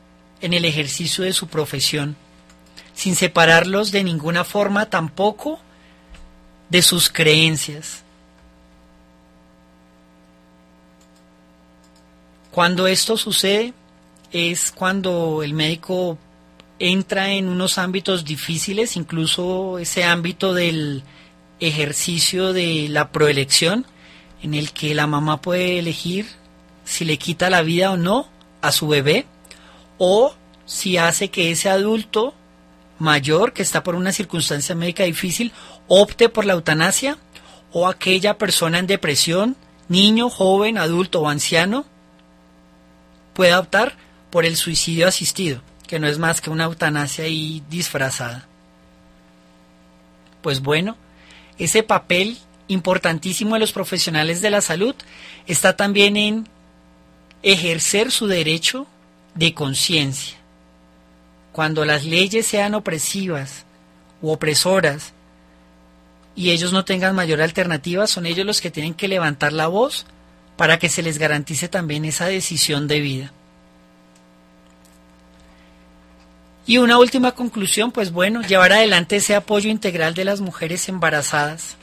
en 0.40 0.55
el 0.55 0.64
ejercicio 0.64 1.24
de 1.24 1.34
su 1.34 1.46
profesión, 1.46 2.16
sin 2.94 3.16
separarlos 3.16 3.92
de 3.92 4.02
ninguna 4.02 4.44
forma 4.44 4.88
tampoco 4.88 5.60
de 6.70 6.80
sus 6.80 7.10
creencias. 7.10 8.05
Cuando 12.50 12.86
esto 12.86 13.18
sucede 13.18 13.74
es 14.32 14.70
cuando 14.72 15.42
el 15.42 15.52
médico 15.52 16.16
entra 16.78 17.32
en 17.32 17.48
unos 17.48 17.78
ámbitos 17.78 18.24
difíciles, 18.24 18.96
incluso 18.96 19.78
ese 19.78 20.05
ámbito 20.05 20.55
del 20.55 21.02
ejercicio 21.60 22.52
de 22.52 22.86
la 22.88 23.10
proelección, 23.10 23.86
en 24.42 24.55
el 24.55 24.70
que 24.72 24.94
la 24.94 25.06
mamá 25.06 25.40
puede 25.42 25.78
elegir 25.78 26.26
si 26.84 27.05
le 27.05 27.18
quita 27.18 27.50
la 27.50 27.62
vida 27.62 27.90
o 27.90 27.96
no 27.96 28.28
a 28.62 28.72
su 28.72 28.86
bebé, 28.88 29.26
o 29.98 30.34
si 30.66 30.96
hace 30.96 31.30
que 31.30 31.50
ese 31.50 31.68
adulto 31.68 32.34
mayor 32.98 33.52
que 33.52 33.62
está 33.62 33.82
por 33.82 33.94
una 33.94 34.12
circunstancia 34.12 34.74
médica 34.74 35.05
difícil 35.05 35.52
opte 35.88 36.28
por 36.28 36.44
la 36.44 36.52
eutanasia, 36.55 37.18
o 37.72 37.86
aquella 37.88 38.38
persona 38.38 38.78
en 38.78 38.86
depresión, 38.86 39.56
niño, 39.88 40.30
joven, 40.30 40.78
adulto 40.78 41.20
o 41.22 41.28
anciano, 41.28 41.84
pueda 43.34 43.59
optar 43.59 43.96
por 44.30 44.44
el 44.44 44.56
suicidio 44.56 45.06
asistido 45.09 45.60
que 45.89 45.98
no 45.98 46.06
es 46.06 46.19
más 46.20 46.40
que 46.40 46.51
una 46.51 46.65
eutanasia 46.65 47.24
ahí 47.24 47.62
disfrazada. 47.69 48.47
Pues 50.43 50.60
bueno, 50.60 50.97
ese 51.59 51.82
papel 51.82 52.39
importantísimo 52.69 53.55
de 53.55 53.60
los 53.60 53.73
profesionales 53.73 54.40
de 54.43 54.51
la 54.51 54.60
salud 54.60 54.94
está 55.48 55.74
también 55.77 56.16
en 56.19 56.47
ejercer 57.43 58.12
su 58.12 58.27
derecho 58.28 58.86
de 59.35 59.55
conciencia. 59.55 60.36
Cuando 61.52 61.85
las 61.86 62.05
leyes 62.05 62.47
sean 62.47 62.74
opresivas 62.74 63.65
u 64.23 64.31
opresoras 64.31 65.12
y 66.36 66.51
ellos 66.51 66.73
no 66.74 66.85
tengan 66.85 67.15
mayor 67.16 67.40
alternativa, 67.43 68.06
son 68.06 68.27
ellos 68.27 68.44
los 68.47 68.60
que 68.60 68.70
tienen 68.70 68.93
que 68.94 69.09
levantar 69.09 69.52
la 69.55 69.66
voz 69.69 70.06
para 70.56 70.78
que 70.78 70.89
se 70.90 71.02
les 71.02 71.16
garantice 71.19 71.69
también 71.69 72.05
esa 72.05 72.27
decisión 72.27 72.86
de 72.89 73.01
vida. 73.01 73.32
Y 76.69 76.77
una 76.77 76.99
última 76.99 77.32
conclusión, 77.32 77.93
pues 77.93 78.12
bueno, 78.12 78.43
llevar 78.43 78.74
adelante 78.74 79.16
ese 79.16 79.35
apoyo 79.35 79.70
integral 79.70 80.12
de 80.12 80.27
las 80.27 80.43
mujeres 80.43 80.86
embarazadas. 80.90 81.78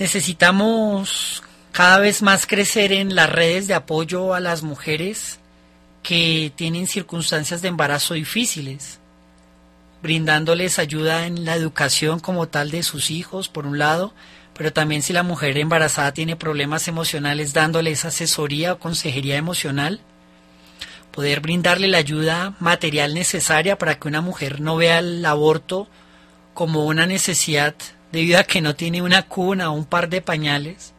Necesitamos 0.00 1.44
cada 1.70 2.00
vez 2.00 2.22
más 2.22 2.48
crecer 2.48 2.92
en 2.92 3.14
las 3.14 3.30
redes 3.30 3.68
de 3.68 3.74
apoyo 3.74 4.34
a 4.34 4.40
las 4.40 4.64
mujeres 4.64 5.38
que 6.02 6.50
tienen 6.56 6.88
circunstancias 6.88 7.62
de 7.62 7.68
embarazo 7.68 8.14
difíciles, 8.14 8.98
brindándoles 10.02 10.80
ayuda 10.80 11.26
en 11.28 11.44
la 11.44 11.54
educación 11.54 12.18
como 12.18 12.48
tal 12.48 12.72
de 12.72 12.82
sus 12.82 13.12
hijos, 13.12 13.48
por 13.48 13.64
un 13.64 13.78
lado, 13.78 14.12
pero 14.58 14.72
también 14.72 15.02
si 15.02 15.12
la 15.12 15.22
mujer 15.22 15.56
embarazada 15.56 16.10
tiene 16.12 16.34
problemas 16.34 16.88
emocionales, 16.88 17.52
dándoles 17.54 18.04
asesoría 18.04 18.72
o 18.72 18.78
consejería 18.80 19.36
emocional 19.36 20.00
poder 21.16 21.40
brindarle 21.40 21.88
la 21.88 21.96
ayuda 21.96 22.52
material 22.60 23.14
necesaria 23.14 23.78
para 23.78 23.98
que 23.98 24.06
una 24.06 24.20
mujer 24.20 24.60
no 24.60 24.76
vea 24.76 24.98
el 24.98 25.24
aborto 25.24 25.88
como 26.52 26.84
una 26.84 27.06
necesidad 27.06 27.74
debido 28.12 28.38
a 28.38 28.44
que 28.44 28.60
no 28.60 28.74
tiene 28.76 29.00
una 29.00 29.22
cuna 29.22 29.70
o 29.70 29.72
un 29.72 29.86
par 29.86 30.10
de 30.10 30.20
pañales 30.20 30.92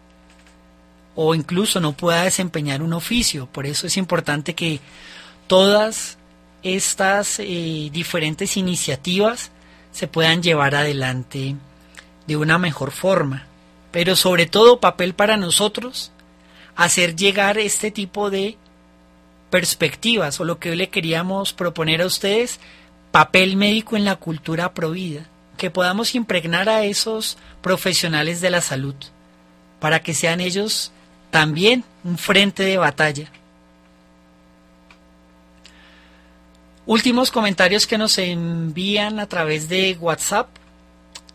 o 1.13 1.35
incluso 1.35 1.79
no 1.79 1.93
pueda 1.93 2.23
desempeñar 2.23 2.81
un 2.81 2.93
oficio. 2.93 3.45
Por 3.51 3.67
eso 3.67 3.85
es 3.85 3.95
importante 3.95 4.55
que 4.55 4.79
todas 5.45 6.17
estas 6.63 7.37
eh, 7.37 7.89
diferentes 7.93 8.57
iniciativas 8.57 9.51
se 9.91 10.07
puedan 10.07 10.41
llevar 10.41 10.73
adelante 10.73 11.55
de 12.25 12.35
una 12.35 12.57
mejor 12.57 12.89
forma. 12.89 13.45
Pero 13.91 14.15
sobre 14.15 14.47
todo 14.47 14.79
papel 14.79 15.13
para 15.13 15.37
nosotros, 15.37 16.11
hacer 16.75 17.15
llegar 17.15 17.59
este 17.59 17.91
tipo 17.91 18.31
de 18.31 18.57
perspectivas 19.49 20.39
o 20.39 20.45
lo 20.45 20.59
que 20.59 20.75
le 20.75 20.89
queríamos 20.89 21.53
proponer 21.53 22.01
a 22.01 22.05
ustedes, 22.05 22.59
papel 23.11 23.55
médico 23.55 23.95
en 23.95 24.05
la 24.05 24.17
cultura 24.17 24.73
provida, 24.73 25.25
que 25.57 25.69
podamos 25.71 26.15
impregnar 26.15 26.69
a 26.69 26.83
esos 26.85 27.37
profesionales 27.61 28.41
de 28.41 28.49
la 28.49 28.61
salud 28.61 28.95
para 29.79 30.01
que 30.01 30.13
sean 30.13 30.41
ellos 30.41 30.91
también 31.31 31.83
un 32.03 32.17
frente 32.17 32.63
de 32.63 32.77
batalla. 32.77 33.29
Últimos 36.85 37.31
comentarios 37.31 37.85
que 37.85 37.97
nos 37.97 38.17
envían 38.17 39.19
a 39.19 39.27
través 39.27 39.67
de 39.67 39.95
WhatsApp 39.99 40.47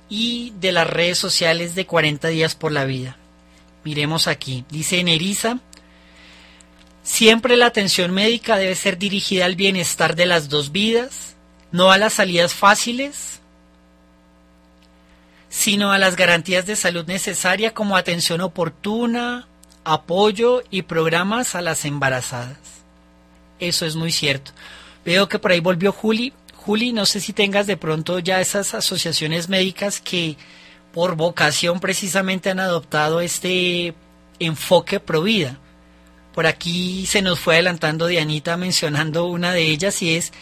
y 0.09 0.53
de 0.61 0.73
las 0.73 0.87
redes 0.89 1.19
sociales 1.19 1.75
de 1.75 1.87
40 1.87 2.29
días 2.29 2.55
por 2.55 2.73
la 2.73 2.85
vida. 2.87 3.17
Miremos 3.85 4.29
aquí. 4.29 4.65
Dice 4.71 5.03
Neriza, 5.05 5.59
Siempre 7.03 7.57
la 7.57 7.67
atención 7.67 8.13
médica 8.13 8.57
debe 8.57 8.75
ser 8.75 8.97
dirigida 8.97 9.45
al 9.45 9.57
bienestar 9.57 10.15
de 10.15 10.27
las 10.27 10.49
dos 10.49 10.71
vidas, 10.71 11.35
no 11.73 11.91
a 11.91 11.99
las 11.99 12.15
salidas 12.15 12.55
fáciles, 12.55 13.41
sino 15.49 15.93
a 15.93 15.99
las 15.99 16.17
garantías 16.17 16.65
de 16.65 16.77
salud 16.77 17.05
necesarias 17.07 17.73
como 17.73 17.97
atención 17.97 18.41
oportuna, 18.41 19.49
apoyo 19.85 20.63
y 20.71 20.83
programas 20.83 21.55
a 21.55 21.61
las 21.61 21.85
embarazadas. 21.85 22.57
Eso 23.59 23.85
es 23.85 23.97
muy 23.97 24.13
cierto. 24.13 24.53
Veo 25.05 25.29
que 25.29 25.39
por 25.39 25.51
ahí 25.51 25.61
volvió 25.61 25.93
Juli. 25.93 26.33
Juli, 26.55 26.93
no 26.93 27.05
sé 27.07 27.21
si 27.21 27.33
tengas 27.33 27.67
de 27.67 27.77
pronto 27.77 28.21
ya 28.21 28.41
esas 28.41 28.75
asociaciones 28.75 29.49
médicas 29.49 30.01
que 30.01 30.37
por 30.93 31.17
vocación 31.17 31.81
precisamente 31.81 32.51
han 32.51 32.61
adoptado 32.61 33.21
este 33.21 33.95
enfoque 34.39 35.01
pro 35.01 35.23
vida. 35.23 35.59
Por 36.35 36.47
aquí 36.47 37.05
se 37.07 37.21
nos 37.23 37.39
fue 37.39 37.55
adelantando 37.55 38.07
Dianita 38.07 38.57
mencionando 38.57 39.27
una 39.27 39.53
de 39.53 39.65
ellas 39.65 40.01
y 40.03 40.17
es 40.17 40.33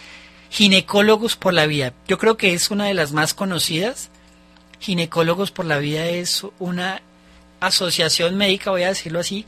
Ginecólogos 0.51 1.37
por 1.37 1.53
la 1.53 1.67
Vida. 1.67 1.93
Yo 2.07 2.17
creo 2.19 2.37
que 2.37 2.53
es 2.53 2.71
una 2.71 2.87
de 2.87 2.95
las 2.95 3.13
más 3.13 3.35
conocidas. 3.35 4.11
Ginecólogos 4.79 5.51
por 5.51 5.65
la 5.67 5.79
Vida 5.79 6.07
es 6.07 6.45
una 6.59 7.03
asociación 7.59 8.37
médica, 8.37 8.71
voy 8.71 8.85
a 8.85 8.89
decirlo 8.89 9.19
así, 9.19 9.47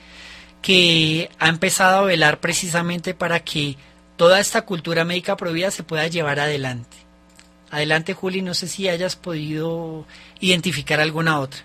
que 0.63 1.31
ha 1.39 1.49
empezado 1.49 1.99
a 1.99 2.03
velar 2.05 2.41
precisamente 2.41 3.15
para 3.15 3.41
que 3.41 3.77
toda 4.17 4.41
esta 4.41 4.63
cultura 4.63 5.05
médica 5.05 5.37
prohibida 5.37 5.71
se 5.71 5.85
pueda 5.85 6.09
llevar 6.09 6.41
adelante. 6.41 6.97
Adelante, 7.71 8.15
Juli, 8.15 8.43
no 8.43 8.53
sé 8.55 8.67
si 8.69 8.89
hayas 8.89 9.15
podido 9.17 10.05
identificar 10.41 11.01
alguna 11.01 11.39
otra. 11.41 11.61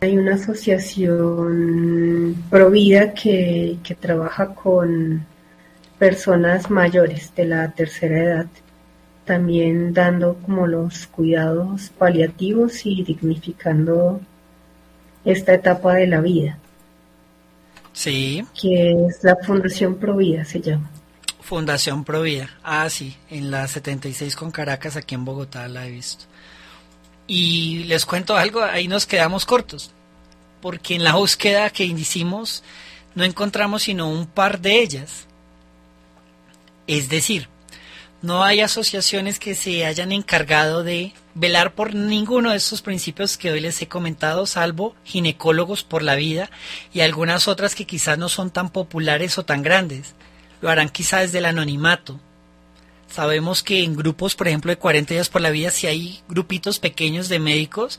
hay 0.00 0.16
una 0.18 0.34
asociación 0.34 2.44
Provida 2.50 3.14
que, 3.14 3.78
que 3.82 3.94
trabaja 3.94 4.54
con 4.54 5.24
personas 5.98 6.68
mayores 6.70 7.34
de 7.34 7.46
la 7.46 7.70
tercera 7.70 8.22
edad, 8.22 8.44
también 9.24 9.94
dando 9.94 10.34
como 10.34 10.66
los 10.66 11.06
cuidados 11.06 11.90
paliativos 11.98 12.84
y 12.84 13.02
dignificando 13.04 14.20
esta 15.24 15.54
etapa 15.54 15.94
de 15.94 16.06
la 16.08 16.20
vida. 16.20 16.58
Sí. 17.94 18.44
Que 18.60 19.06
es 19.08 19.24
la 19.24 19.36
Fundación 19.36 19.94
Provida, 19.96 20.44
se 20.44 20.60
llama. 20.60 20.90
Fundación 21.40 22.04
Provida, 22.04 22.50
ah, 22.62 22.90
sí, 22.90 23.16
en 23.30 23.50
la 23.50 23.66
76 23.66 24.36
con 24.36 24.50
Caracas, 24.50 24.96
aquí 24.96 25.14
en 25.14 25.24
Bogotá 25.24 25.66
la 25.68 25.86
he 25.86 25.90
visto. 25.92 26.26
Y 27.26 27.84
les 27.84 28.06
cuento 28.06 28.36
algo, 28.36 28.62
ahí 28.62 28.86
nos 28.86 29.06
quedamos 29.06 29.44
cortos, 29.44 29.90
porque 30.62 30.94
en 30.94 31.02
la 31.02 31.14
búsqueda 31.14 31.70
que 31.70 31.84
hicimos 31.84 32.62
no 33.16 33.24
encontramos 33.24 33.84
sino 33.84 34.08
un 34.08 34.26
par 34.26 34.60
de 34.60 34.80
ellas. 34.80 35.26
Es 36.86 37.08
decir, 37.08 37.48
no 38.22 38.44
hay 38.44 38.60
asociaciones 38.60 39.40
que 39.40 39.56
se 39.56 39.84
hayan 39.84 40.12
encargado 40.12 40.84
de 40.84 41.14
velar 41.34 41.72
por 41.74 41.94
ninguno 41.96 42.50
de 42.50 42.56
estos 42.58 42.80
principios 42.80 43.36
que 43.36 43.50
hoy 43.50 43.60
les 43.60 43.82
he 43.82 43.88
comentado, 43.88 44.46
salvo 44.46 44.94
ginecólogos 45.04 45.82
por 45.82 46.02
la 46.02 46.14
vida 46.14 46.48
y 46.94 47.00
algunas 47.00 47.48
otras 47.48 47.74
que 47.74 47.86
quizás 47.86 48.18
no 48.18 48.28
son 48.28 48.50
tan 48.50 48.70
populares 48.70 49.36
o 49.36 49.44
tan 49.44 49.62
grandes. 49.62 50.14
Lo 50.60 50.70
harán 50.70 50.88
quizás 50.88 51.22
desde 51.22 51.38
el 51.38 51.46
anonimato, 51.46 52.20
Sabemos 53.16 53.62
que 53.62 53.82
en 53.82 53.96
grupos, 53.96 54.34
por 54.36 54.46
ejemplo, 54.46 54.68
de 54.70 54.76
40 54.76 55.14
días 55.14 55.30
por 55.30 55.40
la 55.40 55.48
vida, 55.48 55.70
si 55.70 55.86
hay 55.86 56.20
grupitos 56.28 56.78
pequeños 56.78 57.30
de 57.30 57.38
médicos 57.38 57.98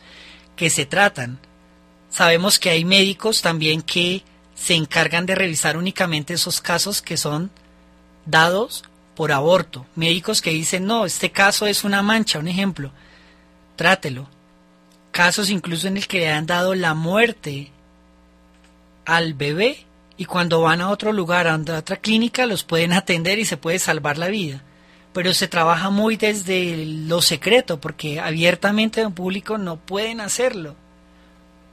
que 0.56 0.70
se 0.70 0.86
tratan. 0.86 1.40
Sabemos 2.12 2.60
que 2.60 2.70
hay 2.70 2.86
médicos 2.86 3.42
también 3.42 3.82
que 3.82 4.22
se 4.54 4.76
encargan 4.76 5.26
de 5.26 5.34
revisar 5.34 5.76
únicamente 5.76 6.36
esos 6.36 6.62
casos 6.62 7.02
que 7.02 7.18
son 7.18 7.50
dados 8.28 8.84
por 9.16 9.32
aborto. 9.32 9.88
Médicos 9.96 10.40
que 10.40 10.52
dicen, 10.52 10.86
no, 10.86 11.04
este 11.04 11.32
caso 11.32 11.66
es 11.66 11.84
una 11.84 12.04
mancha, 12.04 12.38
un 12.38 12.48
ejemplo, 12.48 12.92
trátelo. 13.76 14.30
Casos 15.10 15.50
incluso 15.50 15.88
en 15.88 15.98
el 15.98 16.06
que 16.06 16.20
le 16.20 16.32
han 16.32 16.46
dado 16.46 16.76
la 16.76 16.94
muerte 16.94 17.72
al 19.04 19.34
bebé 19.34 19.84
y 20.16 20.26
cuando 20.26 20.62
van 20.62 20.80
a 20.82 20.92
otro 20.92 21.12
lugar, 21.12 21.48
a 21.48 21.56
otra 21.56 21.96
clínica, 21.98 22.46
los 22.46 22.64
pueden 22.64 22.94
atender 22.94 23.40
y 23.40 23.46
se 23.46 23.58
puede 23.58 23.80
salvar 23.80 24.20
la 24.20 24.28
vida 24.28 24.62
pero 25.18 25.34
se 25.34 25.48
trabaja 25.48 25.90
muy 25.90 26.16
desde 26.16 26.86
lo 26.86 27.24
secreto, 27.24 27.82
porque 27.82 28.20
abiertamente 28.20 29.02
en 29.02 29.12
público 29.14 29.58
no 29.58 29.78
pueden 29.78 30.22
hacerlo, 30.22 30.76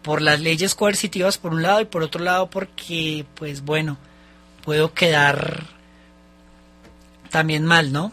por 0.03 0.23
las 0.23 0.41
leyes 0.41 0.75
coercitivas 0.75 1.37
por 1.37 1.53
un 1.53 1.63
lado 1.63 1.83
y 1.83 1.85
por 1.85 2.03
otro 2.03 2.25
lado 2.25 2.49
porque, 2.49 3.27
pues 3.35 3.61
bueno, 3.63 3.99
puedo 4.65 4.95
quedar 4.95 5.65
también 7.29 7.67
mal, 7.67 7.93
¿no? 7.93 8.13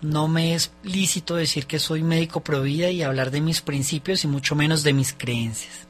No 0.00 0.26
me 0.26 0.54
es 0.56 0.72
lícito 0.82 1.36
decir 1.36 1.66
que 1.66 1.78
soy 1.78 2.02
médico 2.02 2.40
pro 2.40 2.60
vida 2.62 2.90
y 2.90 3.04
hablar 3.04 3.30
de 3.30 3.40
mis 3.40 3.60
principios 3.60 4.24
y 4.24 4.26
mucho 4.26 4.56
menos 4.56 4.82
de 4.82 4.94
mis 4.94 5.12
creencias. 5.16 5.86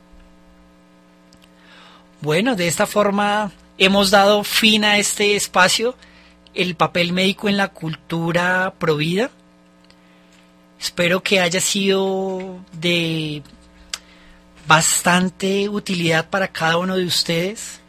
Bueno, 2.21 2.57
de 2.57 2.69
esta 2.69 2.87
forma 2.87 3.53
hemos 3.79 4.11
dado 4.11 4.45
fin 4.45 4.85
a 4.85 4.99
este 4.99 5.35
espacio 5.35 5.95
el 6.55 6.77
papel 6.77 7.13
médico 7.13 7.49
en 7.49 7.57
la 7.57 7.69
cultura 7.69 8.75
provida. 8.79 9.31
Espero 10.81 11.23
que 11.23 11.41
haya 11.41 11.61
sido 11.61 12.61
de 12.73 13.43
bastante 14.67 15.69
utilidad 15.69 16.31
para 16.31 16.49
cada 16.49 16.79
uno 16.79 16.97
de 16.97 17.05
ustedes 17.07 17.81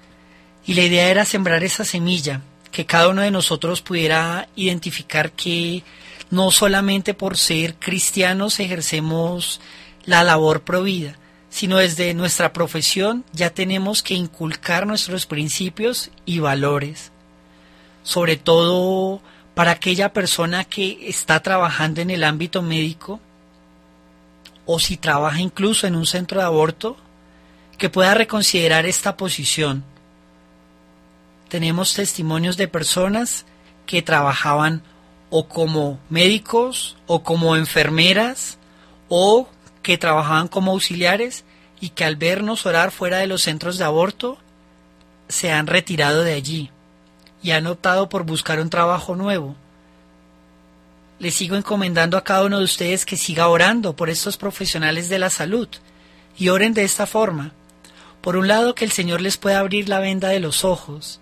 y 0.65 0.73
la 0.73 0.81
idea 0.81 1.07
era 1.09 1.25
sembrar 1.25 1.63
esa 1.63 1.85
semilla, 1.85 2.41
que 2.71 2.85
cada 2.85 3.09
uno 3.09 3.21
de 3.21 3.31
nosotros 3.31 3.81
pudiera 3.81 4.49
identificar 4.55 5.31
que 5.31 5.83
no 6.31 6.51
solamente 6.51 7.13
por 7.13 7.37
ser 7.37 7.75
cristianos 7.75 8.59
ejercemos 8.59 9.61
la 10.05 10.23
labor 10.23 10.61
provida, 10.63 11.17
sino 11.49 11.77
desde 11.77 12.13
nuestra 12.13 12.51
profesión 12.53 13.23
ya 13.31 13.51
tenemos 13.51 14.03
que 14.03 14.15
inculcar 14.15 14.87
nuestros 14.87 15.25
principios 15.25 16.11
y 16.25 16.39
valores 16.39 17.11
sobre 18.05 18.37
todo 18.37 19.19
para 19.55 19.71
aquella 19.71 20.13
persona 20.13 20.63
que 20.63 21.09
está 21.09 21.41
trabajando 21.41 21.99
en 21.99 22.11
el 22.11 22.23
ámbito 22.23 22.61
médico 22.61 23.19
o 24.65 24.79
si 24.79 24.95
trabaja 24.95 25.41
incluso 25.41 25.87
en 25.87 25.95
un 25.95 26.05
centro 26.05 26.39
de 26.39 26.45
aborto, 26.45 26.97
que 27.77 27.89
pueda 27.89 28.13
reconsiderar 28.13 28.85
esta 28.85 29.17
posición. 29.17 29.83
Tenemos 31.49 31.93
testimonios 31.93 32.57
de 32.57 32.67
personas 32.67 33.45
que 33.85 34.01
trabajaban 34.01 34.81
o 35.29 35.47
como 35.47 35.99
médicos 36.09 36.95
o 37.05 37.21
como 37.23 37.55
enfermeras 37.55 38.57
o 39.09 39.49
que 39.83 39.97
trabajaban 39.97 40.47
como 40.47 40.71
auxiliares 40.71 41.43
y 41.81 41.89
que 41.89 42.05
al 42.05 42.15
vernos 42.15 42.65
orar 42.65 42.91
fuera 42.91 43.17
de 43.17 43.27
los 43.27 43.41
centros 43.41 43.77
de 43.77 43.83
aborto 43.85 44.37
se 45.27 45.51
han 45.51 45.67
retirado 45.67 46.23
de 46.23 46.33
allí 46.33 46.71
y 47.45 47.51
han 47.51 47.67
optado 47.67 48.09
por 48.09 48.23
buscar 48.23 48.59
un 48.59 48.71
trabajo 48.71 49.15
nuevo. 49.15 49.55
Les 51.19 51.35
sigo 51.35 51.55
encomendando 51.55 52.17
a 52.17 52.23
cada 52.23 52.43
uno 52.43 52.57
de 52.57 52.63
ustedes 52.63 53.05
que 53.05 53.17
siga 53.17 53.47
orando 53.49 53.95
por 53.95 54.09
estos 54.09 54.35
profesionales 54.35 55.09
de 55.09 55.19
la 55.19 55.29
salud 55.29 55.67
y 56.39 56.49
oren 56.49 56.73
de 56.73 56.83
esta 56.83 57.05
forma. 57.05 57.51
Por 58.21 58.35
un 58.35 58.47
lado, 58.47 58.73
que 58.73 58.83
el 58.83 58.91
Señor 58.91 59.21
les 59.21 59.37
pueda 59.37 59.59
abrir 59.59 59.87
la 59.89 59.99
venda 59.99 60.29
de 60.29 60.39
los 60.39 60.65
ojos, 60.65 61.19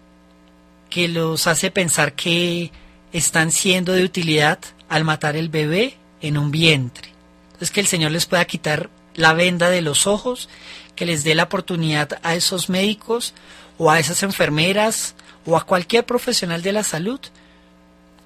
que 0.90 1.10
los 1.10 1.46
hace 1.46 1.72
pensar 1.72 2.14
que 2.14 2.72
están 3.12 3.52
siendo 3.52 3.92
de 3.92 4.06
utilidad 4.06 4.60
al 4.88 5.04
matar 5.04 5.36
el 5.36 5.50
bebé 5.50 5.98
en 6.22 6.38
un 6.38 6.52
vientre. 6.52 7.10
Entonces, 7.48 7.70
que 7.72 7.82
el 7.82 7.88
Señor 7.88 8.12
les 8.12 8.28
pueda 8.28 8.46
quitar 8.46 8.90
la 9.14 9.34
venda 9.34 9.70
de 9.70 9.82
los 9.82 10.08
ojos, 10.08 10.48
que 10.96 11.06
les 11.06 11.26
dé 11.26 11.36
la 11.36 11.44
oportunidad 11.44 12.18
a 12.24 12.34
esos 12.36 12.70
médicos 12.70 13.34
o 13.78 13.92
a 13.92 14.00
esas 14.00 14.24
enfermeras 14.24 15.16
o 15.46 15.58
a 15.58 15.66
cualquier 15.66 16.06
profesional 16.06 16.62
de 16.62 16.72
la 16.74 16.84
salud 16.84 17.20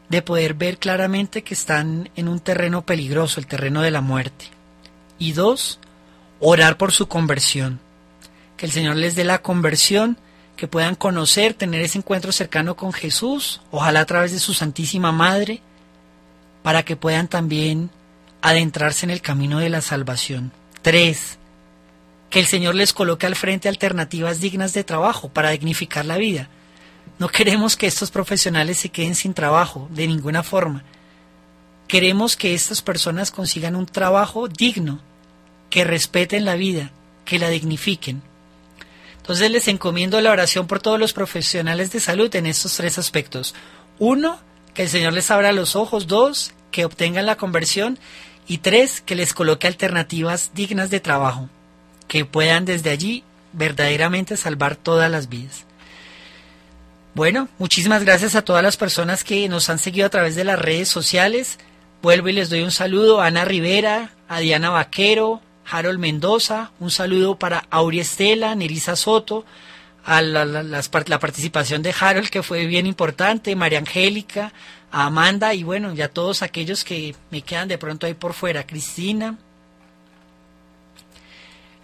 de 0.10 0.22
poder 0.22 0.54
ver 0.54 0.78
claramente 0.78 1.44
que 1.44 1.54
están 1.54 2.10
en 2.16 2.28
un 2.28 2.40
terreno 2.40 2.86
peligroso, 2.86 3.40
el 3.40 3.48
terreno 3.48 3.82
de 3.82 3.92
la 3.92 4.02
muerte. 4.02 4.46
Y 5.20 5.34
dos, 5.34 5.80
orar 6.40 6.78
por 6.78 6.92
su 6.92 7.08
conversión. 7.08 7.80
Que 8.56 8.66
el 8.66 8.72
Señor 8.72 8.96
les 8.96 9.16
dé 9.16 9.24
la 9.24 9.42
conversión, 9.42 10.18
que 10.56 10.68
puedan 10.68 10.96
conocer, 10.96 11.54
tener 11.54 11.82
ese 11.82 11.98
encuentro 11.98 12.32
cercano 12.32 12.76
con 12.76 12.94
Jesús, 12.94 13.62
ojalá 13.70 14.00
a 14.02 14.06
través 14.06 14.32
de 14.32 14.40
su 14.40 14.54
Santísima 14.54 15.12
Madre, 15.12 15.62
para 16.64 16.84
que 16.84 16.96
puedan 16.96 17.28
también 17.28 17.90
adentrarse 18.42 19.06
en 19.06 19.10
el 19.10 19.22
camino 19.22 19.60
de 19.60 19.70
la 19.70 19.82
salvación. 19.82 20.52
Tres, 20.82 21.38
que 22.30 22.40
el 22.40 22.46
Señor 22.46 22.76
les 22.76 22.94
coloque 22.94 23.26
al 23.26 23.36
frente 23.36 23.68
alternativas 23.68 24.40
dignas 24.40 24.74
de 24.74 24.86
trabajo 24.86 25.30
para 25.30 25.50
dignificar 25.50 26.06
la 26.06 26.18
vida. 26.18 26.48
No 27.20 27.30
queremos 27.30 27.76
que 27.76 27.88
estos 27.88 28.12
profesionales 28.12 28.78
se 28.78 28.90
queden 28.90 29.16
sin 29.16 29.34
trabajo, 29.34 29.88
de 29.92 30.06
ninguna 30.08 30.44
forma. 30.44 30.84
Queremos 31.88 32.36
que 32.36 32.54
estas 32.54 32.84
personas 32.84 33.32
consigan 33.32 33.76
un 33.76 33.88
trabajo 33.88 34.48
digno, 34.48 35.00
que 35.72 35.84
respeten 35.84 36.46
la 36.46 36.54
vida, 36.56 36.92
que 37.26 37.40
la 37.40 37.50
dignifiquen. 37.50 38.22
Entonces 39.18 39.50
les 39.50 39.68
encomiendo 39.68 40.22
la 40.22 40.32
oración 40.32 40.68
por 40.68 40.80
todos 40.80 41.00
los 41.00 41.14
profesionales 41.14 41.92
de 41.92 42.00
salud 42.00 42.34
en 42.36 42.46
estos 42.46 42.76
tres 42.76 43.00
aspectos. 43.00 43.56
Uno, 43.98 44.40
que 44.76 44.84
el 44.84 44.90
Señor 44.90 45.14
les 45.14 45.32
abra 45.32 45.52
los 45.54 45.76
ojos. 45.76 46.06
Dos, 46.06 46.52
que 46.70 46.86
obtengan 46.86 47.26
la 47.26 47.36
conversión. 47.36 47.98
Y 48.48 48.60
tres, 48.60 49.02
que 49.02 49.16
les 49.16 49.34
coloque 49.34 49.66
alternativas 49.66 50.52
dignas 50.54 50.92
de 50.92 51.00
trabajo, 51.00 51.50
que 52.08 52.26
puedan 52.26 52.66
desde 52.66 52.92
allí 52.92 53.24
verdaderamente 53.54 54.38
salvar 54.38 54.76
todas 54.76 55.10
las 55.10 55.30
vidas. 55.30 55.64
Bueno, 57.18 57.50
muchísimas 57.58 58.04
gracias 58.04 58.36
a 58.36 58.44
todas 58.44 58.62
las 58.62 58.78
personas 58.78 59.24
que 59.24 59.50
nos 59.50 59.72
han 59.72 59.80
seguido 59.80 60.06
a 60.06 60.12
través 60.12 60.36
de 60.36 60.44
las 60.44 60.60
redes 60.60 60.88
sociales. 60.88 61.58
Vuelvo 62.04 62.30
y 62.30 62.34
les 62.34 62.52
doy 62.52 62.62
un 62.62 62.70
saludo 62.70 63.22
a 63.22 63.26
Ana 63.26 63.44
Rivera, 63.44 64.12
a 64.30 64.40
Diana 64.40 64.70
Vaquero, 64.70 65.42
Harold 65.66 65.98
Mendoza, 65.98 66.70
un 66.80 66.92
saludo 66.92 67.40
para 67.40 67.64
Auri 67.72 68.02
Estela, 68.02 68.54
Nerisa 68.54 68.96
Soto, 68.96 69.46
a 70.06 70.22
la, 70.22 70.84
participación 71.20 71.82
de 71.82 71.96
Harold, 72.00 72.30
que 72.30 72.44
fue 72.44 72.68
bien 72.68 72.86
importante, 72.86 73.56
María 73.56 73.80
Angélica, 73.80 74.54
a 74.92 75.08
Amanda 75.08 75.56
y 75.56 75.64
bueno, 75.64 75.96
ya 75.96 76.10
todos 76.10 76.44
aquellos 76.44 76.84
que 76.84 77.16
me 77.32 77.42
quedan 77.42 77.68
de 77.68 77.80
pronto 77.80 78.06
ahí 78.06 78.14
por 78.14 78.34
fuera, 78.36 78.68
Cristina, 78.68 79.38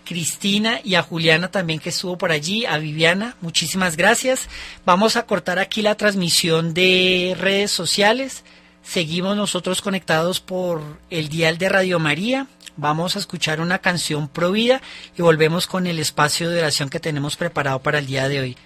Cristina 0.03 0.79
y 0.83 0.95
a 0.95 1.03
Juliana 1.03 1.49
también 1.51 1.79
que 1.79 1.89
estuvo 1.89 2.17
por 2.17 2.31
allí, 2.31 2.65
a 2.65 2.77
Viviana, 2.77 3.35
muchísimas 3.41 3.97
gracias. 3.97 4.47
Vamos 4.85 5.15
a 5.15 5.25
cortar 5.25 5.59
aquí 5.59 5.81
la 5.81 5.95
transmisión 5.95 6.73
de 6.73 7.35
redes 7.39 7.71
sociales. 7.71 8.43
Seguimos 8.83 9.37
nosotros 9.37 9.81
conectados 9.81 10.39
por 10.39 10.81
el 11.09 11.29
dial 11.29 11.57
de 11.57 11.69
Radio 11.69 11.99
María. 11.99 12.47
Vamos 12.75 13.15
a 13.15 13.19
escuchar 13.19 13.61
una 13.61 13.79
canción 13.79 14.27
provida 14.27 14.81
y 15.17 15.21
volvemos 15.21 15.67
con 15.67 15.87
el 15.87 15.99
espacio 15.99 16.49
de 16.49 16.59
oración 16.59 16.89
que 16.89 16.99
tenemos 16.99 17.35
preparado 17.35 17.79
para 17.79 17.99
el 17.99 18.07
día 18.07 18.27
de 18.27 18.39
hoy. 18.39 18.57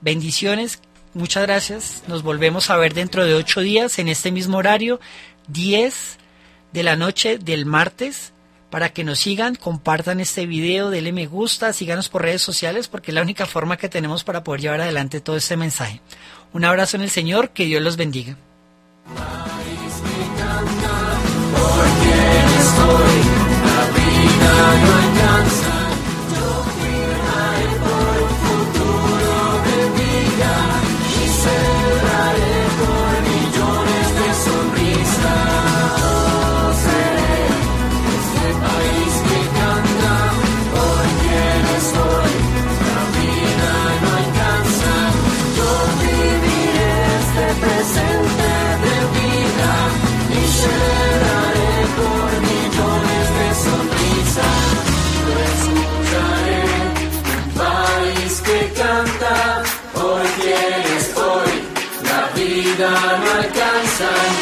Bendiciones, 0.00 0.80
muchas 1.14 1.44
gracias. 1.44 2.02
Nos 2.08 2.22
volvemos 2.22 2.70
a 2.70 2.76
ver 2.76 2.92
dentro 2.92 3.24
de 3.24 3.34
ocho 3.34 3.60
días 3.60 3.98
en 3.98 4.08
este 4.08 4.30
mismo 4.32 4.58
horario, 4.58 5.00
10 5.48 6.18
de 6.72 6.82
la 6.82 6.96
noche 6.96 7.38
del 7.38 7.64
martes 7.66 8.31
para 8.72 8.88
que 8.94 9.04
nos 9.04 9.18
sigan, 9.20 9.54
compartan 9.54 10.18
este 10.18 10.46
video, 10.46 10.88
denle 10.88 11.12
me 11.12 11.26
gusta, 11.26 11.74
síganos 11.74 12.08
por 12.08 12.22
redes 12.22 12.40
sociales 12.40 12.88
porque 12.88 13.10
es 13.10 13.14
la 13.14 13.20
única 13.20 13.44
forma 13.44 13.76
que 13.76 13.90
tenemos 13.90 14.24
para 14.24 14.42
poder 14.42 14.62
llevar 14.62 14.80
adelante 14.80 15.20
todo 15.20 15.36
este 15.36 15.58
mensaje. 15.58 16.00
Un 16.54 16.64
abrazo 16.64 16.96
en 16.96 17.02
el 17.02 17.10
Señor, 17.10 17.50
que 17.50 17.66
Dios 17.66 17.82
los 17.82 17.98
bendiga. 17.98 18.34
啊。 64.02 64.41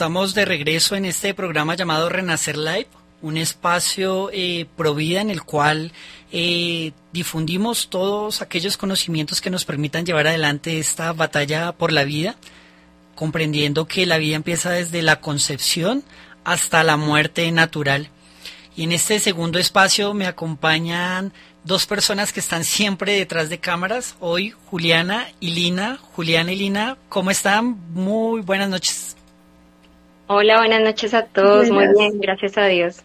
estamos 0.00 0.32
de 0.32 0.46
regreso 0.46 0.96
en 0.96 1.04
este 1.04 1.34
programa 1.34 1.74
llamado 1.74 2.08
Renacer 2.08 2.56
Live, 2.56 2.86
un 3.20 3.36
espacio 3.36 4.30
eh, 4.32 4.64
pro 4.74 4.94
vida 4.94 5.20
en 5.20 5.28
el 5.28 5.42
cual 5.42 5.92
eh, 6.32 6.92
difundimos 7.12 7.90
todos 7.90 8.40
aquellos 8.40 8.78
conocimientos 8.78 9.42
que 9.42 9.50
nos 9.50 9.66
permitan 9.66 10.06
llevar 10.06 10.26
adelante 10.26 10.78
esta 10.78 11.12
batalla 11.12 11.72
por 11.72 11.92
la 11.92 12.04
vida, 12.04 12.36
comprendiendo 13.14 13.86
que 13.86 14.06
la 14.06 14.16
vida 14.16 14.36
empieza 14.36 14.70
desde 14.70 15.02
la 15.02 15.20
concepción 15.20 16.02
hasta 16.44 16.82
la 16.82 16.96
muerte 16.96 17.52
natural. 17.52 18.08
Y 18.78 18.84
en 18.84 18.92
este 18.92 19.18
segundo 19.20 19.58
espacio 19.58 20.14
me 20.14 20.26
acompañan 20.26 21.30
dos 21.64 21.84
personas 21.84 22.32
que 22.32 22.40
están 22.40 22.64
siempre 22.64 23.12
detrás 23.18 23.50
de 23.50 23.58
cámaras. 23.58 24.14
Hoy 24.20 24.54
Juliana 24.70 25.26
y 25.40 25.48
Lina. 25.50 25.98
Juliana 26.16 26.52
y 26.52 26.56
Lina, 26.56 26.96
¿cómo 27.10 27.30
están? 27.30 27.76
Muy 27.92 28.40
buenas 28.40 28.70
noches. 28.70 29.09
Hola, 30.32 30.58
buenas 30.58 30.80
noches 30.84 31.12
a 31.12 31.24
todos. 31.24 31.70
Muy 31.72 31.86
bien, 31.98 32.20
gracias 32.20 32.56
a 32.56 32.66
Dios. 32.66 32.98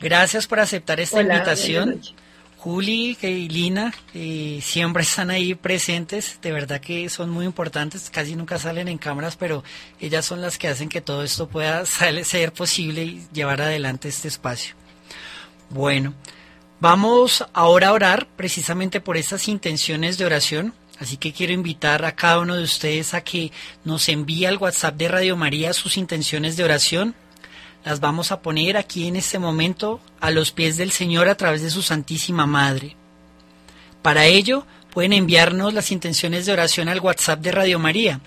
Gracias 0.00 0.46
por 0.46 0.60
aceptar 0.60 0.98
esta 0.98 1.20
invitación. 1.20 2.00
Juli 2.56 3.18
y 3.20 3.48
Lina 3.50 3.92
eh, 4.14 4.60
siempre 4.62 5.02
están 5.02 5.28
ahí 5.28 5.54
presentes, 5.54 6.38
de 6.40 6.52
verdad 6.52 6.80
que 6.80 7.06
son 7.10 7.28
muy 7.28 7.44
importantes, 7.44 8.08
casi 8.08 8.34
nunca 8.34 8.58
salen 8.58 8.88
en 8.88 8.96
cámaras, 8.96 9.36
pero 9.36 9.62
ellas 10.00 10.24
son 10.24 10.40
las 10.40 10.56
que 10.56 10.68
hacen 10.68 10.88
que 10.88 11.02
todo 11.02 11.22
esto 11.22 11.48
pueda 11.48 11.84
ser 11.84 12.52
posible 12.54 13.02
y 13.04 13.26
llevar 13.34 13.60
adelante 13.60 14.08
este 14.08 14.28
espacio. 14.28 14.74
Bueno, 15.68 16.14
vamos 16.80 17.44
ahora 17.52 17.88
a 17.88 17.92
orar 17.92 18.26
precisamente 18.36 19.02
por 19.02 19.18
estas 19.18 19.48
intenciones 19.48 20.16
de 20.16 20.24
oración. 20.24 20.72
Así 21.00 21.16
que 21.16 21.32
quiero 21.32 21.52
invitar 21.52 22.04
a 22.04 22.14
cada 22.16 22.38
uno 22.40 22.54
de 22.56 22.62
ustedes 22.62 23.14
a 23.14 23.22
que 23.22 23.50
nos 23.84 24.08
envíe 24.08 24.44
al 24.46 24.58
WhatsApp 24.58 24.94
de 24.96 25.08
Radio 25.08 25.36
María 25.36 25.72
sus 25.72 25.96
intenciones 25.96 26.56
de 26.56 26.62
oración. 26.62 27.16
Las 27.84 27.98
vamos 28.00 28.30
a 28.32 28.40
poner 28.40 28.76
aquí 28.76 29.06
en 29.08 29.16
este 29.16 29.38
momento 29.40 29.98
a 30.20 30.30
los 30.30 30.50
pies 30.52 30.76
del 30.76 30.90
Señor 30.92 31.28
a 31.28 31.36
través 31.36 31.62
de 31.62 31.70
su 31.70 31.80
Santísima 31.82 32.46
Madre. 32.46 32.96
Para 34.02 34.26
ello, 34.26 34.66
pueden 34.92 35.12
enviarnos 35.14 35.74
las 35.74 35.90
intenciones 35.90 36.46
de 36.46 36.52
oración 36.52 36.88
al 36.88 37.00
WhatsApp 37.00 37.40
de 37.40 37.50
Radio 37.52 37.78
María. 37.80 38.20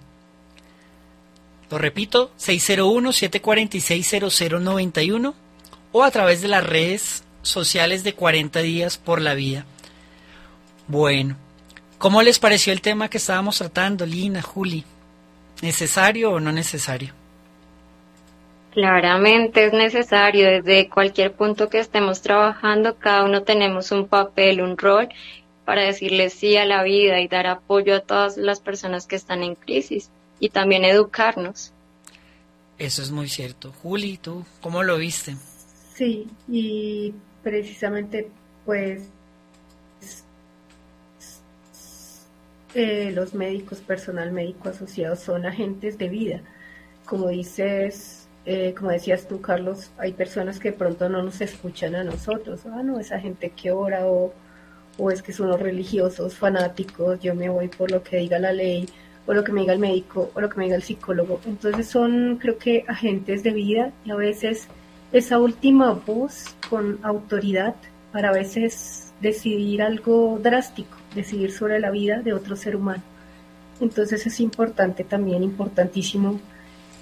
Lo 1.70 1.78
repito, 1.78 2.30
601-746-0091 2.38 5.32
o 5.92 6.04
a 6.04 6.10
través 6.10 6.42
de 6.42 6.48
las 6.48 6.62
redes 6.64 7.24
sociales 7.42 8.04
de 8.04 8.12
40 8.14 8.60
días 8.60 8.98
por 8.98 9.20
la 9.22 9.32
vida. 9.34 9.64
Bueno, 10.88 11.36
¿cómo 11.98 12.20
les 12.22 12.38
pareció 12.38 12.70
el 12.72 12.82
tema 12.82 13.08
que 13.08 13.16
estábamos 13.18 13.56
tratando, 13.58 14.04
Lina, 14.04 14.42
Juli? 14.42 14.84
¿Necesario 15.62 16.32
o 16.32 16.40
no 16.40 16.52
necesario? 16.52 17.14
Claramente 18.74 19.66
es 19.66 19.72
necesario, 19.72 20.46
desde 20.50 20.88
cualquier 20.90 21.32
punto 21.32 21.68
que 21.68 21.78
estemos 21.78 22.22
trabajando, 22.22 22.96
cada 22.98 23.22
uno 23.22 23.44
tenemos 23.44 23.92
un 23.92 24.08
papel, 24.08 24.60
un 24.60 24.76
rol 24.76 25.08
para 25.64 25.82
decirle 25.84 26.28
sí 26.28 26.56
a 26.56 26.64
la 26.64 26.82
vida 26.82 27.20
y 27.20 27.28
dar 27.28 27.46
apoyo 27.46 27.94
a 27.94 28.00
todas 28.00 28.36
las 28.36 28.58
personas 28.58 29.06
que 29.06 29.14
están 29.14 29.44
en 29.44 29.54
crisis 29.54 30.10
y 30.40 30.48
también 30.48 30.84
educarnos. 30.84 31.72
Eso 32.76 33.00
es 33.00 33.12
muy 33.12 33.28
cierto. 33.28 33.70
Juli, 33.70 34.18
¿tú 34.18 34.44
cómo 34.60 34.82
lo 34.82 34.96
viste? 34.98 35.36
Sí, 35.94 36.26
y 36.48 37.14
precisamente 37.44 38.28
pues 38.66 39.04
eh, 42.74 43.12
los 43.14 43.34
médicos, 43.34 43.78
personal 43.78 44.32
médico 44.32 44.68
asociado 44.70 45.14
son 45.14 45.46
agentes 45.46 45.96
de 45.96 46.08
vida. 46.08 46.40
Como 47.06 47.28
dices, 47.28 48.23
eh, 48.46 48.74
como 48.76 48.90
decías 48.90 49.26
tú, 49.26 49.40
Carlos, 49.40 49.90
hay 49.96 50.12
personas 50.12 50.58
que 50.58 50.70
de 50.70 50.76
pronto 50.76 51.08
no 51.08 51.22
nos 51.22 51.40
escuchan 51.40 51.94
a 51.94 52.04
nosotros. 52.04 52.60
Ah, 52.66 52.82
no, 52.82 52.98
esa 52.98 53.18
gente 53.18 53.50
que 53.50 53.70
ora 53.72 54.06
o, 54.06 54.32
o 54.98 55.10
es 55.10 55.22
que 55.22 55.32
son 55.32 55.48
los 55.48 55.60
religiosos 55.60 56.34
fanáticos, 56.36 57.20
yo 57.20 57.34
me 57.34 57.48
voy 57.48 57.68
por 57.68 57.90
lo 57.90 58.02
que 58.02 58.18
diga 58.18 58.38
la 58.38 58.52
ley 58.52 58.86
o 59.26 59.32
lo 59.32 59.42
que 59.44 59.52
me 59.52 59.62
diga 59.62 59.72
el 59.72 59.78
médico 59.78 60.30
o 60.34 60.40
lo 60.42 60.50
que 60.50 60.58
me 60.58 60.64
diga 60.64 60.76
el 60.76 60.82
psicólogo. 60.82 61.40
Entonces 61.46 61.86
son, 61.88 62.36
creo 62.40 62.58
que, 62.58 62.84
agentes 62.86 63.42
de 63.42 63.52
vida 63.52 63.92
y 64.04 64.10
a 64.10 64.16
veces 64.16 64.68
esa 65.12 65.38
última 65.38 65.92
voz 65.92 66.54
con 66.68 66.98
autoridad 67.02 67.74
para 68.12 68.28
a 68.28 68.32
veces 68.32 69.12
decidir 69.22 69.80
algo 69.82 70.38
drástico, 70.42 70.98
decidir 71.14 71.50
sobre 71.52 71.80
la 71.80 71.90
vida 71.90 72.20
de 72.20 72.34
otro 72.34 72.56
ser 72.56 72.76
humano. 72.76 73.02
Entonces 73.80 74.26
es 74.26 74.38
importante 74.40 75.02
también, 75.02 75.42
importantísimo 75.42 76.38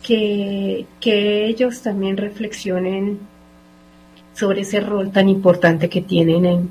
que, 0.02 0.86
que 1.00 1.46
ellos 1.46 1.80
también 1.82 2.16
reflexionen 2.16 3.20
sobre 4.34 4.62
ese 4.62 4.80
rol 4.80 5.12
tan 5.12 5.28
importante 5.28 5.88
que 5.88 6.00
tienen 6.02 6.44
en, 6.44 6.70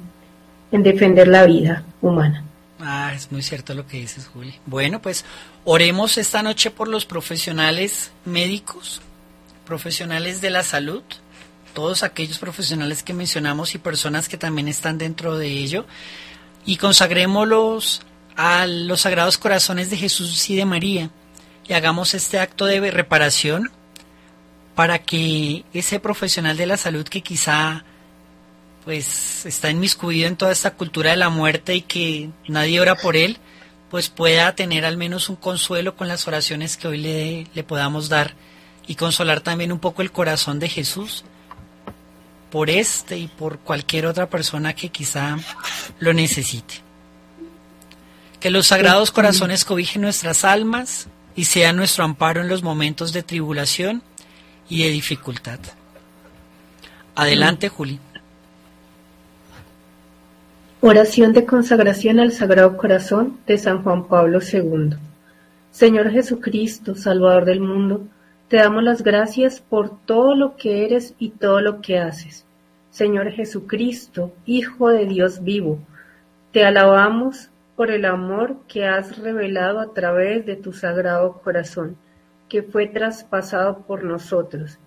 en 0.72 0.84
defender 0.84 1.28
la 1.28 1.45
vida 1.45 1.84
humana. 2.02 2.44
Ah, 2.80 3.14
es 3.16 3.32
muy 3.32 3.41
cierto 3.44 3.74
lo 3.74 3.88
que 3.88 3.98
dices, 3.98 4.28
Juli. 4.28 4.56
Bueno, 4.66 5.02
pues 5.02 5.24
oremos 5.66 6.18
esta 6.18 6.41
noche 6.41 6.72
por 6.72 6.88
los 6.88 7.06
profesionales 7.06 8.12
médicos, 8.26 9.02
profesionales 9.66 10.41
de 10.41 10.49
la 10.49 10.64
salud, 10.64 11.03
todos 11.76 12.03
aquellos 12.03 12.40
profesionales 12.40 13.03
que 13.03 13.14
mencionamos 13.14 13.76
y 13.76 13.78
personas 13.78 14.28
que 14.28 14.38
también 14.38 14.68
están 14.68 14.98
dentro 14.98 15.38
de 15.38 15.48
ello, 15.48 15.86
y 16.66 16.78
consagrémoslos 16.78 18.02
a 18.36 18.66
los 18.66 19.02
sagrados 19.02 19.38
corazones 19.38 19.91
de 19.91 19.98
Jesús 19.98 20.49
y 20.49 20.56
de 20.56 20.66
María 20.66 21.10
hagamos 21.76 22.14
este 22.14 22.39
acto 22.39 22.65
de 22.65 22.91
reparación 22.91 23.72
para 24.76 24.99
que 24.99 25.64
ese 25.73 25.99
profesional 25.99 26.57
de 26.57 26.65
la 26.65 26.77
salud 26.77 27.06
que 27.07 27.22
quizá 27.22 27.84
pues 28.85 29.45
está 29.45 29.69
inmiscuido 29.69 30.27
en 30.27 30.35
toda 30.38 30.52
esta 30.52 30.72
cultura 30.72 31.11
de 31.11 31.18
la 31.18 31.30
muerte 31.30 31.76
y 31.76 31.81
que 31.81 32.30
nadie 32.48 32.81
ora 32.81 32.95
por 32.95 33.15
él, 33.15 33.38
pues 33.91 34.10
pueda 34.10 34.56
tener 34.56 34.85
al 34.85 34.98
menos 34.98 35.30
un 35.30 35.35
consuelo 35.35 35.95
con 35.95 36.07
las 36.07 36.27
oraciones 36.27 36.77
que 36.77 36.88
hoy 36.88 36.98
le, 36.98 37.48
le 37.53 37.64
podamos 37.64 38.10
dar 38.10 38.34
y 38.88 38.95
consolar 38.95 39.41
también 39.41 39.72
un 39.72 39.80
poco 39.80 40.02
el 40.02 40.11
corazón 40.11 40.57
de 40.60 40.68
Jesús 40.68 41.23
por 42.49 42.69
este 42.69 43.18
y 43.19 43.27
por 43.27 43.60
cualquier 43.60 44.07
otra 44.07 44.30
persona 44.30 44.73
que 44.73 44.89
quizá 44.89 45.38
lo 45.99 46.14
necesite. 46.14 46.76
Que 48.39 48.49
los 48.49 48.68
sagrados 48.68 49.10
pues, 49.10 49.11
corazones 49.11 49.64
cobijen 49.64 50.02
nuestras 50.02 50.43
almas 50.43 51.07
y 51.36 51.45
sea 51.45 51.74
nuestro 51.74 52.03
amparo 52.03 52.41
en 52.41 52.48
los 52.48 52.64
momentos 52.64 53.14
de 53.14 53.24
tribulación 53.24 54.02
y 54.70 54.84
de 54.84 54.90
dificultad. 54.90 55.60
Adelante, 57.16 57.68
mm. 57.70 57.74
Juli. 57.74 57.99
Oración 60.82 61.32
de 61.34 61.45
consagración 61.45 62.20
al 62.20 62.32
Sagrado 62.32 62.76
Corazón 62.76 63.38
de 63.45 63.58
San 63.58 63.84
Juan 63.84 64.08
Pablo 64.08 64.40
II. 64.41 64.95
Señor 65.72 66.12
Jesucristo, 66.12 66.95
Salvador 66.95 67.45
del 67.45 67.60
mundo, 67.60 68.03
te 68.48 68.58
damos 68.58 68.84
las 68.84 69.03
gracias 69.03 69.62
por 69.62 70.02
todo 70.06 70.36
lo 70.36 70.58
que 70.58 70.84
eres 70.84 71.14
y 71.20 71.30
todo 71.30 71.62
lo 71.62 71.82
que 71.82 71.99
haces. 71.99 72.45
Señor 72.90 73.32
Jesucristo, 73.32 74.34
Hijo 74.45 74.90
de 74.90 75.06
Dios 75.06 75.44
vivo, 75.44 75.80
te 76.52 76.66
alabamos, 76.66 77.49
por 77.82 77.90
el 77.90 78.06
amor 78.06 78.58
que 78.68 78.86
has 78.86 79.18
revelado 79.18 79.80
a 79.80 79.91
través 79.91 80.45
de 80.45 80.56
tu 80.56 80.72
sagrado 80.72 81.41
corazón, 81.44 81.98
que 82.48 82.62
fue 82.62 82.86
traspasado 82.86 83.80
por 83.88 84.03
nosotros 84.03 84.78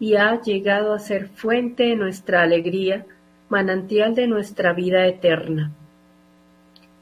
y 0.00 0.14
ha 0.16 0.40
llegado 0.40 0.94
a 0.94 0.98
ser 0.98 1.28
fuente 1.28 1.82
de 1.82 1.96
nuestra 1.96 2.40
alegría, 2.40 3.04
manantial 3.50 4.14
de 4.14 4.26
nuestra 4.28 4.72
vida 4.72 5.04
eterna. 5.06 5.72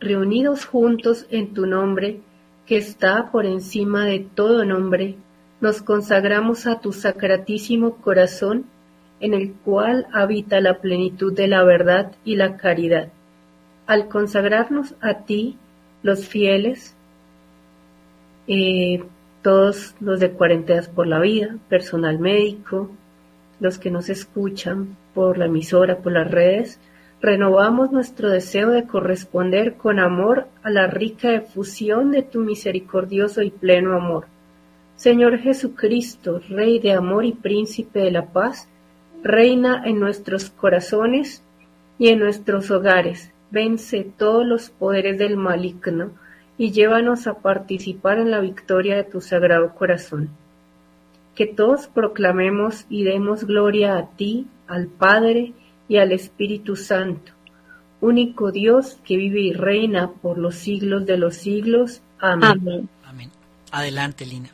Reunidos 0.00 0.66
juntos 0.66 1.28
en 1.30 1.54
tu 1.54 1.64
nombre, 1.66 2.18
que 2.66 2.76
está 2.78 3.30
por 3.30 3.46
encima 3.46 4.04
de 4.04 4.26
todo 4.34 4.64
nombre, 4.64 5.14
nos 5.60 5.80
consagramos 5.80 6.66
a 6.66 6.80
tu 6.80 6.92
sacratísimo 6.92 7.98
corazón, 7.98 8.64
en 9.20 9.32
el 9.32 9.54
cual 9.54 10.08
habita 10.12 10.58
la 10.60 10.80
plenitud 10.80 11.32
de 11.32 11.46
la 11.46 11.62
verdad 11.62 12.10
y 12.24 12.34
la 12.34 12.56
caridad 12.56 13.12
al 13.86 14.08
consagrarnos 14.08 14.94
a 15.00 15.20
ti, 15.24 15.56
los 16.02 16.26
fieles, 16.26 16.94
eh, 18.48 19.02
todos 19.42 19.94
los 20.00 20.20
de 20.20 20.32
Cuarentenas 20.32 20.88
por 20.88 21.06
la 21.06 21.20
Vida, 21.20 21.56
personal 21.68 22.18
médico, 22.18 22.90
los 23.60 23.78
que 23.78 23.90
nos 23.90 24.08
escuchan 24.08 24.96
por 25.14 25.38
la 25.38 25.46
emisora, 25.46 25.98
por 25.98 26.12
las 26.12 26.28
redes, 26.30 26.78
renovamos 27.22 27.92
nuestro 27.92 28.28
deseo 28.28 28.70
de 28.70 28.84
corresponder 28.84 29.74
con 29.74 29.98
amor 30.00 30.46
a 30.62 30.70
la 30.70 30.86
rica 30.88 31.32
efusión 31.34 32.10
de 32.10 32.22
tu 32.22 32.40
misericordioso 32.40 33.42
y 33.42 33.50
pleno 33.50 33.94
amor. 33.96 34.26
Señor 34.96 35.38
Jesucristo, 35.38 36.40
Rey 36.48 36.78
de 36.80 36.92
amor 36.92 37.24
y 37.24 37.32
Príncipe 37.32 38.00
de 38.00 38.10
la 38.10 38.26
paz, 38.26 38.68
reina 39.22 39.82
en 39.84 40.00
nuestros 40.00 40.50
corazones 40.50 41.42
y 41.98 42.08
en 42.08 42.18
nuestros 42.18 42.70
hogares 42.70 43.32
Vence 43.50 44.04
todos 44.18 44.44
los 44.46 44.70
poderes 44.70 45.18
del 45.18 45.36
maligno, 45.36 46.10
y 46.58 46.72
llévanos 46.72 47.26
a 47.26 47.34
participar 47.34 48.18
en 48.18 48.30
la 48.30 48.40
victoria 48.40 48.96
de 48.96 49.04
tu 49.04 49.20
Sagrado 49.20 49.74
Corazón. 49.74 50.30
Que 51.34 51.46
todos 51.46 51.86
proclamemos 51.86 52.86
y 52.88 53.04
demos 53.04 53.44
gloria 53.44 53.98
a 53.98 54.06
ti, 54.08 54.46
al 54.66 54.86
Padre 54.88 55.52
y 55.86 55.98
al 55.98 56.12
Espíritu 56.12 56.74
Santo, 56.76 57.32
único 58.00 58.50
Dios 58.52 58.98
que 59.04 59.16
vive 59.18 59.40
y 59.40 59.52
reina 59.52 60.10
por 60.10 60.38
los 60.38 60.54
siglos 60.54 61.04
de 61.06 61.18
los 61.18 61.36
siglos. 61.36 62.00
Amén. 62.18 62.88
Amén. 63.06 63.30
Adelante, 63.70 64.24
Lina. 64.24 64.48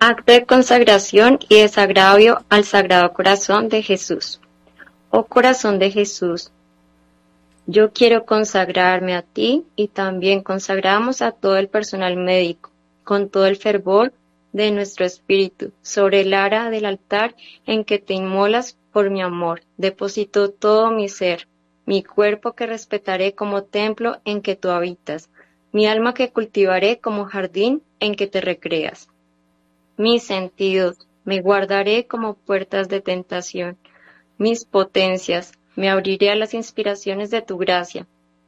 Acto 0.00 0.32
de 0.34 0.44
consagración 0.44 1.38
y 1.48 1.62
desagravio 1.62 2.44
al 2.50 2.64
Sagrado 2.64 3.10
Corazón 3.14 3.70
de 3.70 3.82
Jesús. 3.82 4.38
Oh 5.10 5.24
corazón 5.24 5.78
de 5.78 5.90
Jesús, 5.90 6.50
yo 7.66 7.92
quiero 7.94 8.26
consagrarme 8.26 9.14
a 9.14 9.22
ti 9.22 9.64
y 9.74 9.88
también 9.88 10.42
consagramos 10.42 11.22
a 11.22 11.32
todo 11.32 11.56
el 11.56 11.68
personal 11.68 12.14
médico, 12.16 12.70
con 13.04 13.30
todo 13.30 13.46
el 13.46 13.56
fervor 13.56 14.12
de 14.52 14.70
nuestro 14.70 15.06
espíritu, 15.06 15.72
sobre 15.80 16.20
el 16.20 16.34
ara 16.34 16.68
del 16.68 16.84
altar 16.84 17.34
en 17.64 17.84
que 17.84 17.98
te 17.98 18.12
inmolas 18.12 18.76
por 18.92 19.08
mi 19.08 19.22
amor. 19.22 19.62
Deposito 19.78 20.50
todo 20.50 20.90
mi 20.90 21.08
ser, 21.08 21.48
mi 21.86 22.02
cuerpo 22.02 22.52
que 22.52 22.66
respetaré 22.66 23.34
como 23.34 23.62
templo 23.62 24.20
en 24.26 24.42
que 24.42 24.56
tú 24.56 24.68
habitas, 24.68 25.30
mi 25.72 25.86
alma 25.86 26.12
que 26.12 26.30
cultivaré 26.32 26.98
como 26.98 27.24
jardín 27.24 27.82
en 27.98 28.14
que 28.14 28.26
te 28.26 28.42
recreas. 28.42 29.08
Mis 29.96 30.22
sentidos 30.22 30.98
me 31.24 31.40
guardaré 31.40 32.06
como 32.06 32.34
puertas 32.34 32.88
de 32.90 33.00
tentación, 33.00 33.78
mis 34.36 34.66
potencias 34.66 35.52
me 35.76 35.90
abriré 35.90 36.30
a 36.30 36.36
las 36.36 36.54
inspiraciones 36.54 37.30
de 37.30 37.42
tu 37.42 37.58
gracia, 37.58 38.06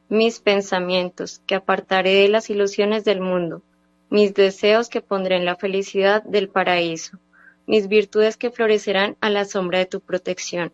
mis 0.09 0.39
pensamientos, 0.39 1.39
que 1.45 1.55
apartaré 1.55 2.13
de 2.13 2.29
las 2.29 2.49
ilusiones 2.49 3.03
del 3.03 3.19
mundo, 3.19 3.61
mis 4.09 4.33
deseos 4.33 4.87
que 4.87 5.01
pondré 5.01 5.35
en 5.35 5.43
la 5.45 5.57
felicidad 5.57 6.23
del 6.23 6.47
paraíso, 6.47 7.19
mis 7.65 7.87
virtudes 7.89 8.37
que 8.37 8.49
florecerán 8.49 9.17
a 9.19 9.29
la 9.29 9.43
sombra 9.43 9.79
de 9.79 9.85
tu 9.85 9.99
protección, 9.99 10.71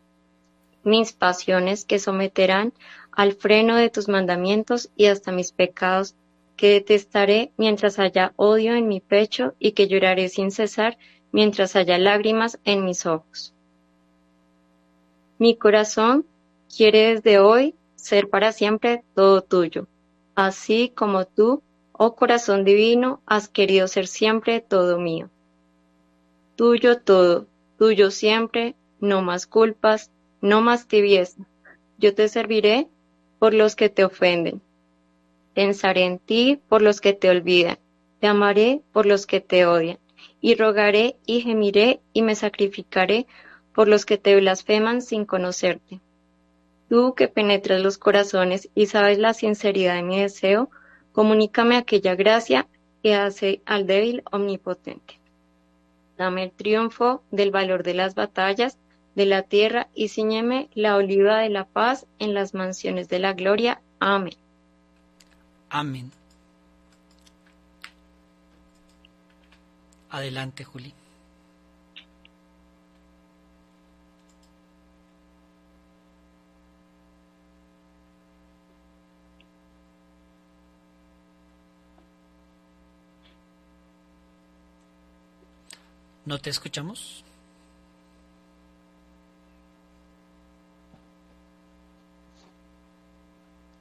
mis 0.83 1.11
pasiones 1.13 1.85
que 1.85 1.97
someterán 1.97 2.71
al 3.11 3.33
freno 3.33 3.75
de 3.75 3.89
tus 3.89 4.07
mandamientos 4.07 4.91
y 4.95 5.05
hasta 5.07 5.31
mis 5.31 5.51
pecados 5.53 6.13
que 6.55 6.69
detestaré 6.69 7.51
mientras 7.57 7.97
haya 7.97 8.33
odio 8.35 8.75
en 8.75 8.87
mi 8.87 8.99
pecho 8.99 9.55
y 9.57 9.71
que 9.71 9.87
lloraré 9.87 10.29
sin 10.29 10.51
cesar 10.51 10.99
mientras 11.31 11.75
haya 11.75 11.97
lágrimas 11.97 12.59
en 12.63 12.85
mis 12.85 13.07
ojos. 13.07 13.53
Mi 15.39 15.55
corazón 15.55 16.27
Quiere 16.75 17.13
desde 17.13 17.37
hoy 17.37 17.75
ser 17.95 18.29
para 18.31 18.51
siempre 18.51 19.03
todo 19.13 19.41
tuyo, 19.43 19.85
así 20.33 20.89
como 20.89 21.25
tú, 21.25 21.61
oh 21.91 22.15
corazón 22.15 22.65
divino, 22.65 23.21
has 23.27 23.47
querido 23.47 23.87
ser 23.87 24.07
siempre 24.07 24.59
todo 24.59 24.97
mío. 24.99 25.29
Tuyo 26.55 26.99
todo, 26.99 27.45
tuyo 27.77 28.09
siempre, 28.09 28.73
no 28.99 29.21
más 29.21 29.45
culpas, 29.45 30.09
no 30.41 30.61
más 30.61 30.87
tibieza. 30.87 31.45
Yo 31.99 32.15
te 32.15 32.27
serviré 32.27 32.87
por 33.37 33.53
los 33.53 33.75
que 33.75 33.89
te 33.89 34.03
ofenden. 34.03 34.59
Pensaré 35.53 36.05
en 36.05 36.17
ti 36.17 36.59
por 36.69 36.81
los 36.81 37.01
que 37.01 37.13
te 37.13 37.29
olvidan. 37.29 37.77
Te 38.19 38.25
amaré 38.25 38.81
por 38.91 39.05
los 39.05 39.27
que 39.27 39.41
te 39.41 39.67
odian. 39.67 39.99
Y 40.41 40.55
rogaré 40.55 41.17
y 41.27 41.41
gemiré 41.41 41.99
y 42.13 42.23
me 42.23 42.33
sacrificaré 42.33 43.27
por 43.75 43.87
los 43.87 44.05
que 44.07 44.17
te 44.17 44.35
blasfeman 44.35 45.03
sin 45.03 45.25
conocerte. 45.25 45.99
Tú 46.93 47.15
que 47.15 47.27
penetras 47.27 47.81
los 47.81 47.97
corazones 47.97 48.69
y 48.75 48.85
sabes 48.85 49.17
la 49.17 49.33
sinceridad 49.33 49.95
de 49.95 50.03
mi 50.03 50.19
deseo, 50.19 50.69
comunícame 51.11 51.75
aquella 51.75 52.13
gracia 52.13 52.67
que 53.01 53.15
hace 53.15 53.63
al 53.65 53.87
débil 53.87 54.21
omnipotente. 54.31 55.17
Dame 56.19 56.43
el 56.43 56.51
triunfo 56.51 57.23
del 57.31 57.49
valor 57.49 57.81
de 57.81 57.95
las 57.95 58.13
batallas 58.13 58.77
de 59.15 59.25
la 59.25 59.41
tierra 59.41 59.87
y 59.95 60.09
ciñeme 60.09 60.69
la 60.75 60.95
oliva 60.95 61.39
de 61.39 61.49
la 61.49 61.65
paz 61.65 62.05
en 62.19 62.35
las 62.35 62.53
mansiones 62.53 63.09
de 63.09 63.17
la 63.17 63.33
gloria. 63.33 63.81
Amén. 63.99 64.35
Amén. 65.71 66.11
Adelante, 70.11 70.63
Juli. 70.63 70.93
¿No 86.25 86.37
te 86.39 86.49
escuchamos? 86.49 87.23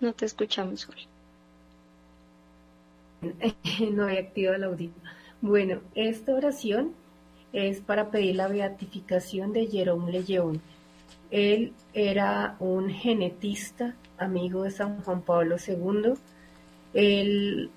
No 0.00 0.12
te 0.12 0.24
escuchamos, 0.26 0.84
Jorge. 0.84 1.06
No 3.92 4.08
he 4.08 4.18
activado 4.18 4.56
el 4.56 4.64
audio. 4.64 4.90
Bueno, 5.40 5.80
esta 5.94 6.32
oración 6.34 6.92
es 7.52 7.78
para 7.80 8.10
pedir 8.10 8.34
la 8.36 8.48
beatificación 8.48 9.52
de 9.52 9.66
Jerón 9.66 10.10
León. 10.10 10.60
Él 11.30 11.72
era 11.94 12.56
un 12.58 12.90
genetista, 12.90 13.94
amigo 14.18 14.64
de 14.64 14.72
San 14.72 15.00
Juan 15.02 15.22
Pablo 15.22 15.56
II. 15.66 16.14
Él 16.94 17.70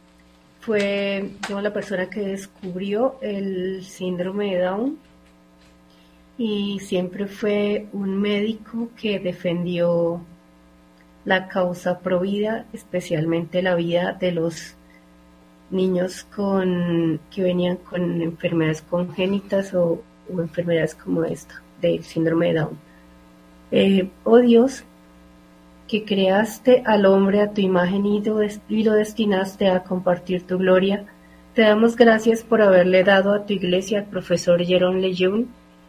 fue 0.65 1.29
la 1.61 1.71
persona 1.71 2.09
que 2.09 2.21
descubrió 2.21 3.17
el 3.21 3.83
síndrome 3.83 4.55
de 4.55 4.61
Down 4.63 4.97
y 6.39 6.79
siempre 6.79 7.27
fue 7.27 7.87
un 7.93 8.19
médico 8.19 8.89
que 8.99 9.19
defendió 9.19 10.21
la 11.23 11.47
causa 11.49 11.99
provida, 11.99 12.65
especialmente 12.73 13.61
la 13.61 13.75
vida 13.75 14.13
de 14.13 14.31
los 14.31 14.73
niños 15.69 16.23
con, 16.35 17.19
que 17.29 17.43
venían 17.43 17.77
con 17.77 18.19
enfermedades 18.23 18.81
congénitas 18.81 19.71
o, 19.75 20.01
enfermedades 20.29 20.95
como 20.95 21.23
esta, 21.25 21.61
del 21.79 22.03
síndrome 22.03 22.47
de 22.53 22.59
Down. 22.61 22.77
Eh, 23.71 24.09
oh 24.23 24.37
Dios, 24.37 24.83
que 25.87 26.03
creaste 26.03 26.81
al 26.85 27.05
hombre 27.05 27.41
a 27.41 27.51
tu 27.53 27.61
imagen 27.61 28.05
y 28.07 28.83
lo 28.83 28.93
destinaste 28.93 29.69
a 29.69 29.83
compartir 29.83 30.45
tu 30.45 30.57
gloria, 30.57 31.05
te 31.53 31.61
damos 31.61 31.95
gracias 31.95 32.43
por 32.43 32.61
haberle 32.61 33.03
dado 33.03 33.33
a 33.33 33.45
tu 33.45 33.53
iglesia 33.53 33.99
al 33.99 34.05
profesor 34.05 34.61
Jerón 34.63 35.01
Lejeune, 35.01 35.45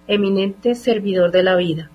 eminente 0.06 0.74
servidor 0.74 1.30
de 1.30 1.42
la 1.42 1.56
vida. 1.56 1.90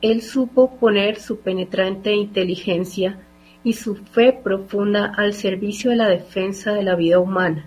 Él 0.00 0.22
supo 0.22 0.74
poner 0.76 1.20
su 1.20 1.40
penetrante 1.40 2.14
inteligencia 2.14 3.18
y 3.62 3.74
su 3.74 3.96
fe 3.96 4.32
profunda 4.32 5.12
al 5.14 5.34
servicio 5.34 5.90
de 5.90 5.96
la 5.96 6.08
defensa 6.08 6.72
de 6.72 6.82
la 6.82 6.94
vida 6.94 7.18
humana, 7.18 7.66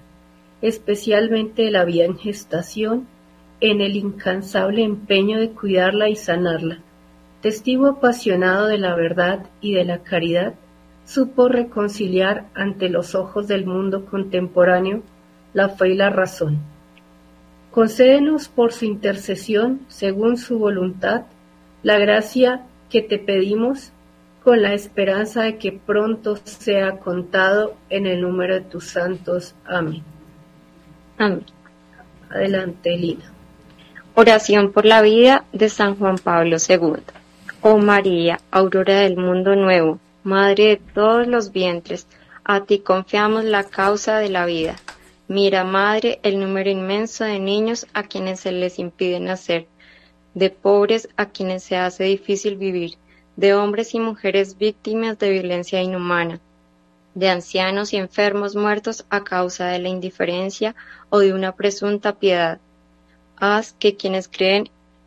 especialmente 0.63 1.61
de 1.61 1.71
la 1.71 1.85
vida 1.85 2.05
en 2.05 2.17
gestación, 2.17 3.05
en 3.61 3.79
el 3.79 3.95
incansable 3.95 4.83
empeño 4.83 5.39
de 5.39 5.51
cuidarla 5.51 6.09
y 6.09 6.15
sanarla 6.15 6.79
Testigo 7.43 7.87
apasionado 7.87 8.67
de 8.67 8.77
la 8.77 8.95
verdad 8.95 9.45
y 9.59 9.73
de 9.73 9.83
la 9.83 9.97
caridad, 9.97 10.53
supo 11.05 11.49
reconciliar 11.49 12.45
ante 12.55 12.87
los 12.87 13.15
ojos 13.15 13.49
del 13.49 13.65
mundo 13.65 14.05
contemporáneo 14.05 15.03
la 15.53 15.67
fe 15.67 15.89
y 15.89 15.95
la 15.95 16.09
razón. 16.09 16.59
Concédenos 17.71 18.47
por 18.47 18.71
su 18.71 18.85
intercesión, 18.85 19.81
según 19.89 20.37
su 20.37 20.57
voluntad, 20.57 21.23
la 21.83 21.99
gracia 21.99 22.61
que 22.89 23.01
te 23.01 23.19
pedimos 23.19 23.91
con 24.45 24.61
la 24.61 24.73
esperanza 24.73 25.41
de 25.41 25.57
que 25.57 25.73
pronto 25.73 26.37
sea 26.45 26.97
contado 26.99 27.73
en 27.89 28.05
el 28.07 28.21
número 28.21 28.53
de 28.53 28.61
tus 28.61 28.85
santos. 28.89 29.53
Amén. 29.65 30.01
Amén. 31.17 31.43
Adelante, 32.29 32.91
Lina. 32.97 33.25
Oración 34.15 34.71
por 34.71 34.85
la 34.85 35.01
vida 35.01 35.43
de 35.51 35.67
San 35.67 35.95
Juan 35.95 36.17
Pablo 36.17 36.55
II. 36.69 37.03
Oh 37.65 37.77
María, 37.77 38.41
aurora 38.51 38.99
del 38.99 39.15
mundo 39.15 39.55
nuevo, 39.55 39.97
Madre 40.23 40.63
de 40.65 40.81
todos 40.93 41.25
los 41.27 41.53
vientres, 41.53 42.07
a 42.43 42.65
ti 42.65 42.79
confiamos 42.79 43.45
la 43.45 43.63
causa 43.63 44.17
de 44.17 44.27
la 44.29 44.45
vida. 44.45 44.75
Mira, 45.29 45.63
Madre, 45.63 46.19
el 46.23 46.41
número 46.41 46.69
inmenso 46.69 47.23
de 47.23 47.39
niños 47.39 47.87
a 47.93 48.03
quienes 48.03 48.41
se 48.41 48.51
les 48.51 48.79
impide 48.79 49.21
nacer, 49.21 49.67
de 50.33 50.49
pobres 50.49 51.07
a 51.15 51.27
quienes 51.29 51.63
se 51.63 51.77
hace 51.77 52.03
difícil 52.03 52.57
vivir, 52.57 52.95
de 53.37 53.53
hombres 53.53 53.95
y 53.95 53.99
mujeres 54.01 54.57
víctimas 54.57 55.17
de 55.17 55.29
violencia 55.29 55.81
inhumana, 55.81 56.41
de 57.15 57.29
ancianos 57.29 57.93
y 57.93 57.95
enfermos 57.97 58.57
muertos 58.57 59.05
a 59.09 59.23
causa 59.23 59.67
de 59.67 59.79
la 59.79 59.87
indiferencia 59.87 60.75
o 61.09 61.19
de 61.19 61.31
una 61.31 61.55
presunta 61.55 62.19
piedad. 62.19 62.59
Haz 63.37 63.71
que 63.71 63.95
quienes 63.95 64.27
creen 64.27 64.69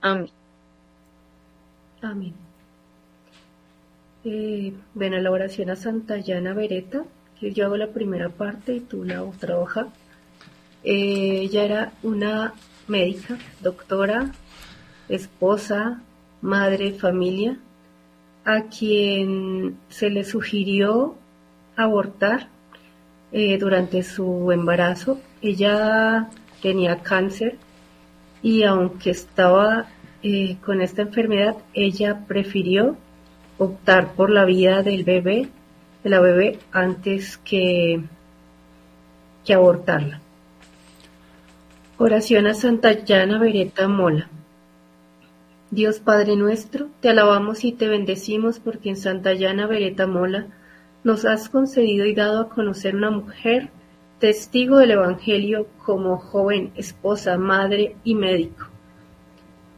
Amén. 0.00 0.28
Amén. 2.02 2.34
Eh, 4.24 4.72
ven 4.94 5.14
a 5.14 5.20
la 5.20 5.30
oración 5.30 5.70
a 5.70 5.76
Santa 5.76 6.18
Yana 6.18 6.52
Beretta, 6.54 7.04
que 7.38 7.52
yo 7.52 7.66
hago 7.66 7.76
la 7.76 7.88
primera 7.88 8.28
parte 8.28 8.74
y 8.74 8.80
tú 8.80 9.04
la 9.04 9.24
otra 9.24 9.58
hoja. 9.58 9.88
Eh, 10.84 11.40
ella 11.42 11.64
era 11.64 11.92
una 12.02 12.54
médica, 12.86 13.38
doctora, 13.60 14.32
esposa, 15.08 16.00
madre, 16.40 16.92
familia, 16.92 17.58
a 18.44 18.62
quien 18.66 19.76
se 19.88 20.10
le 20.10 20.24
sugirió 20.24 21.16
abortar 21.76 22.48
eh, 23.32 23.58
durante 23.58 24.02
su 24.04 24.52
embarazo. 24.52 25.20
Ella 25.42 26.28
tenía 26.62 27.00
cáncer 27.02 27.58
y 28.42 28.62
aunque 28.62 29.10
estaba 29.10 29.86
eh, 30.22 30.56
con 30.64 30.80
esta 30.80 31.02
enfermedad, 31.02 31.56
ella 31.74 32.20
prefirió 32.26 32.96
optar 33.58 34.12
por 34.14 34.30
la 34.30 34.44
vida 34.44 34.82
del 34.82 35.04
bebé, 35.04 35.48
de 36.04 36.10
la 36.10 36.20
bebé, 36.20 36.58
antes 36.72 37.36
que, 37.38 38.02
que 39.44 39.54
abortarla. 39.54 40.20
Oración 41.98 42.46
a 42.46 42.54
Santa 42.54 42.92
Llana 43.04 43.38
Bereta 43.38 43.88
Mola. 43.88 44.28
Dios 45.70 45.98
Padre 45.98 46.36
nuestro, 46.36 46.88
te 47.00 47.10
alabamos 47.10 47.64
y 47.64 47.72
te 47.72 47.88
bendecimos 47.88 48.58
porque 48.60 48.88
en 48.88 48.96
Santa 48.96 49.34
Llana 49.34 49.66
Bereta 49.66 50.06
Mola 50.06 50.46
nos 51.02 51.24
has 51.24 51.48
concedido 51.48 52.06
y 52.06 52.14
dado 52.14 52.40
a 52.40 52.48
conocer 52.48 52.94
una 52.94 53.10
mujer 53.10 53.70
Testigo 54.20 54.78
del 54.78 54.90
Evangelio 54.90 55.68
como 55.86 56.18
joven, 56.18 56.72
esposa, 56.74 57.38
madre 57.38 57.94
y 58.02 58.16
médico. 58.16 58.66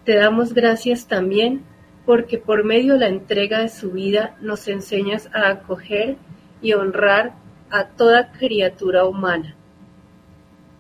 Te 0.07 0.17
damos 0.17 0.55
gracias 0.55 1.07
también 1.07 1.63
porque 2.07 2.39
por 2.39 2.65
medio 2.65 2.95
de 2.95 3.01
la 3.01 3.09
entrega 3.09 3.59
de 3.61 3.69
su 3.69 3.91
vida 3.91 4.39
nos 4.41 4.67
enseñas 4.69 5.29
a 5.35 5.51
acoger 5.51 6.17
y 6.63 6.73
honrar 6.73 7.35
a 7.69 7.89
toda 7.89 8.33
criatura 8.33 9.05
humana. 9.05 9.57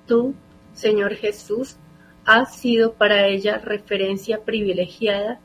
Tú, 0.07 0.33
Señor 0.73 1.13
Jesús, 1.15 1.77
has 2.25 2.57
sido 2.57 2.95
para 2.95 3.27
ella 3.27 3.59
referencia 3.59 4.43
privilegiada 4.43 5.39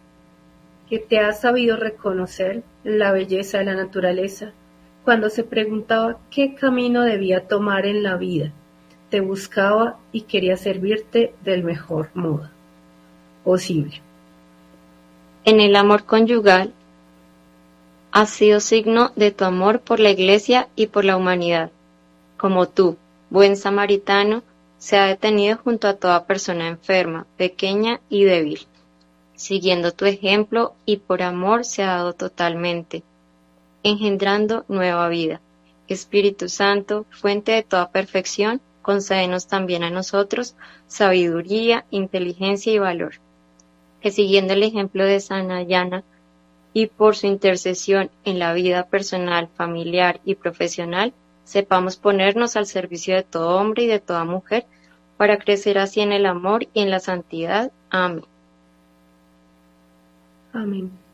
que 0.89 0.99
te 0.99 1.19
has 1.19 1.41
sabido 1.41 1.75
reconocer 1.75 2.63
la 2.85 3.11
belleza 3.11 3.57
de 3.57 3.65
la 3.65 3.73
naturaleza, 3.73 4.53
cuando 5.05 5.29
se 5.29 5.43
preguntaba 5.43 6.17
qué 6.31 6.55
camino 6.55 7.03
debía 7.03 7.47
tomar 7.47 7.85
en 7.85 8.01
la 8.01 8.17
vida, 8.17 8.51
te 9.11 9.21
buscaba 9.21 9.99
y 10.11 10.21
quería 10.21 10.57
servirte 10.57 11.33
del 11.43 11.63
mejor 11.63 12.09
modo 12.15 12.49
posible. 13.43 14.01
En 15.45 15.59
el 15.61 15.75
amor 15.75 16.05
conyugal, 16.05 16.73
has 18.11 18.31
sido 18.31 18.59
signo 18.61 19.11
de 19.15 19.29
tu 19.31 19.43
amor 19.43 19.81
por 19.81 19.99
la 19.99 20.09
Iglesia 20.09 20.69
y 20.75 20.87
por 20.87 21.05
la 21.05 21.17
humanidad, 21.17 21.69
como 22.37 22.67
tú, 22.67 22.97
buen 23.29 23.57
samaritano, 23.57 24.41
se 24.79 24.97
ha 24.97 25.05
detenido 25.05 25.57
junto 25.57 25.87
a 25.87 25.95
toda 25.97 26.25
persona 26.25 26.67
enferma, 26.67 27.27
pequeña 27.37 27.99
y 28.09 28.23
débil. 28.23 28.65
Siguiendo 29.35 29.91
tu 29.91 30.05
ejemplo 30.05 30.73
y 30.85 30.97
por 30.97 31.21
amor 31.23 31.63
se 31.65 31.83
ha 31.83 31.87
dado 31.87 32.13
totalmente 32.13 33.03
engendrando 33.85 34.65
nueva 34.67 35.07
vida. 35.09 35.41
Espíritu 35.87 36.49
Santo, 36.49 37.05
fuente 37.11 37.51
de 37.51 37.61
toda 37.61 37.91
perfección, 37.91 38.59
concédenos 38.81 39.45
también 39.47 39.83
a 39.83 39.91
nosotros 39.91 40.55
sabiduría, 40.87 41.85
inteligencia 41.91 42.73
y 42.73 42.79
valor. 42.79 43.13
Que 44.01 44.09
siguiendo 44.09 44.53
el 44.53 44.63
ejemplo 44.63 45.05
de 45.05 45.19
Sanayana 45.19 46.03
y 46.73 46.87
por 46.87 47.15
su 47.15 47.27
intercesión 47.27 48.09
en 48.23 48.39
la 48.39 48.53
vida 48.53 48.87
personal, 48.87 49.49
familiar 49.55 50.19
y 50.25 50.33
profesional, 50.33 51.13
sepamos 51.43 51.95
ponernos 51.95 52.55
al 52.55 52.65
servicio 52.65 53.15
de 53.15 53.21
todo 53.23 53.55
hombre 53.55 53.83
y 53.83 53.87
de 53.87 53.99
toda 53.99 54.23
mujer 54.23 54.65
para 55.17 55.37
crecer 55.37 55.77
así 55.77 56.01
en 56.01 56.11
el 56.11 56.25
amor 56.25 56.63
y 56.73 56.81
en 56.81 56.89
la 56.89 56.99
santidad. 56.99 57.71
Amén. 57.91 58.25
Amén. 60.53 61.04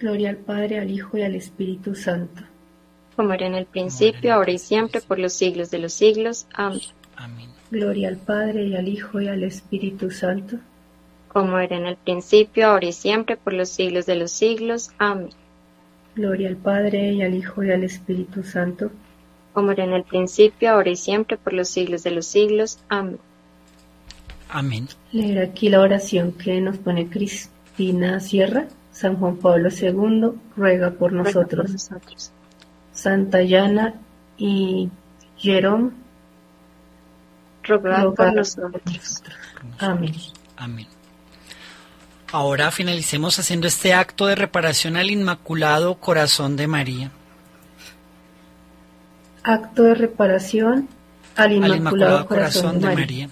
Gloria 0.00 0.30
al 0.30 0.36
Padre, 0.36 0.78
al 0.78 0.90
Hijo 0.90 1.18
y 1.18 1.22
al 1.22 1.34
Espíritu 1.34 1.94
Santo. 1.94 2.42
Como 3.16 3.34
era 3.34 3.46
en 3.46 3.54
el 3.54 3.66
principio, 3.66 4.32
ahora 4.32 4.50
y 4.50 4.58
siempre, 4.58 5.02
por 5.02 5.18
los 5.18 5.34
siglos 5.34 5.70
de 5.70 5.78
los 5.78 5.92
siglos. 5.92 6.46
Amén. 6.54 7.50
Gloria 7.70 8.08
al 8.08 8.16
Padre, 8.16 8.64
y 8.64 8.76
al 8.76 8.88
Hijo 8.88 9.20
y 9.20 9.28
al 9.28 9.42
Espíritu 9.44 10.10
Santo. 10.10 10.56
Como 11.28 11.58
era 11.58 11.76
en 11.76 11.84
el 11.84 11.96
principio, 11.96 12.68
ahora 12.68 12.86
y 12.88 12.92
siempre, 12.94 13.36
por 13.36 13.52
los 13.52 13.68
siglos 13.68 14.06
de 14.06 14.14
los 14.14 14.30
siglos. 14.32 14.90
Amén. 14.96 15.28
Gloria 16.16 16.48
al 16.48 16.56
Padre, 16.56 17.12
y 17.12 17.20
al 17.20 17.34
Hijo 17.34 17.62
y 17.62 17.70
al 17.70 17.84
Espíritu 17.84 18.42
Santo. 18.42 18.90
Como 19.52 19.70
era 19.72 19.84
en 19.84 19.92
el 19.92 20.04
principio, 20.04 20.70
ahora 20.70 20.88
y 20.88 20.96
siempre, 20.96 21.36
por 21.36 21.52
los 21.52 21.68
siglos 21.68 22.02
de 22.04 22.12
los 22.12 22.24
siglos. 22.26 22.78
Amén. 22.88 23.18
Amén. 24.48 24.88
Leer 25.12 25.40
aquí 25.40 25.68
la 25.68 25.80
oración 25.82 26.32
que 26.32 26.58
nos 26.62 26.78
pone 26.78 27.10
Cristina 27.10 28.18
Sierra. 28.20 28.66
San 29.00 29.16
Juan 29.16 29.36
Pablo 29.38 29.70
II, 29.70 30.38
ruega 30.58 30.90
por 30.90 31.10
nosotros. 31.14 31.90
Santa 32.92 33.40
Yana 33.42 33.94
y 34.36 34.90
Jerón, 35.38 35.94
rogad 37.62 38.12
por 38.12 38.34
nosotros. 38.34 39.22
Amén. 39.78 40.12
Amén. 40.58 40.86
Ahora 42.30 42.70
finalicemos 42.70 43.38
haciendo 43.38 43.66
este 43.68 43.94
acto 43.94 44.26
de 44.26 44.34
reparación 44.34 44.98
al 44.98 45.10
Inmaculado 45.10 45.94
Corazón 45.98 46.56
de 46.56 46.66
María. 46.66 47.10
Acto 49.42 49.84
de 49.84 49.94
reparación 49.94 50.88
al 51.36 51.52
Inmaculado, 51.52 52.26
Corazón, 52.26 52.80
de, 52.82 52.94
María. 52.94 53.30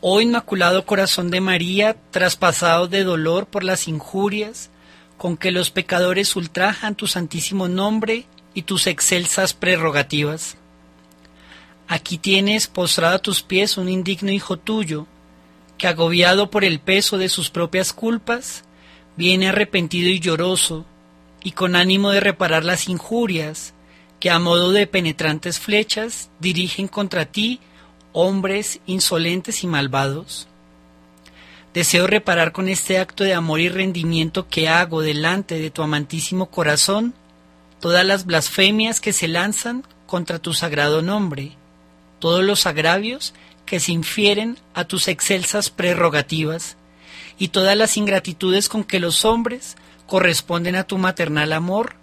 Oh 0.00 0.20
Inmaculado 0.20 0.84
Corazón 0.84 1.30
de 1.30 1.40
María, 1.40 1.96
traspasado 2.10 2.88
de 2.88 3.04
dolor 3.04 3.46
por 3.46 3.62
las 3.62 3.86
injurias, 3.86 4.68
con 5.16 5.36
que 5.36 5.50
los 5.50 5.70
pecadores 5.70 6.36
ultrajan 6.36 6.94
tu 6.94 7.06
santísimo 7.06 7.68
nombre 7.68 8.26
y 8.54 8.62
tus 8.62 8.86
excelsas 8.86 9.54
prerrogativas. 9.54 10.56
Aquí 11.88 12.18
tienes 12.18 12.66
postrado 12.66 13.16
a 13.16 13.20
tus 13.20 13.42
pies 13.42 13.76
un 13.78 13.88
indigno 13.88 14.32
hijo 14.32 14.58
tuyo, 14.58 15.06
que 15.78 15.86
agobiado 15.86 16.50
por 16.50 16.64
el 16.64 16.80
peso 16.80 17.18
de 17.18 17.28
sus 17.28 17.50
propias 17.50 17.92
culpas, 17.92 18.64
viene 19.16 19.48
arrepentido 19.48 20.08
y 20.10 20.18
lloroso, 20.20 20.84
y 21.42 21.52
con 21.52 21.76
ánimo 21.76 22.10
de 22.10 22.20
reparar 22.20 22.64
las 22.64 22.88
injurias 22.88 23.72
que 24.18 24.30
a 24.30 24.38
modo 24.38 24.72
de 24.72 24.86
penetrantes 24.86 25.60
flechas 25.60 26.30
dirigen 26.40 26.88
contra 26.88 27.26
ti 27.26 27.60
hombres 28.12 28.80
insolentes 28.86 29.62
y 29.62 29.66
malvados. 29.66 30.48
Deseo 31.76 32.06
reparar 32.06 32.52
con 32.52 32.70
este 32.70 32.98
acto 32.98 33.22
de 33.22 33.34
amor 33.34 33.60
y 33.60 33.68
rendimiento 33.68 34.48
que 34.48 34.66
hago 34.66 35.02
delante 35.02 35.58
de 35.58 35.70
tu 35.70 35.82
amantísimo 35.82 36.46
corazón 36.48 37.12
todas 37.82 38.02
las 38.02 38.24
blasfemias 38.24 38.98
que 38.98 39.12
se 39.12 39.28
lanzan 39.28 39.82
contra 40.06 40.38
tu 40.38 40.54
sagrado 40.54 41.02
nombre, 41.02 41.52
todos 42.18 42.42
los 42.42 42.64
agravios 42.64 43.34
que 43.66 43.78
se 43.78 43.92
infieren 43.92 44.56
a 44.72 44.84
tus 44.86 45.06
excelsas 45.06 45.68
prerrogativas 45.68 46.78
y 47.38 47.48
todas 47.48 47.76
las 47.76 47.98
ingratitudes 47.98 48.70
con 48.70 48.82
que 48.82 48.98
los 48.98 49.26
hombres 49.26 49.76
corresponden 50.06 50.76
a 50.76 50.84
tu 50.84 50.96
maternal 50.96 51.52
amor 51.52 51.96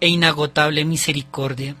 e 0.00 0.08
inagotable 0.08 0.86
misericordia. 0.86 1.76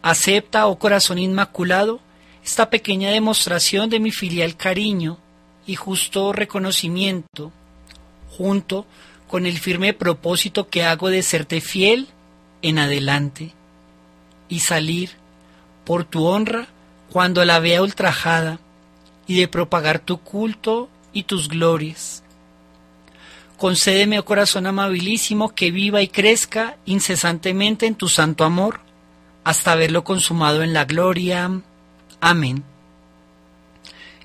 Acepta, 0.00 0.68
oh 0.68 0.78
corazón 0.78 1.18
inmaculado, 1.18 2.00
esta 2.42 2.70
pequeña 2.70 3.10
demostración 3.10 3.90
de 3.90 4.00
mi 4.00 4.10
filial 4.10 4.56
cariño 4.56 5.18
y 5.66 5.74
justo 5.74 6.32
reconocimiento, 6.32 7.50
junto 8.36 8.86
con 9.28 9.46
el 9.46 9.58
firme 9.58 9.92
propósito 9.92 10.68
que 10.68 10.84
hago 10.84 11.08
de 11.10 11.22
serte 11.22 11.60
fiel 11.60 12.06
en 12.62 12.78
adelante 12.78 13.52
y 14.48 14.60
salir 14.60 15.10
por 15.84 16.04
tu 16.04 16.24
honra 16.26 16.68
cuando 17.10 17.44
la 17.44 17.58
vea 17.58 17.82
ultrajada 17.82 18.60
y 19.26 19.40
de 19.40 19.48
propagar 19.48 19.98
tu 19.98 20.18
culto 20.18 20.88
y 21.12 21.24
tus 21.24 21.48
glorias. 21.48 22.22
Concédeme, 23.58 24.18
oh 24.18 24.24
corazón 24.24 24.66
amabilísimo, 24.66 25.54
que 25.54 25.70
viva 25.70 26.02
y 26.02 26.08
crezca 26.08 26.76
incesantemente 26.84 27.86
en 27.86 27.94
tu 27.94 28.08
santo 28.08 28.44
amor, 28.44 28.80
hasta 29.44 29.74
verlo 29.74 30.04
consumado 30.04 30.62
en 30.62 30.72
la 30.74 30.84
gloria. 30.84 31.50
Amén 32.20 32.62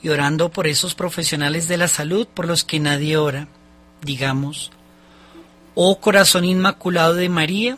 y 0.04 0.10
orando 0.10 0.50
por 0.50 0.68
esos 0.68 0.96
profesionales 0.96 1.68
de 1.68 1.78
la 1.78 1.88
salud 1.88 2.28
por 2.34 2.48
los 2.48 2.64
que 2.64 2.80
nadie 2.80 3.18
ora, 3.18 3.48
digamos, 4.02 4.72
oh 5.76 6.00
corazón 6.00 6.46
inmaculado 6.46 7.14
de 7.16 7.30
María, 7.30 7.78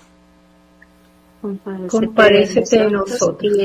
...compárese 1.89 2.63
de 2.77 2.89
nosotros. 2.89 3.57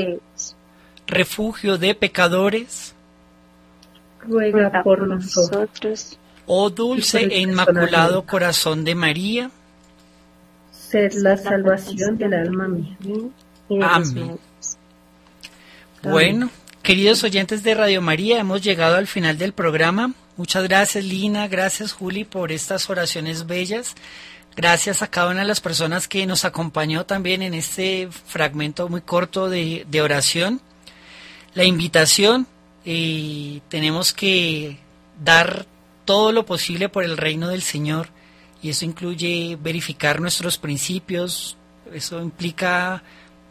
Refugio 1.07 1.77
de 1.77 1.95
pecadores, 1.95 2.93
ruega 4.27 4.83
por 4.83 5.07
nosotros. 5.07 6.19
Oh 6.45 6.69
dulce 6.71 7.19
e 7.23 7.39
inmaculado 7.39 8.25
corazón 8.25 8.83
de 8.83 8.95
María, 8.95 9.49
...ser 10.73 11.13
la 11.15 11.37
salvación 11.37 12.17
del 12.17 12.33
alma 12.33 12.67
mía. 12.67 12.97
Amén. 13.87 14.37
Bueno, 16.03 16.49
Queridos 16.83 17.23
oyentes 17.23 17.61
de 17.61 17.75
Radio 17.75 18.01
María, 18.01 18.39
hemos 18.39 18.61
llegado 18.61 18.95
al 18.95 19.05
final 19.05 19.37
del 19.37 19.51
programa. 19.51 20.13
Muchas 20.37 20.63
gracias 20.63 21.03
Lina, 21.03 21.47
gracias 21.49 21.91
Juli 21.91 22.23
por 22.23 22.51
estas 22.53 22.89
oraciones 22.89 23.45
bellas. 23.47 23.95
Gracias 24.55 25.01
a 25.03 25.07
cada 25.07 25.29
una 25.31 25.41
de 25.41 25.47
las 25.47 25.59
personas 25.61 26.07
que 26.07 26.25
nos 26.25 26.45
acompañó 26.45 27.05
también 27.05 27.41
en 27.43 27.53
este 27.53 28.07
fragmento 28.25 28.87
muy 28.89 29.01
corto 29.01 29.49
de, 29.49 29.85
oración. 30.01 30.61
La 31.53 31.63
invitación, 31.65 32.47
eh, 32.85 33.59
tenemos 33.69 34.11
que 34.13 34.77
dar 35.23 35.65
todo 36.05 36.31
lo 36.31 36.45
posible 36.45 36.87
por 36.89 37.03
el 37.03 37.17
reino 37.17 37.49
del 37.49 37.61
Señor 37.61 38.07
y 38.63 38.69
eso 38.69 38.85
incluye 38.85 39.57
verificar 39.61 40.19
nuestros 40.21 40.57
principios, 40.57 41.55
eso 41.93 42.21
implica 42.21 43.03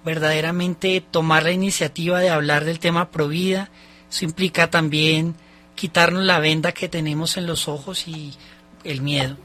verdaderamente 0.09 1.03
tomar 1.03 1.43
la 1.43 1.51
iniciativa 1.51 2.19
de 2.21 2.31
hablar 2.31 2.65
del 2.65 2.79
tema 2.79 3.09
vida 3.29 3.69
Eso 4.11 4.25
implica 4.25 4.71
también 4.71 5.35
quitarnos 5.75 6.25
la 6.25 6.39
venda 6.39 6.73
que 6.73 6.89
tenemos 6.89 7.37
en 7.37 7.47
los 7.47 7.69
ojos 7.69 8.09
y 8.09 8.33
el 8.85 9.03
miedo. 9.03 9.37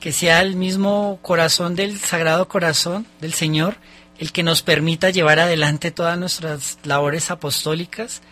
Que 0.00 0.10
sea 0.10 0.40
el 0.40 0.56
mismo 0.56 1.20
corazón 1.22 1.76
del 1.76 1.98
Sagrado 2.00 2.48
Corazón 2.48 3.06
del 3.20 3.32
Señor 3.32 3.76
el 4.18 4.32
que 4.32 4.42
nos 4.42 4.62
permita 4.62 5.10
llevar 5.10 5.38
adelante 5.38 5.92
todas 5.92 6.18
nuestras 6.18 6.78
labores 6.82 7.30
apostólicas 7.30 8.22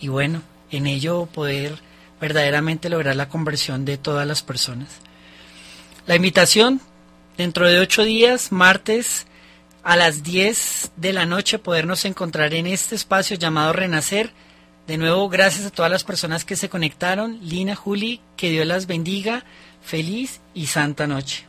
y 0.00 0.08
bueno, 0.08 0.42
en 0.72 0.88
ello 0.88 1.28
poder 1.32 1.76
verdaderamente 2.20 2.88
lograr 2.88 3.14
la 3.14 3.28
conversión 3.28 3.84
de 3.84 3.98
todas 3.98 4.26
las 4.26 4.42
personas. 4.42 4.88
La 6.08 6.16
invitación, 6.16 6.80
dentro 7.36 7.68
de 7.68 7.78
ocho 7.78 8.02
días, 8.02 8.50
martes 8.50 9.26
a 9.84 9.96
las 9.96 10.22
10 10.22 10.92
de 10.96 11.12
la 11.12 11.26
noche 11.26 11.58
podernos 11.58 12.04
encontrar 12.06 12.54
en 12.54 12.66
este 12.66 12.94
espacio 12.94 13.36
llamado 13.36 13.72
Renacer. 13.74 14.32
De 14.86 14.96
nuevo, 14.96 15.28
gracias 15.28 15.66
a 15.66 15.70
todas 15.70 15.90
las 15.90 16.04
personas 16.04 16.44
que 16.46 16.56
se 16.56 16.68
conectaron. 16.70 17.38
Lina, 17.42 17.76
Juli, 17.76 18.20
que 18.36 18.50
Dios 18.50 18.66
las 18.66 18.86
bendiga. 18.86 19.44
Feliz 19.82 20.40
y 20.54 20.66
santa 20.66 21.06
noche. 21.06 21.46